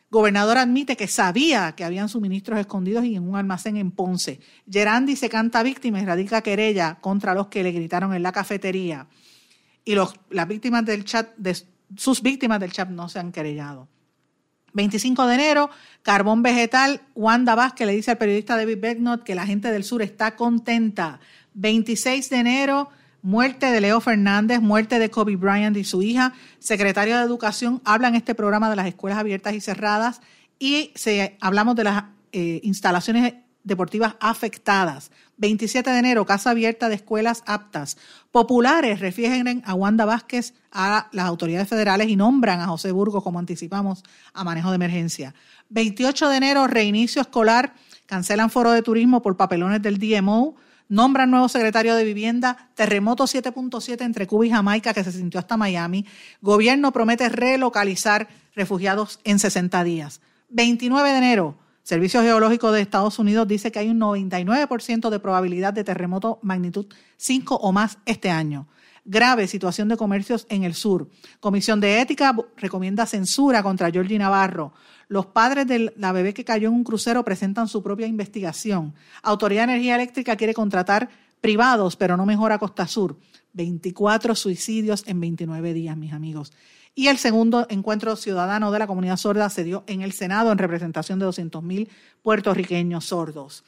Gobernador 0.09 0.57
admite 0.57 0.95
que 0.95 1.07
sabía 1.07 1.73
que 1.73 1.83
habían 1.83 2.07
suministros 2.07 2.59
escondidos 2.59 3.03
y 3.03 3.15
en 3.15 3.27
un 3.27 3.35
almacén 3.35 3.75
en 3.75 3.91
Ponce. 3.91 4.39
Gerandi 4.69 5.15
se 5.17 5.29
canta 5.29 5.63
víctima 5.63 5.99
y 5.99 6.05
radica 6.05 6.41
querella 6.41 6.97
contra 7.01 7.33
los 7.33 7.47
que 7.47 7.63
le 7.63 7.71
gritaron 7.71 8.13
en 8.13 8.23
la 8.23 8.31
cafetería 8.31 9.07
y 9.87 9.95
las 9.95 10.47
víctimas 10.49 10.83
del 10.83 11.05
chat, 11.05 11.33
de, 11.37 11.55
sus 11.95 12.21
víctimas 12.21 12.59
del 12.59 12.73
chat 12.73 12.89
no 12.89 13.07
se 13.07 13.19
han 13.19 13.31
querellado. 13.31 13.87
25 14.77 15.27
de 15.27 15.33
enero, 15.33 15.69
carbón 16.03 16.43
vegetal. 16.43 17.01
Wanda 17.15 17.55
Vázquez 17.55 17.87
le 17.87 17.93
dice 17.93 18.11
al 18.11 18.17
periodista 18.17 18.55
David 18.55 18.77
Becknott 18.79 19.23
que 19.23 19.35
la 19.35 19.45
gente 19.45 19.71
del 19.71 19.83
sur 19.83 20.01
está 20.01 20.35
contenta. 20.35 21.19
26 21.55 22.29
de 22.29 22.37
enero, 22.37 22.89
muerte 23.23 23.71
de 23.71 23.81
Leo 23.81 23.99
Fernández, 23.99 24.61
muerte 24.61 24.99
de 24.99 25.09
Kobe 25.09 25.35
Bryant 25.35 25.75
y 25.75 25.83
su 25.83 26.03
hija. 26.03 26.33
Secretario 26.59 27.17
de 27.17 27.23
Educación 27.23 27.81
habla 27.83 28.07
en 28.07 28.15
este 28.15 28.35
programa 28.35 28.69
de 28.69 28.75
las 28.75 28.85
escuelas 28.85 29.19
abiertas 29.19 29.55
y 29.55 29.61
cerradas 29.61 30.21
y 30.59 30.91
se, 30.93 31.37
hablamos 31.41 31.75
de 31.75 31.83
las 31.83 32.03
eh, 32.31 32.59
instalaciones 32.63 33.33
deportivas 33.67 34.15
afectadas. 34.19 35.11
27 35.37 35.89
de 35.89 35.99
enero, 35.99 36.25
Casa 36.25 36.51
Abierta 36.51 36.89
de 36.89 36.95
Escuelas 36.95 37.43
Aptas. 37.45 37.97
Populares 38.31 38.99
refieren 38.99 39.61
a 39.65 39.75
Wanda 39.75 40.05
Vázquez 40.05 40.53
a 40.71 41.09
las 41.11 41.27
autoridades 41.27 41.67
federales 41.67 42.09
y 42.09 42.15
nombran 42.15 42.61
a 42.61 42.67
José 42.67 42.91
Burgos, 42.91 43.23
como 43.23 43.37
anticipamos, 43.37 44.03
a 44.33 44.43
manejo 44.43 44.69
de 44.69 44.75
emergencia. 44.75 45.35
28 45.69 46.29
de 46.29 46.37
enero, 46.37 46.67
reinicio 46.67 47.21
escolar. 47.21 47.73
Cancelan 48.07 48.49
foro 48.49 48.71
de 48.71 48.81
turismo 48.81 49.21
por 49.21 49.37
papelones 49.37 49.81
del 49.81 49.99
DMO. 49.99 50.55
Nombran 50.89 51.29
nuevo 51.29 51.49
secretario 51.49 51.95
de 51.95 52.05
vivienda. 52.05 52.69
Terremoto 52.73 53.25
7.7 53.25 54.01
entre 54.01 54.25
Cuba 54.25 54.45
y 54.45 54.49
Jamaica 54.49 54.93
que 54.93 55.03
se 55.03 55.11
sintió 55.11 55.39
hasta 55.39 55.57
Miami. 55.57 56.05
Gobierno 56.41 56.93
promete 56.93 57.27
relocalizar 57.29 58.29
refugiados 58.55 59.19
en 59.25 59.39
60 59.39 59.83
días. 59.83 60.21
29 60.49 61.09
de 61.09 61.17
enero, 61.17 61.57
Servicio 61.87 62.21
Geológico 62.21 62.73
de 62.73 62.81
Estados 62.81 63.17
Unidos 63.17 63.47
dice 63.47 63.71
que 63.71 63.79
hay 63.79 63.87
un 63.87 63.97
99% 63.97 65.09
de 65.09 65.19
probabilidad 65.21 65.71
de 65.71 65.85
terremoto 65.85 66.37
magnitud 66.41 66.87
5 67.15 67.55
o 67.55 67.71
más 67.71 67.99
este 68.05 68.29
año. 68.29 68.67
Grave 69.05 69.47
situación 69.47 69.87
de 69.87 69.95
comercios 69.95 70.45
en 70.49 70.65
el 70.65 70.73
sur. 70.73 71.09
Comisión 71.39 71.79
de 71.79 72.01
Ética 72.01 72.35
recomienda 72.57 73.05
censura 73.05 73.63
contra 73.63 73.89
Georgie 73.89 74.19
Navarro. 74.19 74.73
Los 75.07 75.27
padres 75.27 75.65
de 75.65 75.93
la 75.95 76.11
bebé 76.11 76.33
que 76.33 76.43
cayó 76.43 76.67
en 76.67 76.73
un 76.73 76.83
crucero 76.83 77.23
presentan 77.23 77.69
su 77.69 77.81
propia 77.81 78.05
investigación. 78.05 78.93
Autoridad 79.23 79.65
de 79.65 79.71
Energía 79.75 79.95
Eléctrica 79.95 80.35
quiere 80.35 80.53
contratar 80.53 81.07
privados, 81.39 81.95
pero 81.95 82.17
no 82.17 82.25
mejora 82.25 82.59
Costa 82.59 82.85
Sur. 82.85 83.17
24 83.53 84.35
suicidios 84.35 85.05
en 85.07 85.21
29 85.21 85.73
días, 85.73 85.95
mis 85.95 86.11
amigos. 86.11 86.51
Y 86.97 87.09
el 87.09 87.19
segundo 87.19 87.67
encuentro 87.69 88.15
ciudadano 88.15 88.71
de 88.71 88.79
la 88.79 88.87
comunidad 88.87 89.17
sorda 89.17 89.51
se 89.51 89.63
dio 89.63 89.83
en 89.85 90.01
el 90.01 90.13
Senado 90.13 90.51
en 90.51 90.57
representación 90.57 91.19
de 91.19 91.27
200.000 91.27 91.89
puertorriqueños 92.23 93.05
sordos. 93.05 93.63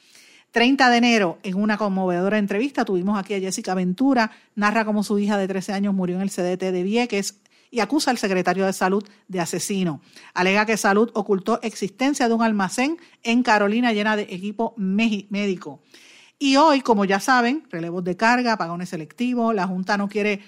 30 0.50 0.90
de 0.90 0.96
enero, 0.96 1.38
en 1.44 1.54
una 1.54 1.78
conmovedora 1.78 2.38
entrevista, 2.38 2.84
tuvimos 2.84 3.16
aquí 3.16 3.34
a 3.34 3.38
Jessica 3.38 3.74
Ventura, 3.74 4.32
narra 4.56 4.84
cómo 4.84 5.04
su 5.04 5.16
hija 5.20 5.38
de 5.38 5.46
13 5.46 5.74
años 5.74 5.94
murió 5.94 6.16
en 6.16 6.22
el 6.22 6.30
CDT 6.30 6.72
de 6.72 6.82
Vieques 6.82 7.38
y 7.70 7.78
acusa 7.78 8.10
al 8.10 8.18
secretario 8.18 8.66
de 8.66 8.72
Salud 8.72 9.04
de 9.28 9.38
asesino. 9.38 10.00
Alega 10.34 10.66
que 10.66 10.76
Salud 10.76 11.12
ocultó 11.14 11.62
existencia 11.62 12.26
de 12.26 12.34
un 12.34 12.42
almacén 12.42 12.96
en 13.22 13.44
Carolina 13.44 13.92
llena 13.92 14.16
de 14.16 14.22
equipo 14.22 14.74
médico. 14.76 15.82
Y 16.36 16.56
hoy, 16.56 16.80
como 16.80 17.04
ya 17.04 17.20
saben, 17.20 17.62
relevos 17.70 18.02
de 18.02 18.16
carga, 18.16 18.56
pagones 18.56 18.88
selectivos, 18.88 19.54
la 19.54 19.68
Junta 19.68 19.96
no 19.96 20.08
quiere 20.08 20.40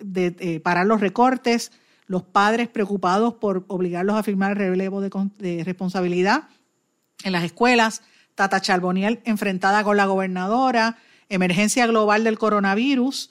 eh, 0.00 0.58
parar 0.58 0.86
los 0.86 1.00
recortes, 1.00 1.70
los 2.06 2.22
padres 2.22 2.68
preocupados 2.68 3.34
por 3.34 3.64
obligarlos 3.68 4.16
a 4.16 4.22
firmar 4.22 4.52
el 4.52 4.68
relevo 4.70 5.00
de, 5.00 5.62
responsabilidad 5.64 6.44
en 7.24 7.32
las 7.32 7.44
escuelas, 7.44 8.02
Tata 8.34 8.60
Charboniel 8.60 9.20
enfrentada 9.24 9.82
con 9.82 9.96
la 9.96 10.06
gobernadora, 10.06 10.98
emergencia 11.28 11.86
global 11.86 12.22
del 12.24 12.38
coronavirus 12.38 13.30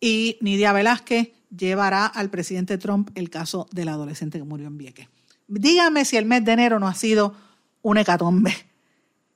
y 0.00 0.38
Nidia 0.40 0.72
Velázquez 0.72 1.32
llevará 1.56 2.06
al 2.06 2.30
presidente 2.30 2.78
Trump 2.78 3.10
el 3.14 3.30
caso 3.30 3.66
del 3.72 3.88
adolescente 3.88 4.38
que 4.38 4.44
murió 4.44 4.66
en 4.66 4.78
Vieques. 4.78 5.08
Dígame 5.46 6.04
si 6.04 6.16
el 6.16 6.26
mes 6.26 6.44
de 6.44 6.52
enero 6.52 6.78
no 6.78 6.88
ha 6.88 6.94
sido 6.94 7.34
un 7.82 7.98
hecatombe. 7.98 8.54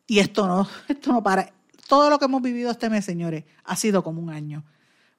Y 0.06 0.18
esto 0.18 0.46
no, 0.46 0.68
esto 0.88 1.12
no 1.12 1.22
para. 1.22 1.52
Todo 1.86 2.10
lo 2.10 2.18
que 2.18 2.26
hemos 2.26 2.42
vivido 2.42 2.70
este 2.70 2.90
mes, 2.90 3.04
señores, 3.04 3.44
ha 3.64 3.76
sido 3.76 4.04
como 4.04 4.20
un 4.20 4.30
año. 4.30 4.64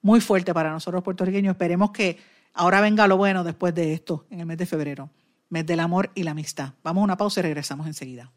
Muy 0.02 0.22
fuerte 0.22 0.54
para 0.54 0.72
nosotros 0.72 1.04
puertorriqueños. 1.04 1.54
Esperemos 1.54 1.92
que 1.92 2.20
Ahora 2.54 2.82
venga 2.82 3.08
lo 3.08 3.18
bueno 3.18 3.44
después 3.44 3.74
de 3.74 3.94
esto, 3.94 4.26
en 4.30 4.40
el 4.40 4.46
mes 4.46 4.58
de 4.58 4.66
febrero, 4.66 5.10
mes 5.50 5.66
del 5.66 5.80
amor 5.80 6.12
y 6.16 6.24
la 6.24 6.32
amistad. 6.32 6.74
Vamos 6.84 7.02
a 7.02 7.04
una 7.06 7.18
pausa 7.18 7.40
y 7.40 7.44
regresamos 7.44 7.88
enseguida. 7.88 8.32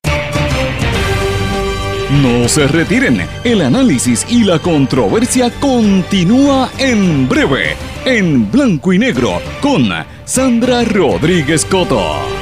No 2.21 2.47
se 2.47 2.67
retiren, 2.67 3.27
el 3.43 3.63
análisis 3.63 4.27
y 4.29 4.45
la 4.45 4.59
controversia 4.59 5.51
continúa 5.61 6.71
en 6.79 7.27
breve, 7.27 7.75
en 8.05 8.51
blanco 8.51 8.93
y 8.93 8.99
negro, 8.99 9.41
con 9.63 9.89
Sandra 10.27 10.85
Rodríguez 10.85 11.65
Coto. 11.65 12.42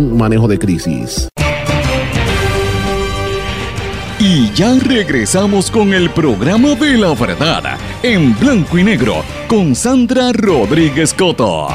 manejo 0.00 0.48
de 0.48 0.58
crisis. 0.58 1.28
Y 4.18 4.50
ya 4.52 4.74
regresamos 4.78 5.70
con 5.70 5.94
el 5.94 6.10
programa 6.10 6.74
de 6.74 6.98
la 6.98 7.14
verdad 7.14 7.78
en 8.02 8.38
blanco 8.38 8.78
y 8.78 8.84
negro 8.84 9.24
con 9.48 9.74
Sandra 9.74 10.32
Rodríguez 10.32 11.14
Coto. 11.14 11.68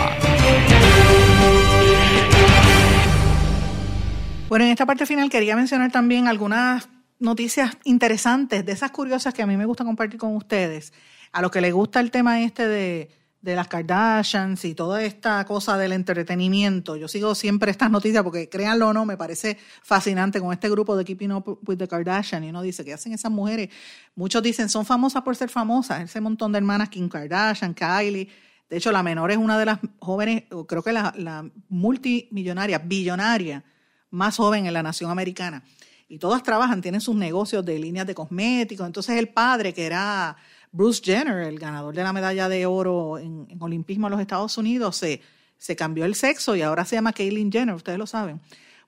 Bueno, 4.48 4.66
en 4.66 4.72
esta 4.72 4.86
parte 4.86 5.06
final 5.06 5.30
quería 5.30 5.56
mencionar 5.56 5.92
también 5.92 6.28
algunas 6.28 6.88
noticias 7.20 7.78
interesantes, 7.84 8.66
de 8.66 8.72
esas 8.72 8.92
curiosas 8.92 9.34
que 9.34 9.42
a 9.42 9.48
mí 9.48 9.58
me 9.58 9.66
gusta 9.66 9.84
compartir 9.84 10.20
con 10.20 10.36
ustedes. 10.36 10.94
A 11.32 11.42
los 11.42 11.50
que 11.50 11.62
les 11.62 11.74
gusta 11.74 12.00
el 12.00 12.12
tema 12.12 12.42
este 12.42 12.68
de 12.68 13.10
de 13.46 13.56
las 13.56 13.68
Kardashians 13.68 14.66
y 14.66 14.74
toda 14.74 15.04
esta 15.04 15.46
cosa 15.46 15.78
del 15.78 15.92
entretenimiento. 15.92 16.96
Yo 16.96 17.08
sigo 17.08 17.36
siempre 17.36 17.70
estas 17.70 17.92
noticias 17.92 18.24
porque 18.24 18.50
créanlo 18.50 18.88
o 18.88 18.94
no, 18.94 19.06
me 19.06 19.18
parece 19.18 19.60
fascinante 19.84 20.40
con 20.42 20.52
este 20.52 20.68
grupo 20.68 20.98
de 20.98 21.06
Keeping 21.06 21.32
Up 21.32 21.60
with 21.64 21.78
the 21.78 21.88
Kardashians. 21.88 22.44
Y 22.44 22.50
uno 22.50 22.64
dice, 22.64 22.84
¿qué 22.84 22.94
hacen 22.94 23.14
esas 23.14 23.32
mujeres? 23.32 23.70
Muchos 24.16 24.42
dicen, 24.42 24.68
son 24.68 24.84
famosas 24.84 25.22
por 25.22 25.36
ser 25.36 25.50
famosas. 25.50 26.02
Ese 26.02 26.20
montón 26.22 26.52
de 26.52 26.58
hermanas, 26.58 26.90
Kim 26.90 27.08
Kardashian, 27.08 27.76
Kylie. 27.76 28.28
De 28.68 28.78
hecho, 28.78 28.92
la 28.92 29.04
menor 29.04 29.30
es 29.30 29.38
una 29.38 29.60
de 29.60 29.66
las 29.66 29.80
jóvenes, 30.00 30.46
creo 30.68 30.82
que 30.82 30.92
la, 30.92 31.14
la 31.16 31.48
multimillonaria, 31.70 32.80
billonaria 32.80 33.64
más 34.10 34.38
joven 34.38 34.66
en 34.66 34.74
la 34.74 34.82
nación 34.82 35.12
americana. 35.12 35.64
Y 36.08 36.18
todas 36.18 36.42
trabajan, 36.42 36.82
tienen 36.82 37.00
sus 37.00 37.16
negocios 37.16 37.64
de 37.64 37.78
líneas 37.78 38.08
de 38.08 38.16
cosméticos. 38.16 38.88
Entonces 38.88 39.18
el 39.20 39.30
padre, 39.30 39.72
que 39.72 39.86
era 39.86 40.36
Bruce 40.76 41.02
Jenner, 41.02 41.48
el 41.48 41.58
ganador 41.58 41.96
de 41.96 42.04
la 42.04 42.12
medalla 42.12 42.50
de 42.50 42.66
oro 42.66 43.18
en, 43.18 43.48
olimpismo 43.60 44.08
en 44.08 44.12
los 44.12 44.20
Estados 44.20 44.58
Unidos, 44.58 44.98
se, 44.98 45.22
se, 45.58 45.74
cambió 45.74 46.04
el 46.04 46.16
sexo 46.16 46.54
y 46.54 46.62
ahora 46.62 46.84
se 46.84 46.98
llama 46.98 47.14
Caitlyn 47.14 47.50
Jenner, 47.50 47.76
ustedes 47.76 47.98
lo 47.98 48.06
saben. 48.06 48.42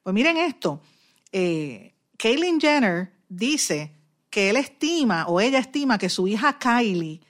Pues 0.03 0.13
miren 0.13 0.35
esto, 0.35 0.81
eh, 1.31 1.93
Jenner 2.19 3.13
dice 3.29 3.93
que 4.29 4.49
él 4.49 4.57
estima 4.57 5.27
o 5.27 5.39
ella 5.39 5.59
estima 5.59 5.97
que 5.97 6.09
su 6.09 6.27
hija 6.27 6.59
Kylie 6.59 7.21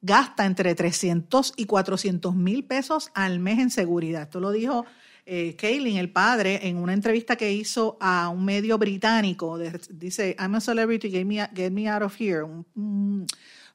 gasta 0.00 0.46
entre 0.46 0.74
300 0.74 1.52
y 1.56 1.66
400 1.66 2.34
mil 2.34 2.64
pesos 2.64 3.10
al 3.12 3.40
mes 3.40 3.58
en 3.58 3.70
seguridad. 3.70 4.22
Esto 4.22 4.40
lo 4.40 4.52
dijo 4.52 4.86
eh, 5.26 5.54
el 5.60 6.10
padre, 6.10 6.66
en 6.66 6.78
una 6.78 6.94
entrevista 6.94 7.36
que 7.36 7.52
hizo 7.52 7.98
a 8.00 8.30
un 8.30 8.42
medio 8.42 8.78
británico. 8.78 9.58
dice, 9.90 10.34
I'm 10.38 10.54
a 10.54 10.62
celebrity, 10.62 11.10
get 11.10 11.26
me, 11.26 11.46
get 11.54 11.72
me 11.72 11.86
out 11.90 12.02
of 12.02 12.18
here 12.18 12.46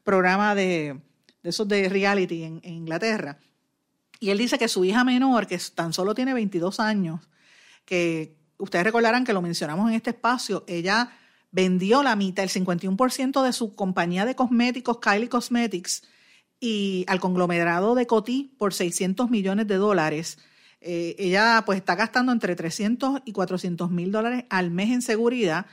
programa 0.04 0.56
de, 0.56 1.00
esos 1.44 1.68
de 1.68 1.90
reality 1.90 2.44
en, 2.44 2.62
Inglaterra. 2.64 3.40
Y 4.20 4.30
él 4.30 4.38
dice 4.38 4.58
que 4.58 4.68
su 4.68 4.86
hija 4.86 5.04
menor, 5.04 5.48
que 5.48 5.60
tan 5.74 5.94
solo 5.94 6.16
tiene 6.16 6.34
22 6.34 6.80
años, 6.80 7.22
que 7.86 8.38
ustedes 8.58 8.86
recordarán 8.86 9.26
que 9.26 9.34
lo 9.34 9.42
mencionamos 9.42 9.90
en 9.90 9.96
este 9.96 10.12
espacio, 10.12 10.64
ella 10.68 11.12
vendió 11.52 12.02
la 12.04 12.16
mitad, 12.16 12.44
el 12.44 12.50
51% 12.50 13.44
de 13.44 13.54
su 13.54 13.76
compañía 13.76 14.26
de 14.26 14.36
cosméticos, 14.36 15.00
Kylie 15.00 15.30
Cosmetics, 15.30 16.04
y 16.60 17.04
al 17.10 17.20
conglomerado 17.20 17.94
de 17.94 18.08
Coty 18.08 18.56
por 18.58 18.74
600 18.74 19.30
millones 19.30 19.68
de 19.68 19.76
dólares. 19.76 20.38
Eh, 20.80 21.16
ella 21.20 21.64
pues 21.66 21.78
está 21.78 21.96
gastando 21.96 22.32
entre 22.32 22.56
300 22.56 23.22
y 23.26 23.34
400 23.34 23.92
mil 23.92 24.12
dólares 24.12 24.46
al 24.50 24.72
mes 24.72 24.92
en 24.92 25.02
seguridad, 25.02 25.66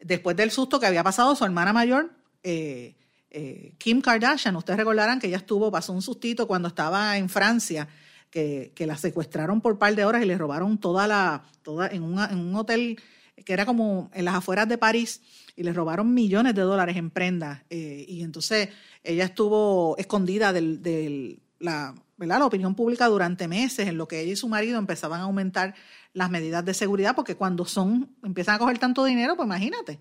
después 0.00 0.36
del 0.36 0.50
susto 0.50 0.80
que 0.80 0.86
había 0.86 1.04
pasado 1.04 1.36
su 1.36 1.44
hermana 1.44 1.72
mayor, 1.74 2.12
eh, 2.42 2.96
eh, 3.30 3.74
Kim 3.78 4.00
Kardashian, 4.00 4.56
ustedes 4.56 4.78
recordarán 4.78 5.20
que 5.20 5.26
ella 5.26 5.36
estuvo, 5.36 5.70
pasó 5.70 5.92
un 5.92 6.02
sustito 6.02 6.46
cuando 6.46 6.68
estaba 6.68 7.16
en 7.18 7.28
Francia, 7.28 7.88
que, 8.30 8.72
la 8.78 8.96
secuestraron 8.96 9.60
por 9.60 9.72
un 9.72 9.78
par 9.78 9.94
de 9.94 10.04
horas 10.04 10.22
y 10.22 10.26
le 10.26 10.38
robaron 10.38 10.78
toda 10.78 11.06
la, 11.06 11.44
toda, 11.62 11.88
en, 11.88 12.02
un 12.02 12.54
hotel 12.56 13.00
que 13.44 13.52
era 13.52 13.66
como 13.66 14.10
en 14.14 14.24
las 14.24 14.34
afueras 14.34 14.68
de 14.68 14.78
París, 14.78 15.22
y 15.56 15.62
le 15.62 15.72
robaron 15.72 16.14
millones 16.14 16.54
de 16.54 16.62
dólares 16.62 16.96
en 16.96 17.10
prendas. 17.10 17.62
Eh, 17.70 18.04
y 18.08 18.22
entonces 18.22 18.68
ella 19.02 19.24
estuvo 19.24 19.96
escondida 19.96 20.52
de 20.52 21.40
la, 21.58 21.94
la 22.16 22.46
opinión 22.46 22.74
pública 22.74 23.06
durante 23.06 23.48
meses, 23.48 23.88
en 23.88 23.96
lo 23.96 24.06
que 24.06 24.20
ella 24.20 24.32
y 24.32 24.36
su 24.36 24.48
marido 24.48 24.78
empezaban 24.78 25.20
a 25.20 25.24
aumentar 25.24 25.74
las 26.12 26.30
medidas 26.30 26.64
de 26.64 26.74
seguridad, 26.74 27.14
porque 27.14 27.36
cuando 27.36 27.64
son, 27.64 28.14
empiezan 28.22 28.56
a 28.56 28.58
coger 28.58 28.78
tanto 28.78 29.04
dinero, 29.04 29.36
pues 29.36 29.46
imagínate. 29.46 29.98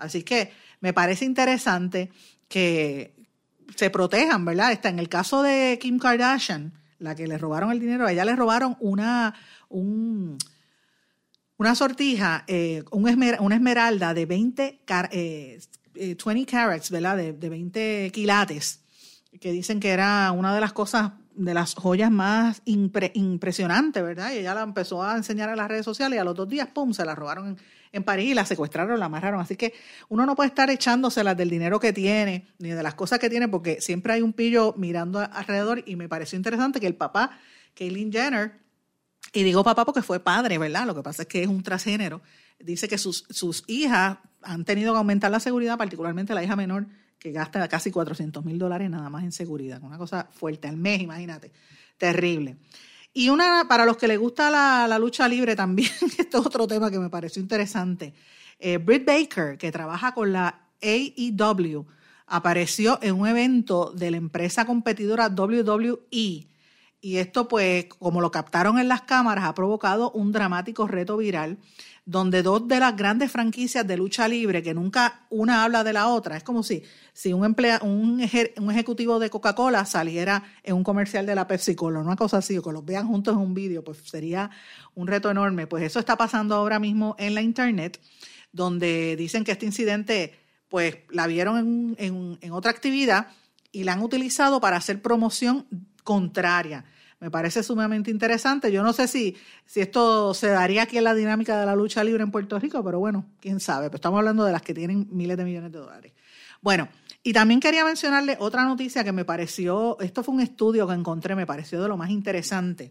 Así 0.00 0.22
que 0.22 0.52
me 0.80 0.92
parece 0.92 1.24
interesante 1.24 2.10
que 2.48 3.14
se 3.76 3.90
protejan, 3.90 4.44
¿verdad? 4.44 4.72
Está 4.72 4.88
en 4.88 4.98
el 4.98 5.08
caso 5.08 5.42
de 5.42 5.78
Kim 5.80 5.98
Kardashian, 5.98 6.72
la 6.98 7.14
que 7.14 7.26
le 7.26 7.38
robaron 7.38 7.70
el 7.70 7.80
dinero, 7.80 8.06
a 8.06 8.12
ella 8.12 8.24
le 8.24 8.36
robaron 8.36 8.76
una, 8.80 9.34
un, 9.68 10.36
una 11.56 11.74
sortija, 11.74 12.44
eh, 12.46 12.82
una 12.90 13.54
esmeralda 13.54 14.14
de 14.14 14.26
20, 14.26 14.80
20 14.86 15.08
eh, 15.12 15.58
eh, 15.94 16.46
carats, 16.46 16.90
¿verdad? 16.90 17.16
De, 17.16 17.32
de 17.32 17.48
20 17.48 18.10
quilates, 18.12 18.80
que 19.40 19.52
dicen 19.52 19.80
que 19.80 19.90
era 19.90 20.32
una 20.32 20.54
de 20.54 20.60
las 20.60 20.72
cosas 20.72 21.12
de 21.34 21.54
las 21.54 21.74
joyas 21.74 22.10
más 22.10 22.60
impresionantes, 22.64 24.02
¿verdad? 24.02 24.32
Y 24.32 24.38
ella 24.38 24.54
la 24.54 24.62
empezó 24.62 25.02
a 25.02 25.16
enseñar 25.16 25.48
en 25.48 25.56
las 25.56 25.68
redes 25.68 25.84
sociales 25.84 26.16
y 26.16 26.20
a 26.20 26.24
los 26.24 26.34
dos 26.34 26.48
días, 26.48 26.68
¡pum!, 26.68 26.92
se 26.92 27.04
la 27.04 27.14
robaron 27.14 27.56
en, 27.92 28.04
París 28.04 28.30
y 28.30 28.34
la 28.34 28.44
secuestraron, 28.44 28.98
la 28.98 29.06
amarraron. 29.06 29.40
Así 29.40 29.56
que 29.56 29.74
uno 30.08 30.26
no 30.26 30.36
puede 30.36 30.48
estar 30.48 30.70
echándoselas 30.70 31.36
del 31.36 31.50
dinero 31.50 31.80
que 31.80 31.92
tiene, 31.92 32.48
ni 32.58 32.70
de 32.70 32.82
las 32.82 32.94
cosas 32.94 33.18
que 33.18 33.30
tiene, 33.30 33.48
porque 33.48 33.80
siempre 33.80 34.12
hay 34.12 34.22
un 34.22 34.32
pillo 34.32 34.74
mirando 34.76 35.20
alrededor 35.20 35.82
y 35.86 35.96
me 35.96 36.08
pareció 36.08 36.36
interesante 36.36 36.80
que 36.80 36.86
el 36.86 36.96
papá, 36.96 37.38
Caitlyn 37.74 38.12
Jenner, 38.12 38.60
y 39.32 39.42
digo 39.42 39.62
papá 39.62 39.84
porque 39.84 40.02
fue 40.02 40.20
padre, 40.20 40.58
¿verdad? 40.58 40.86
Lo 40.86 40.94
que 40.94 41.02
pasa 41.02 41.22
es 41.22 41.28
que 41.28 41.42
es 41.42 41.48
un 41.48 41.62
transgénero, 41.62 42.22
dice 42.58 42.88
que 42.88 42.98
sus, 42.98 43.26
sus 43.30 43.64
hijas 43.66 44.18
han 44.42 44.64
tenido 44.64 44.92
que 44.92 44.98
aumentar 44.98 45.30
la 45.30 45.40
seguridad, 45.40 45.78
particularmente 45.78 46.34
la 46.34 46.42
hija 46.42 46.56
menor, 46.56 46.86
que 47.18 47.32
gasta 47.32 47.68
casi 47.68 47.90
400 47.90 48.44
mil 48.44 48.58
dólares 48.58 48.90
nada 48.90 49.10
más 49.10 49.24
en 49.24 49.32
seguridad. 49.32 49.82
Una 49.82 49.98
cosa 49.98 50.28
fuerte 50.32 50.68
al 50.68 50.76
mes, 50.76 51.02
imagínate. 51.02 51.52
Terrible. 51.98 52.56
Y 53.12 53.28
una, 53.28 53.66
para 53.68 53.84
los 53.84 53.96
que 53.96 54.06
les 54.06 54.18
gusta 54.18 54.50
la, 54.50 54.98
lucha 54.98 55.26
libre 55.28 55.56
también, 55.56 55.90
este 56.18 56.36
es 56.36 56.46
otro 56.46 56.66
tema 56.66 56.90
que 56.90 56.98
me 56.98 57.10
pareció 57.10 57.42
interesante. 57.42 58.14
Eh, 58.58 58.78
Britt 58.78 59.04
Baker, 59.04 59.58
que 59.58 59.72
trabaja 59.72 60.14
con 60.14 60.32
la 60.32 60.60
AEW, 60.82 61.86
apareció 62.26 62.98
en 63.02 63.18
un 63.18 63.26
evento 63.26 63.92
de 63.94 64.12
la 64.12 64.16
empresa 64.16 64.64
competidora 64.64 65.28
WWE 65.28 66.46
y 67.00 67.16
esto, 67.16 67.48
pues, 67.48 67.86
como 67.86 68.20
lo 68.20 68.30
captaron 68.30 68.78
en 68.78 68.88
las 68.88 69.02
cámaras, 69.02 69.44
ha 69.44 69.54
provocado 69.54 70.10
un 70.12 70.32
dramático 70.32 70.86
reto 70.86 71.16
viral 71.16 71.58
donde 72.04 72.42
dos 72.42 72.66
de 72.66 72.80
las 72.80 72.96
grandes 72.96 73.30
franquicias 73.30 73.86
de 73.86 73.96
lucha 73.96 74.26
libre, 74.26 74.62
que 74.62 74.74
nunca 74.74 75.26
una 75.30 75.62
habla 75.62 75.84
de 75.84 75.92
la 75.92 76.08
otra, 76.08 76.36
es 76.36 76.42
como 76.42 76.62
si, 76.62 76.82
si 77.12 77.32
un, 77.32 77.44
emplea, 77.44 77.80
un, 77.82 78.20
un 78.56 78.70
ejecutivo 78.70 79.18
de 79.18 79.30
Coca-Cola 79.30 79.84
saliera 79.84 80.42
en 80.64 80.74
un 80.74 80.82
comercial 80.82 81.24
de 81.24 81.34
la 81.34 81.46
Pepsi-Cola, 81.46 82.00
una 82.00 82.16
cosa 82.16 82.38
así, 82.38 82.58
o 82.58 82.62
que 82.62 82.72
los 82.72 82.84
vean 82.84 83.06
juntos 83.06 83.34
en 83.34 83.40
un 83.40 83.54
vídeo, 83.54 83.84
pues 83.84 83.98
sería 83.98 84.50
un 84.94 85.06
reto 85.06 85.30
enorme. 85.30 85.66
Pues 85.68 85.84
eso 85.84 86.00
está 86.00 86.16
pasando 86.16 86.54
ahora 86.54 86.80
mismo 86.80 87.14
en 87.18 87.34
la 87.34 87.42
internet, 87.42 88.00
donde 88.50 89.14
dicen 89.16 89.44
que 89.44 89.52
este 89.52 89.66
incidente, 89.66 90.34
pues 90.68 90.96
la 91.10 91.26
vieron 91.28 91.58
en, 91.58 91.96
en, 91.98 92.38
en 92.40 92.52
otra 92.52 92.72
actividad 92.72 93.28
y 93.72 93.84
la 93.84 93.92
han 93.92 94.02
utilizado 94.02 94.60
para 94.60 94.76
hacer 94.76 95.00
promoción 95.00 95.66
contraria. 96.02 96.84
Me 97.20 97.30
parece 97.30 97.62
sumamente 97.62 98.10
interesante. 98.10 98.72
Yo 98.72 98.82
no 98.82 98.94
sé 98.94 99.06
si, 99.06 99.36
si 99.66 99.80
esto 99.80 100.32
se 100.32 100.48
daría 100.48 100.84
aquí 100.84 100.96
en 100.96 101.04
la 101.04 101.14
dinámica 101.14 101.60
de 101.60 101.66
la 101.66 101.76
lucha 101.76 102.02
libre 102.02 102.22
en 102.22 102.30
Puerto 102.30 102.58
Rico, 102.58 102.82
pero 102.82 102.98
bueno, 102.98 103.26
quién 103.40 103.60
sabe. 103.60 103.88
Pero 103.88 103.96
estamos 103.96 104.18
hablando 104.18 104.44
de 104.44 104.52
las 104.52 104.62
que 104.62 104.72
tienen 104.72 105.06
miles 105.10 105.36
de 105.36 105.44
millones 105.44 105.70
de 105.70 105.78
dólares. 105.78 106.12
Bueno, 106.62 106.88
y 107.22 107.34
también 107.34 107.60
quería 107.60 107.84
mencionarle 107.84 108.36
otra 108.40 108.64
noticia 108.64 109.04
que 109.04 109.12
me 109.12 109.26
pareció, 109.26 109.98
esto 110.00 110.22
fue 110.22 110.34
un 110.34 110.40
estudio 110.40 110.86
que 110.86 110.94
encontré, 110.94 111.34
me 111.34 111.46
pareció 111.46 111.82
de 111.82 111.88
lo 111.88 111.98
más 111.98 112.08
interesante. 112.08 112.90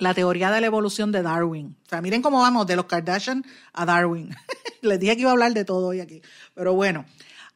La 0.00 0.14
teoría 0.14 0.50
de 0.50 0.60
la 0.60 0.66
evolución 0.66 1.12
de 1.12 1.22
Darwin. 1.22 1.76
O 1.86 1.88
sea, 1.88 2.00
miren 2.00 2.22
cómo 2.22 2.40
vamos 2.40 2.66
de 2.66 2.76
los 2.76 2.86
Kardashian 2.86 3.44
a 3.72 3.86
Darwin. 3.86 4.34
Les 4.82 4.98
dije 4.98 5.14
que 5.14 5.22
iba 5.22 5.30
a 5.30 5.32
hablar 5.32 5.54
de 5.54 5.64
todo 5.64 5.88
hoy 5.88 6.00
aquí. 6.00 6.22
Pero 6.54 6.74
bueno, 6.74 7.04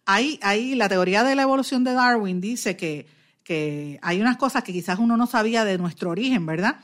ahí, 0.06 0.38
ahí 0.42 0.74
la 0.76 0.88
teoría 0.88 1.24
de 1.24 1.34
la 1.34 1.42
evolución 1.42 1.82
de 1.84 1.92
Darwin 1.92 2.40
dice 2.40 2.76
que 2.76 3.06
que 3.44 3.98
hay 4.02 4.20
unas 4.20 4.36
cosas 4.36 4.62
que 4.62 4.72
quizás 4.72 4.98
uno 4.98 5.16
no 5.16 5.26
sabía 5.26 5.64
de 5.64 5.78
nuestro 5.78 6.10
origen, 6.10 6.46
¿verdad? 6.46 6.76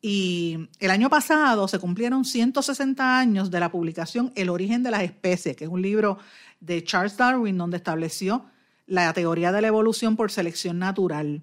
Y 0.00 0.68
el 0.80 0.90
año 0.90 1.08
pasado 1.08 1.68
se 1.68 1.78
cumplieron 1.78 2.24
160 2.24 3.18
años 3.18 3.50
de 3.52 3.60
la 3.60 3.70
publicación 3.70 4.32
El 4.34 4.48
origen 4.48 4.82
de 4.82 4.90
las 4.90 5.02
especies, 5.02 5.56
que 5.56 5.64
es 5.64 5.70
un 5.70 5.80
libro 5.80 6.18
de 6.58 6.82
Charles 6.82 7.16
Darwin 7.16 7.56
donde 7.56 7.76
estableció 7.76 8.44
la 8.86 9.12
teoría 9.12 9.52
de 9.52 9.62
la 9.62 9.68
evolución 9.68 10.16
por 10.16 10.32
selección 10.32 10.80
natural. 10.80 11.42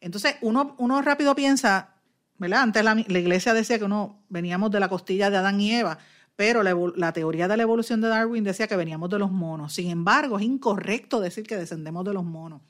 Entonces, 0.00 0.36
uno, 0.40 0.74
uno 0.78 1.02
rápido 1.02 1.34
piensa, 1.34 1.96
¿verdad? 2.38 2.62
Antes 2.62 2.82
la, 2.82 2.98
iglesia 2.98 3.52
decía 3.52 3.78
que 3.78 3.84
uno 3.84 4.22
veníamos 4.30 4.70
de 4.70 4.80
la 4.80 4.88
costilla 4.88 5.28
de 5.28 5.36
Adán 5.36 5.60
y 5.60 5.74
Eva, 5.74 5.98
pero 6.34 6.62
la, 6.62 6.74
la, 6.96 7.12
teoría 7.12 7.46
de 7.46 7.56
la 7.56 7.62
evolución 7.62 8.00
de 8.00 8.08
Darwin 8.08 8.42
decía 8.42 8.68
que 8.68 8.76
veníamos 8.76 9.10
de 9.10 9.18
los 9.18 9.30
monos. 9.30 9.74
Sin 9.74 9.90
embargo, 9.90 10.38
es 10.38 10.44
incorrecto 10.44 11.20
decir 11.20 11.46
que 11.46 11.56
descendemos 11.56 12.04
de 12.04 12.14
los 12.14 12.24
monos. 12.24 12.62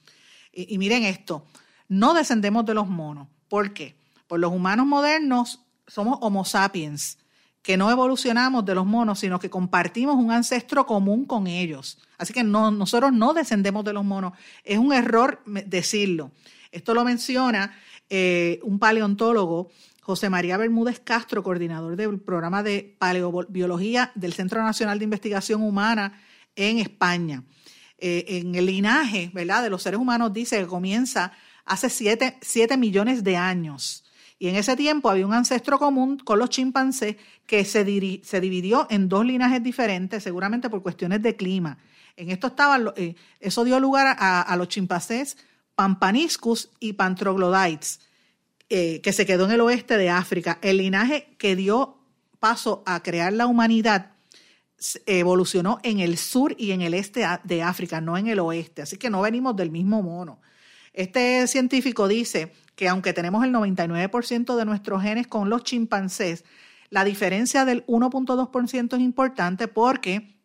Y, 0.66 0.76
miren 0.76 1.04
esto, 1.04 1.46
no 1.88 2.14
descendemos 2.14 2.66
de 2.66 2.74
los 2.74 2.88
monos. 2.88 3.28
¿Por 3.48 3.72
qué? 3.72 3.94
Pues 4.26 4.40
los 4.40 4.52
humanos 4.52 4.86
modernos 4.86 5.60
somos 5.86 6.18
Homo 6.20 6.44
sapiens, 6.44 7.18
que 7.62 7.76
no 7.76 7.88
evolucionamos 7.92 8.64
de 8.64 8.74
los 8.74 8.84
monos, 8.84 9.20
sino 9.20 9.38
que 9.38 9.50
compartimos 9.50 10.16
un 10.16 10.32
ancestro 10.32 10.84
común 10.84 11.26
con 11.26 11.46
ellos. 11.46 11.98
Así 12.18 12.32
que 12.32 12.42
no, 12.42 12.72
nosotros 12.72 13.12
no 13.12 13.34
descendemos 13.34 13.84
de 13.84 13.92
los 13.92 14.04
monos. 14.04 14.32
Es 14.64 14.78
un 14.78 14.92
error 14.92 15.40
decirlo. 15.46 16.32
Esto 16.72 16.92
lo 16.92 17.04
menciona 17.04 17.72
eh, 18.10 18.58
un 18.64 18.80
paleontólogo, 18.80 19.70
José 20.00 20.28
María 20.28 20.56
Bermúdez 20.56 20.98
Castro, 20.98 21.44
coordinador 21.44 21.94
del 21.94 22.18
programa 22.18 22.64
de 22.64 22.96
paleobiología 22.98 24.10
del 24.16 24.32
Centro 24.32 24.60
Nacional 24.62 24.98
de 24.98 25.04
Investigación 25.04 25.62
Humana 25.62 26.20
en 26.56 26.78
España. 26.78 27.44
Eh, 27.98 28.24
en 28.28 28.54
el 28.54 28.66
linaje 28.66 29.30
¿verdad? 29.34 29.62
de 29.62 29.70
los 29.70 29.82
seres 29.82 29.98
humanos 29.98 30.32
dice 30.32 30.58
que 30.58 30.66
comienza 30.66 31.32
hace 31.64 31.90
7 31.90 32.76
millones 32.76 33.24
de 33.24 33.36
años. 33.36 34.04
Y 34.38 34.48
en 34.48 34.56
ese 34.56 34.76
tiempo 34.76 35.10
había 35.10 35.26
un 35.26 35.34
ancestro 35.34 35.78
común 35.78 36.18
con 36.18 36.38
los 36.38 36.48
chimpancés 36.50 37.16
que 37.46 37.64
se, 37.64 37.84
se 38.22 38.40
dividió 38.40 38.86
en 38.88 39.08
dos 39.08 39.24
linajes 39.24 39.62
diferentes, 39.62 40.22
seguramente 40.22 40.70
por 40.70 40.82
cuestiones 40.82 41.22
de 41.22 41.34
clima. 41.34 41.78
En 42.16 42.30
esto 42.30 42.46
estaban, 42.48 42.92
eh, 42.96 43.16
eso 43.40 43.64
dio 43.64 43.80
lugar 43.80 44.16
a, 44.18 44.56
los 44.56 44.68
chimpancés 44.68 45.36
Pampaniscus 45.74 46.70
y 46.78 46.92
Pantroglodites, 46.92 48.00
eh, 48.68 49.00
que 49.00 49.12
se 49.12 49.26
quedó 49.26 49.46
en 49.46 49.52
el 49.52 49.60
oeste 49.60 49.96
de 49.96 50.10
África. 50.10 50.58
El 50.62 50.78
linaje 50.78 51.34
que 51.38 51.56
dio 51.56 51.98
paso 52.38 52.82
a 52.86 53.02
crear 53.02 53.32
la 53.32 53.46
humanidad 53.46 54.12
evolucionó 55.06 55.80
en 55.82 56.00
el 56.00 56.16
sur 56.18 56.54
y 56.58 56.70
en 56.72 56.82
el 56.82 56.94
este 56.94 57.26
de 57.44 57.62
África, 57.62 58.00
no 58.00 58.16
en 58.16 58.28
el 58.28 58.38
oeste. 58.38 58.82
Así 58.82 58.96
que 58.96 59.10
no 59.10 59.22
venimos 59.22 59.56
del 59.56 59.70
mismo 59.70 60.02
mono. 60.02 60.40
Este 60.92 61.46
científico 61.46 62.08
dice 62.08 62.52
que 62.74 62.88
aunque 62.88 63.12
tenemos 63.12 63.44
el 63.44 63.52
99% 63.52 64.56
de 64.56 64.64
nuestros 64.64 65.02
genes 65.02 65.26
con 65.26 65.50
los 65.50 65.64
chimpancés, 65.64 66.44
la 66.90 67.04
diferencia 67.04 67.64
del 67.64 67.84
1.2% 67.86 68.94
es 68.94 69.00
importante 69.00 69.68
porque 69.68 70.38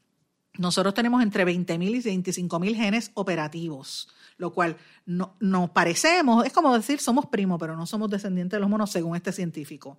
nosotros 0.58 0.94
tenemos 0.94 1.24
entre 1.24 1.46
20.000 1.46 1.82
y 1.82 2.02
25.000 2.02 2.76
genes 2.76 3.12
operativos, 3.16 4.10
lo 4.38 4.54
cual 4.54 4.78
no, 5.06 5.36
nos 5.40 5.72
parecemos, 5.72 6.46
es 6.46 6.54
como 6.54 6.76
decir 6.76 7.00
somos 7.00 7.26
primos, 7.26 7.60
pero 7.60 7.76
no 7.76 7.86
somos 7.86 8.10
descendientes 8.10 8.58
de 8.58 8.62
los 8.62 8.70
monos 8.70 8.92
según 8.92 9.16
este 9.16 9.32
científico. 9.32 9.98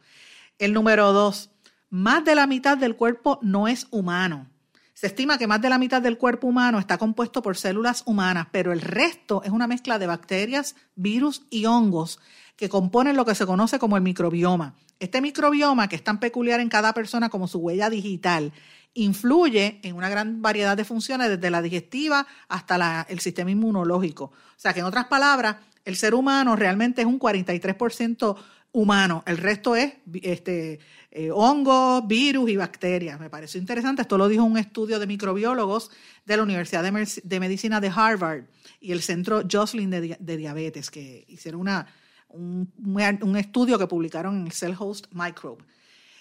El 0.58 0.72
número 0.72 1.12
dos, 1.12 1.50
más 1.94 2.24
de 2.24 2.34
la 2.34 2.48
mitad 2.48 2.76
del 2.76 2.96
cuerpo 2.96 3.38
no 3.40 3.68
es 3.68 3.86
humano. 3.92 4.48
Se 4.94 5.06
estima 5.06 5.38
que 5.38 5.46
más 5.46 5.62
de 5.62 5.68
la 5.68 5.78
mitad 5.78 6.02
del 6.02 6.18
cuerpo 6.18 6.48
humano 6.48 6.80
está 6.80 6.98
compuesto 6.98 7.40
por 7.40 7.56
células 7.56 8.02
humanas, 8.04 8.48
pero 8.50 8.72
el 8.72 8.80
resto 8.80 9.44
es 9.44 9.50
una 9.50 9.68
mezcla 9.68 10.00
de 10.00 10.08
bacterias, 10.08 10.74
virus 10.96 11.42
y 11.50 11.66
hongos 11.66 12.18
que 12.56 12.68
componen 12.68 13.14
lo 13.14 13.24
que 13.24 13.36
se 13.36 13.46
conoce 13.46 13.78
como 13.78 13.96
el 13.96 14.02
microbioma. 14.02 14.74
Este 14.98 15.20
microbioma, 15.20 15.86
que 15.86 15.94
es 15.94 16.02
tan 16.02 16.18
peculiar 16.18 16.58
en 16.58 16.68
cada 16.68 16.92
persona 16.94 17.28
como 17.28 17.46
su 17.46 17.60
huella 17.60 17.88
digital, 17.88 18.52
influye 18.94 19.78
en 19.84 19.94
una 19.94 20.08
gran 20.08 20.42
variedad 20.42 20.76
de 20.76 20.84
funciones, 20.84 21.28
desde 21.28 21.48
la 21.48 21.62
digestiva 21.62 22.26
hasta 22.48 23.06
el 23.08 23.20
sistema 23.20 23.52
inmunológico. 23.52 24.24
O 24.24 24.32
sea 24.56 24.74
que, 24.74 24.80
en 24.80 24.86
otras 24.86 25.04
palabras, 25.04 25.58
el 25.84 25.94
ser 25.94 26.14
humano 26.14 26.56
realmente 26.56 27.02
es 27.02 27.06
un 27.06 27.20
43% 27.20 28.36
humano, 28.74 29.22
el 29.26 29.38
resto 29.38 29.76
es 29.76 29.94
este, 30.22 30.80
eh, 31.12 31.30
hongos, 31.32 32.06
virus 32.08 32.50
y 32.50 32.56
bacterias. 32.56 33.20
Me 33.20 33.30
pareció 33.30 33.60
interesante. 33.60 34.02
Esto 34.02 34.18
lo 34.18 34.28
dijo 34.28 34.42
un 34.42 34.58
estudio 34.58 34.98
de 34.98 35.06
microbiólogos 35.06 35.92
de 36.26 36.36
la 36.36 36.42
Universidad 36.42 36.82
de, 36.82 37.40
Medicina 37.40 37.80
de 37.80 37.92
Harvard 37.94 38.46
y 38.80 38.90
el 38.90 39.00
Centro 39.00 39.42
Jocelyn 39.50 39.90
de, 39.90 40.36
Diabetes, 40.36 40.90
que 40.90 41.24
hicieron 41.28 41.60
una, 41.60 41.86
un, 42.30 43.36
estudio 43.38 43.78
que 43.78 43.86
publicaron 43.86 44.40
en 44.40 44.46
el 44.46 44.52
Cell 44.52 44.74
Host 44.76 45.06
Microbe, 45.12 45.62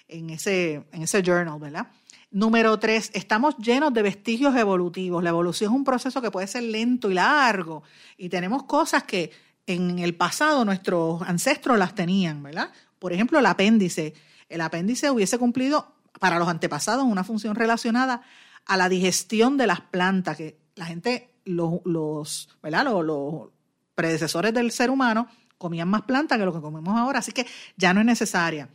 en 0.08 0.30
ese, 0.30 0.86
en 0.92 1.02
ese 1.02 1.24
journal, 1.24 1.60
¿verdad? 1.60 1.88
Número 2.30 2.78
tres, 2.78 3.10
estamos 3.16 3.58
llenos 3.58 3.92
de 3.96 4.04
vestigios 4.04 4.56
evolutivos. 4.56 5.24
La 5.24 5.30
evolución 5.30 5.72
es 5.72 5.76
un 5.76 5.84
proceso 5.84 6.22
que 6.22 6.30
puede 6.30 6.46
ser 6.46 6.64
lento 6.64 7.10
y 7.10 7.16
largo 7.16 7.82
y 8.16 8.30
tenemos 8.30 8.64
cosas 8.64 9.04
que 9.04 9.32
en 9.68 10.00
el 10.00 10.16
pasado 10.16 10.66
nuestros 10.66 11.22
ancestros 11.22 11.78
las 11.78 11.96
tenían, 11.96 12.44
¿verdad? 12.44 12.72
Por 13.00 13.14
ejemplo, 13.14 13.40
el 13.40 13.46
apéndice 13.46 14.14
el 14.54 14.62
apéndice 14.62 15.10
hubiese 15.10 15.40
cumplido 15.40 15.96
para 16.20 16.38
los 16.38 16.48
antepasados 16.48 17.06
una 17.06 17.24
función 17.24 17.56
relacionada 17.56 18.22
a 18.66 18.78
la 18.78 18.88
digestión 18.88 19.58
de 19.58 19.68
las 19.68 19.82
plantas, 19.82 20.38
que 20.38 20.58
la 20.76 20.86
gente, 20.86 21.32
los, 21.44 21.82
los, 21.86 22.50
¿verdad? 22.62 22.86
los, 22.86 23.50
predecesores 23.96 24.54
del 24.54 24.72
ser 24.72 24.90
humano 24.90 25.28
comían 25.58 25.88
más 25.88 26.02
plantas 26.04 26.40
que 26.40 26.46
lo 26.46 26.54
que 26.54 26.62
comemos 26.62 26.98
ahora, 26.98 27.20
así 27.20 27.32
que 27.32 27.46
ya 27.78 27.94
no 27.94 28.00
es 28.00 28.06
necesaria. 28.06 28.70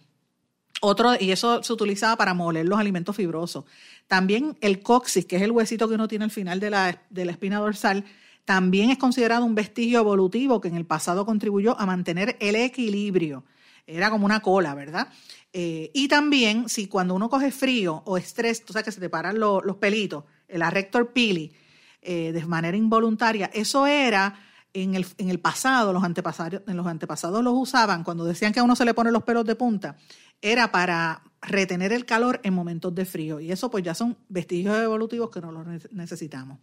Otro, 0.80 1.14
y 1.18 1.32
eso 1.32 1.62
se 1.62 1.72
utilizaba 1.72 2.16
para 2.16 2.34
moler 2.34 2.66
los 2.66 2.78
alimentos 2.78 3.16
fibrosos. 3.16 3.64
También 4.06 4.56
el 4.60 4.80
coxis, 4.80 5.26
que 5.26 5.36
es 5.36 5.42
el 5.42 5.50
huesito 5.50 5.88
que 5.88 5.94
uno 5.94 6.06
tiene 6.06 6.24
al 6.24 6.30
final 6.30 6.60
de 6.60 6.70
la, 6.70 7.02
de 7.10 7.24
la 7.24 7.32
espina 7.32 7.58
dorsal, 7.58 8.04
también 8.48 8.88
es 8.88 8.96
considerado 8.96 9.44
un 9.44 9.54
vestigio 9.54 9.98
evolutivo 9.98 10.58
que 10.58 10.68
en 10.68 10.76
el 10.76 10.86
pasado 10.86 11.26
contribuyó 11.26 11.78
a 11.78 11.84
mantener 11.84 12.38
el 12.40 12.56
equilibrio. 12.56 13.44
Era 13.86 14.08
como 14.08 14.24
una 14.24 14.40
cola, 14.40 14.74
¿verdad? 14.74 15.08
Eh, 15.52 15.90
y 15.92 16.08
también, 16.08 16.66
si 16.70 16.86
cuando 16.86 17.14
uno 17.14 17.28
coge 17.28 17.50
frío 17.50 18.02
o 18.06 18.16
estrés, 18.16 18.64
tú 18.64 18.72
sabes 18.72 18.86
que 18.86 18.92
se 18.92 19.00
te 19.00 19.10
paran 19.10 19.38
los 19.38 19.76
pelitos, 19.76 20.24
el 20.48 20.62
arrector 20.62 21.12
pili, 21.12 21.52
eh, 22.00 22.32
de 22.32 22.46
manera 22.46 22.74
involuntaria, 22.74 23.50
eso 23.52 23.86
era 23.86 24.40
en 24.72 24.94
el, 24.94 25.04
en 25.18 25.28
el 25.28 25.40
pasado, 25.40 25.92
los 25.92 26.02
antepasados, 26.02 26.62
en 26.66 26.74
los 26.74 26.86
antepasados 26.86 27.44
los 27.44 27.52
usaban, 27.54 28.02
cuando 28.02 28.24
decían 28.24 28.54
que 28.54 28.60
a 28.60 28.64
uno 28.64 28.76
se 28.76 28.86
le 28.86 28.94
ponen 28.94 29.12
los 29.12 29.24
pelos 29.24 29.44
de 29.44 29.56
punta, 29.56 29.98
era 30.40 30.72
para 30.72 31.20
retener 31.42 31.92
el 31.92 32.06
calor 32.06 32.40
en 32.44 32.54
momentos 32.54 32.94
de 32.94 33.04
frío. 33.04 33.40
Y 33.40 33.52
eso 33.52 33.70
pues 33.70 33.84
ya 33.84 33.94
son 33.94 34.16
vestigios 34.30 34.78
evolutivos 34.78 35.28
que 35.28 35.42
no 35.42 35.52
los 35.52 35.66
necesitamos. 35.92 36.60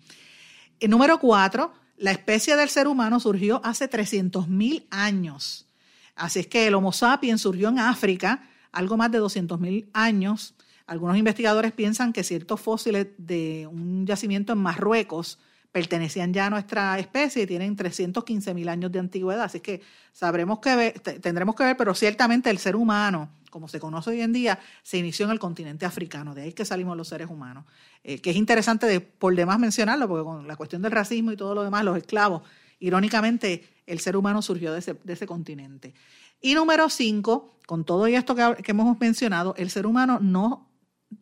El 0.80 0.90
número 0.90 1.20
cuatro, 1.20 1.74
la 1.98 2.12
especie 2.12 2.56
del 2.56 2.70
ser 2.70 2.88
humano 2.88 3.20
surgió 3.20 3.62
hace 3.64 3.90
300.000 3.90 4.86
años. 4.90 5.68
Así 6.16 6.40
es 6.40 6.48
que 6.48 6.68
el 6.68 6.76
Homo 6.76 6.92
sapiens 6.92 7.42
surgió 7.42 7.70
en 7.70 7.80
África 7.80 8.48
algo 8.72 8.98
más 8.98 9.12
de 9.12 9.22
200.000 9.22 9.90
años. 9.94 10.56
Algunos 10.88 11.18
investigadores 11.18 11.72
piensan 11.72 12.14
que 12.14 12.24
ciertos 12.24 12.62
fósiles 12.62 13.08
de 13.18 13.68
un 13.72 14.06
yacimiento 14.06 14.54
en 14.54 14.60
Marruecos 14.60 15.40
pertenecían 15.72 16.34
ya 16.34 16.46
a 16.46 16.50
nuestra 16.50 16.98
especie 17.00 17.44
y 17.44 17.48
tienen 17.48 17.76
315 17.76 18.54
mil 18.54 18.70
años 18.70 18.92
de 18.94 19.00
antigüedad. 19.00 19.44
Así 19.44 19.60
que 19.60 19.82
sabremos 20.14 20.60
que 20.60 20.74
ver, 20.74 21.00
tendremos 21.00 21.54
que 21.56 21.66
ver, 21.66 21.76
pero 21.76 21.94
ciertamente 21.94 22.50
el 22.50 22.60
ser 22.60 22.78
humano, 22.78 23.30
como 23.56 23.70
se 23.70 23.80
conoce 23.80 24.10
hoy 24.10 24.20
en 24.20 24.34
día, 24.34 24.60
se 24.84 24.98
inició 24.98 25.24
en 25.24 25.32
el 25.32 25.40
continente 25.40 25.86
africano. 25.86 26.36
De 26.36 26.42
ahí 26.42 26.52
que 26.52 26.66
salimos 26.66 26.98
los 26.98 27.08
seres 27.08 27.30
humanos. 27.30 27.64
Eh, 28.04 28.20
que 28.20 28.32
es 28.32 28.36
interesante 28.36 29.00
por 29.00 29.34
demás 29.34 29.60
mencionarlo, 29.60 30.10
porque 30.10 30.26
con 30.26 30.46
la 30.46 30.58
cuestión 30.58 30.82
del 30.82 30.92
racismo 30.92 31.32
y 31.32 31.38
todo 31.38 31.56
lo 31.56 31.64
demás, 31.64 31.86
los 31.86 31.96
esclavos, 31.96 32.42
irónicamente, 32.82 33.66
el 33.86 34.02
ser 34.02 34.18
humano 34.18 34.42
surgió 34.42 34.74
de 34.74 34.80
ese, 34.80 34.96
de 35.02 35.14
ese 35.14 35.26
continente. 35.26 35.94
Y 36.42 36.54
número 36.54 36.90
cinco, 36.90 37.58
con 37.66 37.86
todo 37.86 38.08
esto 38.08 38.36
que, 38.36 38.62
que 38.62 38.72
hemos 38.72 39.00
mencionado, 39.00 39.56
el 39.58 39.70
ser 39.70 39.88
humano 39.88 40.20
no 40.20 40.70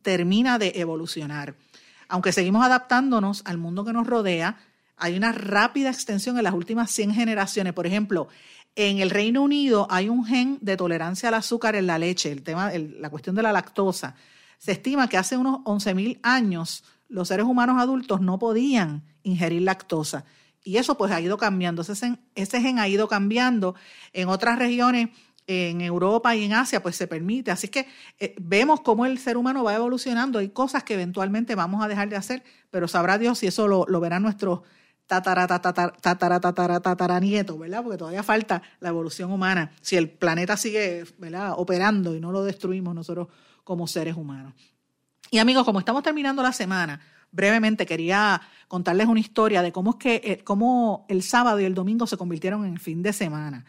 termina 0.01 0.57
de 0.57 0.71
evolucionar 0.77 1.55
aunque 2.09 2.31
seguimos 2.31 2.63
adaptándonos 2.63 3.41
al 3.45 3.57
mundo 3.57 3.83
que 3.85 3.93
nos 3.93 4.05
rodea, 4.05 4.57
hay 4.97 5.17
una 5.17 5.31
rápida 5.31 5.89
extensión 5.89 6.37
en 6.37 6.43
las 6.43 6.53
últimas 6.53 6.91
100 6.91 7.15
generaciones. 7.15 7.73
Por 7.73 7.87
ejemplo, 7.87 8.27
en 8.75 8.99
el 8.99 9.09
Reino 9.09 9.43
Unido 9.43 9.87
hay 9.89 10.09
un 10.09 10.25
gen 10.25 10.57
de 10.61 10.77
tolerancia 10.77 11.29
al 11.29 11.35
azúcar 11.35 11.75
en 11.75 11.87
la 11.87 11.99
leche, 11.99 12.31
el 12.31 12.43
tema, 12.43 12.71
la 12.73 13.09
cuestión 13.09 13.35
de 13.35 13.43
la 13.43 13.51
lactosa. 13.51 14.15
Se 14.57 14.71
estima 14.71 15.07
que 15.07 15.17
hace 15.17 15.37
unos 15.37 15.59
11.000 15.65 16.19
años 16.23 16.83
los 17.07 17.27
seres 17.27 17.45
humanos 17.45 17.79
adultos 17.79 18.21
no 18.21 18.39
podían 18.39 19.03
ingerir 19.23 19.61
lactosa. 19.61 20.25
Y 20.63 20.77
eso 20.77 20.97
pues 20.97 21.11
ha 21.11 21.19
ido 21.19 21.37
cambiando, 21.37 21.81
ese 21.81 22.61
gen 22.61 22.79
ha 22.79 22.87
ido 22.87 23.07
cambiando. 23.07 23.75
En 24.13 24.29
otras 24.29 24.57
regiones 24.57 25.09
en 25.45 25.81
Europa 25.81 26.35
y 26.35 26.45
en 26.45 26.53
Asia, 26.53 26.81
pues 26.81 26.95
se 26.95 27.07
permite. 27.07 27.51
Así 27.51 27.67
que 27.67 27.87
eh, 28.19 28.33
vemos 28.39 28.81
cómo 28.81 29.05
el 29.05 29.19
ser 29.19 29.37
humano 29.37 29.63
va 29.63 29.75
evolucionando. 29.75 30.39
Hay 30.39 30.49
cosas 30.49 30.83
que 30.83 30.93
eventualmente 30.93 31.55
vamos 31.55 31.83
a 31.83 31.87
dejar 31.87 32.09
de 32.09 32.15
hacer, 32.15 32.43
pero 32.71 32.87
sabrá 32.87 33.17
Dios 33.17 33.39
si 33.39 33.47
eso 33.47 33.67
lo, 33.67 33.85
lo 33.87 33.99
verán 33.99 34.23
nuestros 34.23 34.61
tatara, 35.07 35.59
nietos, 37.19 37.59
¿verdad? 37.59 37.83
Porque 37.83 37.97
todavía 37.97 38.23
falta 38.23 38.61
la 38.79 38.89
evolución 38.89 39.31
humana. 39.31 39.71
Si 39.81 39.95
el 39.95 40.09
planeta 40.09 40.57
sigue 40.57 41.05
¿verdad? 41.17 41.53
operando 41.57 42.15
y 42.15 42.19
no 42.19 42.31
lo 42.31 42.43
destruimos 42.43 42.95
nosotros 42.95 43.27
como 43.63 43.87
seres 43.87 44.15
humanos. 44.15 44.53
Y 45.31 45.39
amigos, 45.39 45.65
como 45.65 45.79
estamos 45.79 46.03
terminando 46.03 46.43
la 46.43 46.53
semana, 46.53 47.01
brevemente 47.31 47.85
quería 47.85 48.41
contarles 48.67 49.07
una 49.07 49.19
historia 49.19 49.61
de 49.61 49.71
cómo 49.71 49.91
es 49.91 49.95
que 49.97 50.21
eh, 50.23 50.43
cómo 50.43 51.05
el 51.09 51.23
sábado 51.23 51.59
y 51.59 51.65
el 51.65 51.73
domingo 51.73 52.07
se 52.07 52.17
convirtieron 52.17 52.65
en 52.65 52.77
fin 52.77 53.01
de 53.01 53.13
semana. 53.13 53.65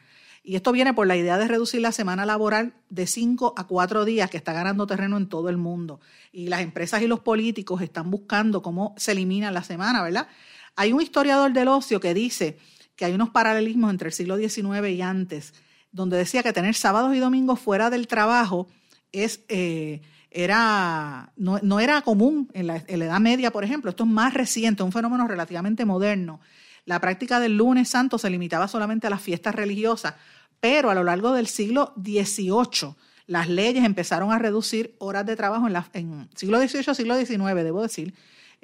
Y 0.46 0.56
esto 0.56 0.72
viene 0.72 0.92
por 0.92 1.06
la 1.06 1.16
idea 1.16 1.38
de 1.38 1.48
reducir 1.48 1.80
la 1.80 1.90
semana 1.90 2.26
laboral 2.26 2.74
de 2.90 3.06
cinco 3.06 3.54
a 3.56 3.66
cuatro 3.66 4.04
días, 4.04 4.28
que 4.28 4.36
está 4.36 4.52
ganando 4.52 4.86
terreno 4.86 5.16
en 5.16 5.26
todo 5.26 5.48
el 5.48 5.56
mundo. 5.56 6.00
Y 6.32 6.48
las 6.48 6.60
empresas 6.60 7.00
y 7.00 7.06
los 7.06 7.20
políticos 7.20 7.80
están 7.80 8.10
buscando 8.10 8.60
cómo 8.60 8.94
se 8.98 9.12
elimina 9.12 9.50
la 9.50 9.62
semana, 9.62 10.02
¿verdad? 10.02 10.28
Hay 10.76 10.92
un 10.92 11.00
historiador 11.00 11.52
del 11.52 11.68
ocio 11.68 12.00
que 12.00 12.14
dice 12.14 12.58
que 12.96 13.04
hay 13.04 13.12
unos 13.12 13.30
paralelismos 13.30 13.90
entre 13.90 14.08
el 14.08 14.12
siglo 14.12 14.36
XIX 14.36 14.88
y 14.90 15.02
antes, 15.02 15.54
donde 15.92 16.16
decía 16.16 16.42
que 16.42 16.52
tener 16.52 16.74
sábados 16.74 17.14
y 17.14 17.18
domingos 17.18 17.60
fuera 17.60 17.90
del 17.90 18.06
trabajo 18.06 18.68
es, 19.12 19.40
eh, 19.48 20.02
era, 20.30 21.32
no, 21.36 21.80
era 21.80 22.02
común 22.02 22.50
en 22.52 22.66
la, 22.66 22.82
en 22.86 22.98
la 22.98 23.04
Edad 23.06 23.20
Media, 23.20 23.52
por 23.52 23.64
ejemplo. 23.64 23.90
Esto 23.90 24.04
es 24.04 24.10
más 24.10 24.34
reciente, 24.34 24.82
un 24.82 24.92
fenómeno 24.92 25.28
relativamente 25.28 25.84
moderno. 25.84 26.40
La 26.84 27.00
práctica 27.00 27.40
del 27.40 27.56
lunes 27.56 27.88
santo 27.88 28.18
se 28.18 28.28
limitaba 28.30 28.68
solamente 28.68 29.06
a 29.06 29.10
las 29.10 29.22
fiestas 29.22 29.54
religiosas, 29.54 30.14
pero 30.60 30.90
a 30.90 30.94
lo 30.94 31.04
largo 31.04 31.32
del 31.32 31.46
siglo 31.46 31.94
XVIII 31.96 32.94
las 33.26 33.48
leyes 33.48 33.84
empezaron 33.84 34.32
a 34.32 34.38
reducir 34.38 34.94
horas 34.98 35.24
de 35.24 35.36
trabajo 35.36 35.66
en, 35.66 35.72
la, 35.72 35.88
en 35.94 36.28
siglo 36.34 36.58
XVIII, 36.60 36.94
siglo 36.94 37.16
XIX, 37.16 37.54
debo 37.64 37.82
decir, 37.82 38.14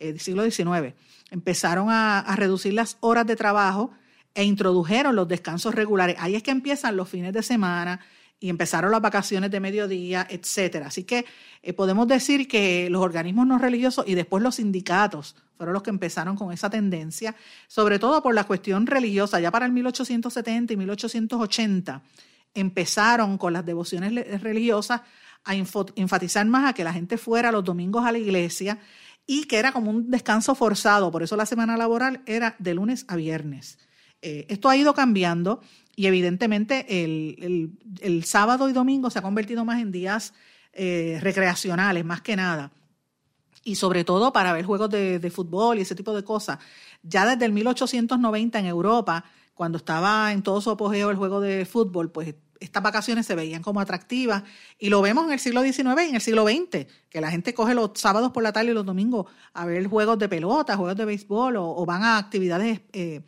eh, 0.00 0.18
siglo 0.18 0.42
XIX. 0.42 0.94
Empezaron 1.30 1.88
a, 1.90 2.24
reducir 2.36 2.72
las 2.72 2.96
horas 3.00 3.26
de 3.26 3.36
trabajo 3.36 3.92
e 4.34 4.44
introdujeron 4.44 5.14
los 5.14 5.28
descansos 5.28 5.74
regulares. 5.74 6.16
Ahí 6.18 6.34
es 6.34 6.42
que 6.42 6.50
empiezan 6.50 6.96
los 6.96 7.08
fines 7.08 7.32
de 7.32 7.42
semana 7.42 8.00
y 8.40 8.48
empezaron 8.48 8.90
las 8.90 9.02
vacaciones 9.02 9.50
de 9.50 9.60
mediodía, 9.60 10.26
etcétera. 10.28 10.86
Así 10.86 11.04
que 11.04 11.26
eh, 11.62 11.72
podemos 11.72 12.08
decir 12.08 12.48
que 12.48 12.88
los 12.90 13.02
organismos 13.02 13.46
no 13.46 13.58
religiosos 13.58 14.06
y 14.08 14.14
después 14.14 14.42
los 14.42 14.56
sindicatos 14.56 15.36
fueron 15.56 15.74
los 15.74 15.82
que 15.82 15.90
empezaron 15.90 16.36
con 16.36 16.50
esa 16.52 16.70
tendencia, 16.70 17.36
sobre 17.68 17.98
todo 17.98 18.22
por 18.22 18.34
la 18.34 18.44
cuestión 18.44 18.86
religiosa. 18.86 19.38
Ya 19.40 19.50
para 19.50 19.66
el 19.66 19.72
1870 19.72 20.72
y 20.72 20.76
1880 20.78 22.02
empezaron 22.54 23.36
con 23.36 23.52
las 23.52 23.66
devociones 23.66 24.42
religiosas 24.42 25.02
a 25.44 25.54
enfatizar 25.54 26.46
más 26.46 26.68
a 26.68 26.72
que 26.72 26.84
la 26.84 26.92
gente 26.92 27.16
fuera 27.16 27.52
los 27.52 27.64
domingos 27.64 28.04
a 28.04 28.12
la 28.12 28.18
iglesia 28.18 28.78
y 29.30 29.44
que 29.44 29.60
era 29.60 29.70
como 29.70 29.92
un 29.92 30.10
descanso 30.10 30.56
forzado. 30.56 31.12
Por 31.12 31.22
eso 31.22 31.36
la 31.36 31.46
semana 31.46 31.76
laboral 31.76 32.20
era 32.26 32.56
de 32.58 32.74
lunes 32.74 33.04
a 33.06 33.14
viernes. 33.14 33.78
Eh, 34.22 34.44
esto 34.48 34.68
ha 34.68 34.76
ido 34.76 34.92
cambiando 34.92 35.60
y 35.94 36.06
evidentemente 36.06 37.04
el, 37.04 38.24
sábado 38.24 38.68
y 38.68 38.72
domingo 38.72 39.08
se 39.08 39.20
ha 39.20 39.22
convertido 39.22 39.64
más 39.64 39.80
en 39.80 39.92
días 39.92 40.34
eh, 40.72 41.20
recreacionales, 41.22 42.04
más 42.04 42.22
que 42.22 42.34
nada 42.34 42.72
y 43.62 43.76
sobre 43.76 44.02
todo 44.02 44.32
para 44.32 44.52
ver 44.52 44.64
juegos 44.64 44.90
de, 44.90 45.30
fútbol 45.32 45.78
y 45.78 45.82
ese 45.82 45.94
tipo 45.94 46.12
de 46.12 46.24
cosas. 46.24 46.58
Ya 47.04 47.24
desde 47.24 47.44
el 47.44 47.52
1890 47.52 48.58
en 48.58 48.66
Europa, 48.66 49.24
cuando 49.54 49.78
estaba 49.78 50.32
en 50.32 50.42
todo 50.42 50.60
su 50.60 50.70
apogeo 50.70 51.08
el 51.08 51.16
juego 51.16 51.40
de 51.40 51.66
fútbol, 51.66 52.10
pues 52.10 52.34
estas 52.60 52.82
vacaciones 52.82 53.26
se 53.26 53.34
veían 53.34 53.62
como 53.62 53.80
atractivas 53.80 54.44
y 54.78 54.90
lo 54.90 55.02
vemos 55.02 55.26
en 55.26 55.32
el 55.32 55.40
siglo 55.40 55.62
XIX 55.62 56.02
y 56.04 56.08
en 56.10 56.14
el 56.14 56.20
siglo 56.20 56.46
XX, 56.46 56.86
que 57.08 57.20
la 57.20 57.30
gente 57.30 57.54
coge 57.54 57.74
los 57.74 57.92
sábados 57.94 58.30
por 58.32 58.42
la 58.42 58.52
tarde 58.52 58.70
y 58.70 58.74
los 58.74 58.86
domingos 58.86 59.26
a 59.54 59.64
ver 59.64 59.86
juegos 59.86 60.18
de 60.18 60.28
pelota, 60.28 60.76
juegos 60.76 60.96
de 60.96 61.04
béisbol 61.06 61.56
o, 61.56 61.84
van 61.86 62.02
a 62.02 62.18
actividades 62.18 62.82
eh, 62.92 63.22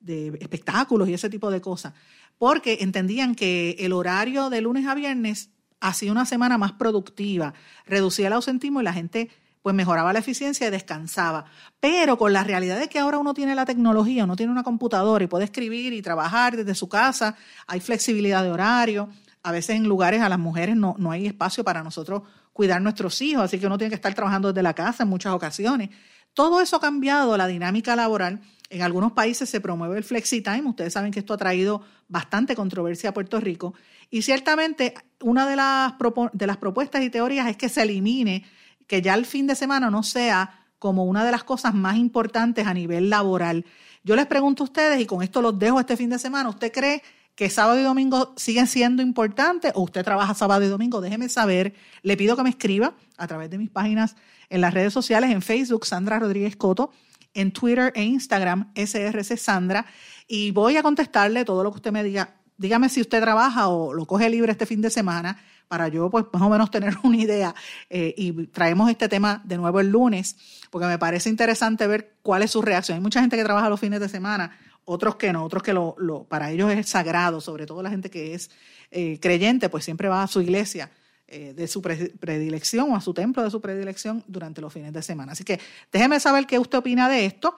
de 0.00 0.28
espectáculos 0.40 1.08
y 1.08 1.14
ese 1.14 1.28
tipo 1.28 1.50
de 1.50 1.60
cosas, 1.60 1.92
porque 2.38 2.78
entendían 2.80 3.34
que 3.34 3.76
el 3.78 3.92
horario 3.92 4.48
de 4.48 4.62
lunes 4.62 4.86
a 4.86 4.94
viernes 4.94 5.50
hacía 5.80 6.10
una 6.10 6.24
semana 6.24 6.58
más 6.58 6.72
productiva, 6.72 7.54
reducía 7.86 8.28
el 8.28 8.32
ausentismo 8.32 8.80
y 8.80 8.84
la 8.84 8.92
gente 8.92 9.30
pues 9.68 9.76
mejoraba 9.76 10.14
la 10.14 10.20
eficiencia 10.20 10.66
y 10.66 10.70
descansaba. 10.70 11.44
Pero 11.78 12.16
con 12.16 12.32
la 12.32 12.42
realidad 12.42 12.80
de 12.80 12.88
que 12.88 12.98
ahora 12.98 13.18
uno 13.18 13.34
tiene 13.34 13.54
la 13.54 13.66
tecnología, 13.66 14.24
uno 14.24 14.34
tiene 14.34 14.50
una 14.50 14.62
computadora 14.62 15.22
y 15.22 15.26
puede 15.26 15.44
escribir 15.44 15.92
y 15.92 16.00
trabajar 16.00 16.56
desde 16.56 16.74
su 16.74 16.88
casa, 16.88 17.36
hay 17.66 17.80
flexibilidad 17.80 18.42
de 18.42 18.50
horario, 18.50 19.10
a 19.42 19.52
veces 19.52 19.76
en 19.76 19.86
lugares 19.86 20.22
a 20.22 20.30
las 20.30 20.38
mujeres 20.38 20.74
no, 20.74 20.94
no 20.96 21.10
hay 21.10 21.26
espacio 21.26 21.64
para 21.64 21.82
nosotros 21.82 22.22
cuidar 22.54 22.80
nuestros 22.80 23.20
hijos, 23.20 23.44
así 23.44 23.58
que 23.58 23.66
uno 23.66 23.76
tiene 23.76 23.90
que 23.90 23.96
estar 23.96 24.14
trabajando 24.14 24.48
desde 24.48 24.62
la 24.62 24.72
casa 24.72 25.02
en 25.02 25.10
muchas 25.10 25.34
ocasiones. 25.34 25.90
Todo 26.32 26.62
eso 26.62 26.76
ha 26.76 26.80
cambiado 26.80 27.36
la 27.36 27.46
dinámica 27.46 27.94
laboral. 27.94 28.40
En 28.70 28.80
algunos 28.80 29.12
países 29.12 29.50
se 29.50 29.60
promueve 29.60 29.98
el 29.98 30.04
flexi 30.04 30.40
time. 30.40 30.62
Ustedes 30.62 30.94
saben 30.94 31.12
que 31.12 31.18
esto 31.18 31.34
ha 31.34 31.36
traído 31.36 31.82
bastante 32.08 32.56
controversia 32.56 33.10
a 33.10 33.12
Puerto 33.12 33.38
Rico. 33.38 33.74
Y 34.08 34.22
ciertamente 34.22 34.94
una 35.20 35.46
de 35.46 35.56
las, 35.56 35.92
de 36.32 36.46
las 36.46 36.56
propuestas 36.56 37.02
y 37.02 37.10
teorías 37.10 37.48
es 37.48 37.58
que 37.58 37.68
se 37.68 37.82
elimine 37.82 38.46
que 38.88 39.00
ya 39.00 39.14
el 39.14 39.26
fin 39.26 39.46
de 39.46 39.54
semana 39.54 39.90
no 39.90 40.02
sea 40.02 40.64
como 40.80 41.04
una 41.04 41.24
de 41.24 41.30
las 41.30 41.44
cosas 41.44 41.74
más 41.74 41.96
importantes 41.96 42.66
a 42.66 42.74
nivel 42.74 43.10
laboral. 43.10 43.64
Yo 44.02 44.16
les 44.16 44.26
pregunto 44.26 44.64
a 44.64 44.66
ustedes, 44.66 45.00
y 45.00 45.06
con 45.06 45.22
esto 45.22 45.42
los 45.42 45.56
dejo 45.58 45.78
este 45.78 45.96
fin 45.96 46.10
de 46.10 46.18
semana, 46.18 46.48
¿usted 46.48 46.72
cree 46.72 47.02
que 47.34 47.50
sábado 47.50 47.78
y 47.78 47.82
domingo 47.82 48.32
siguen 48.36 48.66
siendo 48.66 49.02
importantes 49.02 49.72
o 49.74 49.82
usted 49.82 50.04
trabaja 50.04 50.34
sábado 50.34 50.64
y 50.64 50.68
domingo? 50.68 51.00
Déjeme 51.00 51.28
saber. 51.28 51.74
Le 52.02 52.16
pido 52.16 52.36
que 52.36 52.42
me 52.42 52.50
escriba 52.50 52.94
a 53.16 53.26
través 53.26 53.50
de 53.50 53.58
mis 53.58 53.70
páginas 53.70 54.16
en 54.48 54.60
las 54.60 54.72
redes 54.72 54.92
sociales, 54.92 55.30
en 55.30 55.42
Facebook, 55.42 55.84
Sandra 55.84 56.18
Rodríguez 56.18 56.56
Coto, 56.56 56.90
en 57.34 57.52
Twitter 57.52 57.92
e 57.94 58.02
Instagram, 58.02 58.72
SRC 58.74 59.36
Sandra, 59.36 59.84
y 60.26 60.50
voy 60.52 60.76
a 60.76 60.82
contestarle 60.82 61.44
todo 61.44 61.62
lo 61.62 61.70
que 61.70 61.76
usted 61.76 61.92
me 61.92 62.02
diga. 62.02 62.34
Dígame 62.56 62.88
si 62.88 63.00
usted 63.00 63.20
trabaja 63.20 63.68
o 63.68 63.92
lo 63.92 64.06
coge 64.06 64.30
libre 64.30 64.50
este 64.50 64.66
fin 64.66 64.80
de 64.80 64.90
semana 64.90 65.38
para 65.68 65.88
yo 65.88 66.10
pues 66.10 66.24
más 66.32 66.42
o 66.42 66.48
menos 66.48 66.70
tener 66.72 66.96
una 67.02 67.16
idea 67.16 67.54
eh, 67.88 68.14
y 68.16 68.46
traemos 68.48 68.90
este 68.90 69.08
tema 69.08 69.40
de 69.44 69.56
nuevo 69.56 69.80
el 69.80 69.88
lunes 69.88 70.36
porque 70.70 70.86
me 70.86 70.98
parece 70.98 71.28
interesante 71.28 71.86
ver 71.86 72.16
cuál 72.22 72.42
es 72.42 72.50
su 72.50 72.62
reacción. 72.62 72.96
Hay 72.96 73.02
mucha 73.02 73.20
gente 73.20 73.36
que 73.36 73.44
trabaja 73.44 73.68
los 73.68 73.78
fines 73.78 74.00
de 74.00 74.08
semana, 74.08 74.58
otros 74.84 75.16
que 75.16 75.32
no, 75.32 75.44
otros 75.44 75.62
que 75.62 75.72
lo, 75.72 75.94
para 76.28 76.50
ellos 76.50 76.72
es 76.72 76.88
sagrado, 76.88 77.40
sobre 77.40 77.66
todo 77.66 77.82
la 77.82 77.90
gente 77.90 78.10
que 78.10 78.34
es 78.34 78.50
eh, 78.90 79.18
creyente, 79.20 79.68
pues 79.68 79.84
siempre 79.84 80.08
va 80.08 80.22
a 80.22 80.26
su 80.26 80.40
iglesia 80.40 80.90
eh, 81.26 81.52
de 81.54 81.68
su 81.68 81.82
predilección 81.82 82.90
o 82.92 82.96
a 82.96 83.02
su 83.02 83.12
templo 83.12 83.42
de 83.42 83.50
su 83.50 83.60
predilección 83.60 84.24
durante 84.26 84.62
los 84.62 84.72
fines 84.72 84.94
de 84.94 85.02
semana. 85.02 85.32
Así 85.32 85.44
que 85.44 85.60
déjeme 85.92 86.18
saber 86.20 86.46
qué 86.46 86.58
usted 86.58 86.78
opina 86.78 87.06
de 87.08 87.26
esto. 87.26 87.54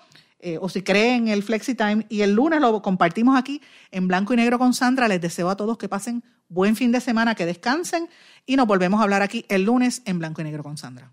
O 0.61 0.69
si 0.69 0.83
cree 0.83 1.15
en 1.15 1.29
el 1.29 1.43
FlexiTime. 1.43 2.07
Y 2.09 2.23
el 2.23 2.35
lunes 2.35 2.61
lo 2.61 2.83
compartimos 2.83 3.39
aquí 3.39 3.61
en 3.91 4.09
blanco 4.09 4.35
y 4.35 4.37
negro 4.37 4.59
con 4.59 4.75
Sandra. 4.75 5.09
Les 5.09 5.21
deseo 5.21 5.51
a 5.51 5.57
todos 5.57 5.79
que 5.79 5.89
pasen 5.89 6.23
Buen 6.51 6.75
fin 6.75 6.91
de 6.91 7.01
semana, 7.01 7.37
que 7.37 7.47
descansen 7.47 8.09
y 8.45 8.57
nos 8.57 8.67
volvemos 8.67 8.99
a 8.99 9.05
hablar 9.05 9.23
aquí 9.23 9.47
el 9.49 9.63
lunes 9.63 10.03
en 10.05 10.19
blanco 10.19 10.41
y 10.41 10.45
negro 10.45 10.65
con 10.65 10.77
Sandra. 10.77 11.13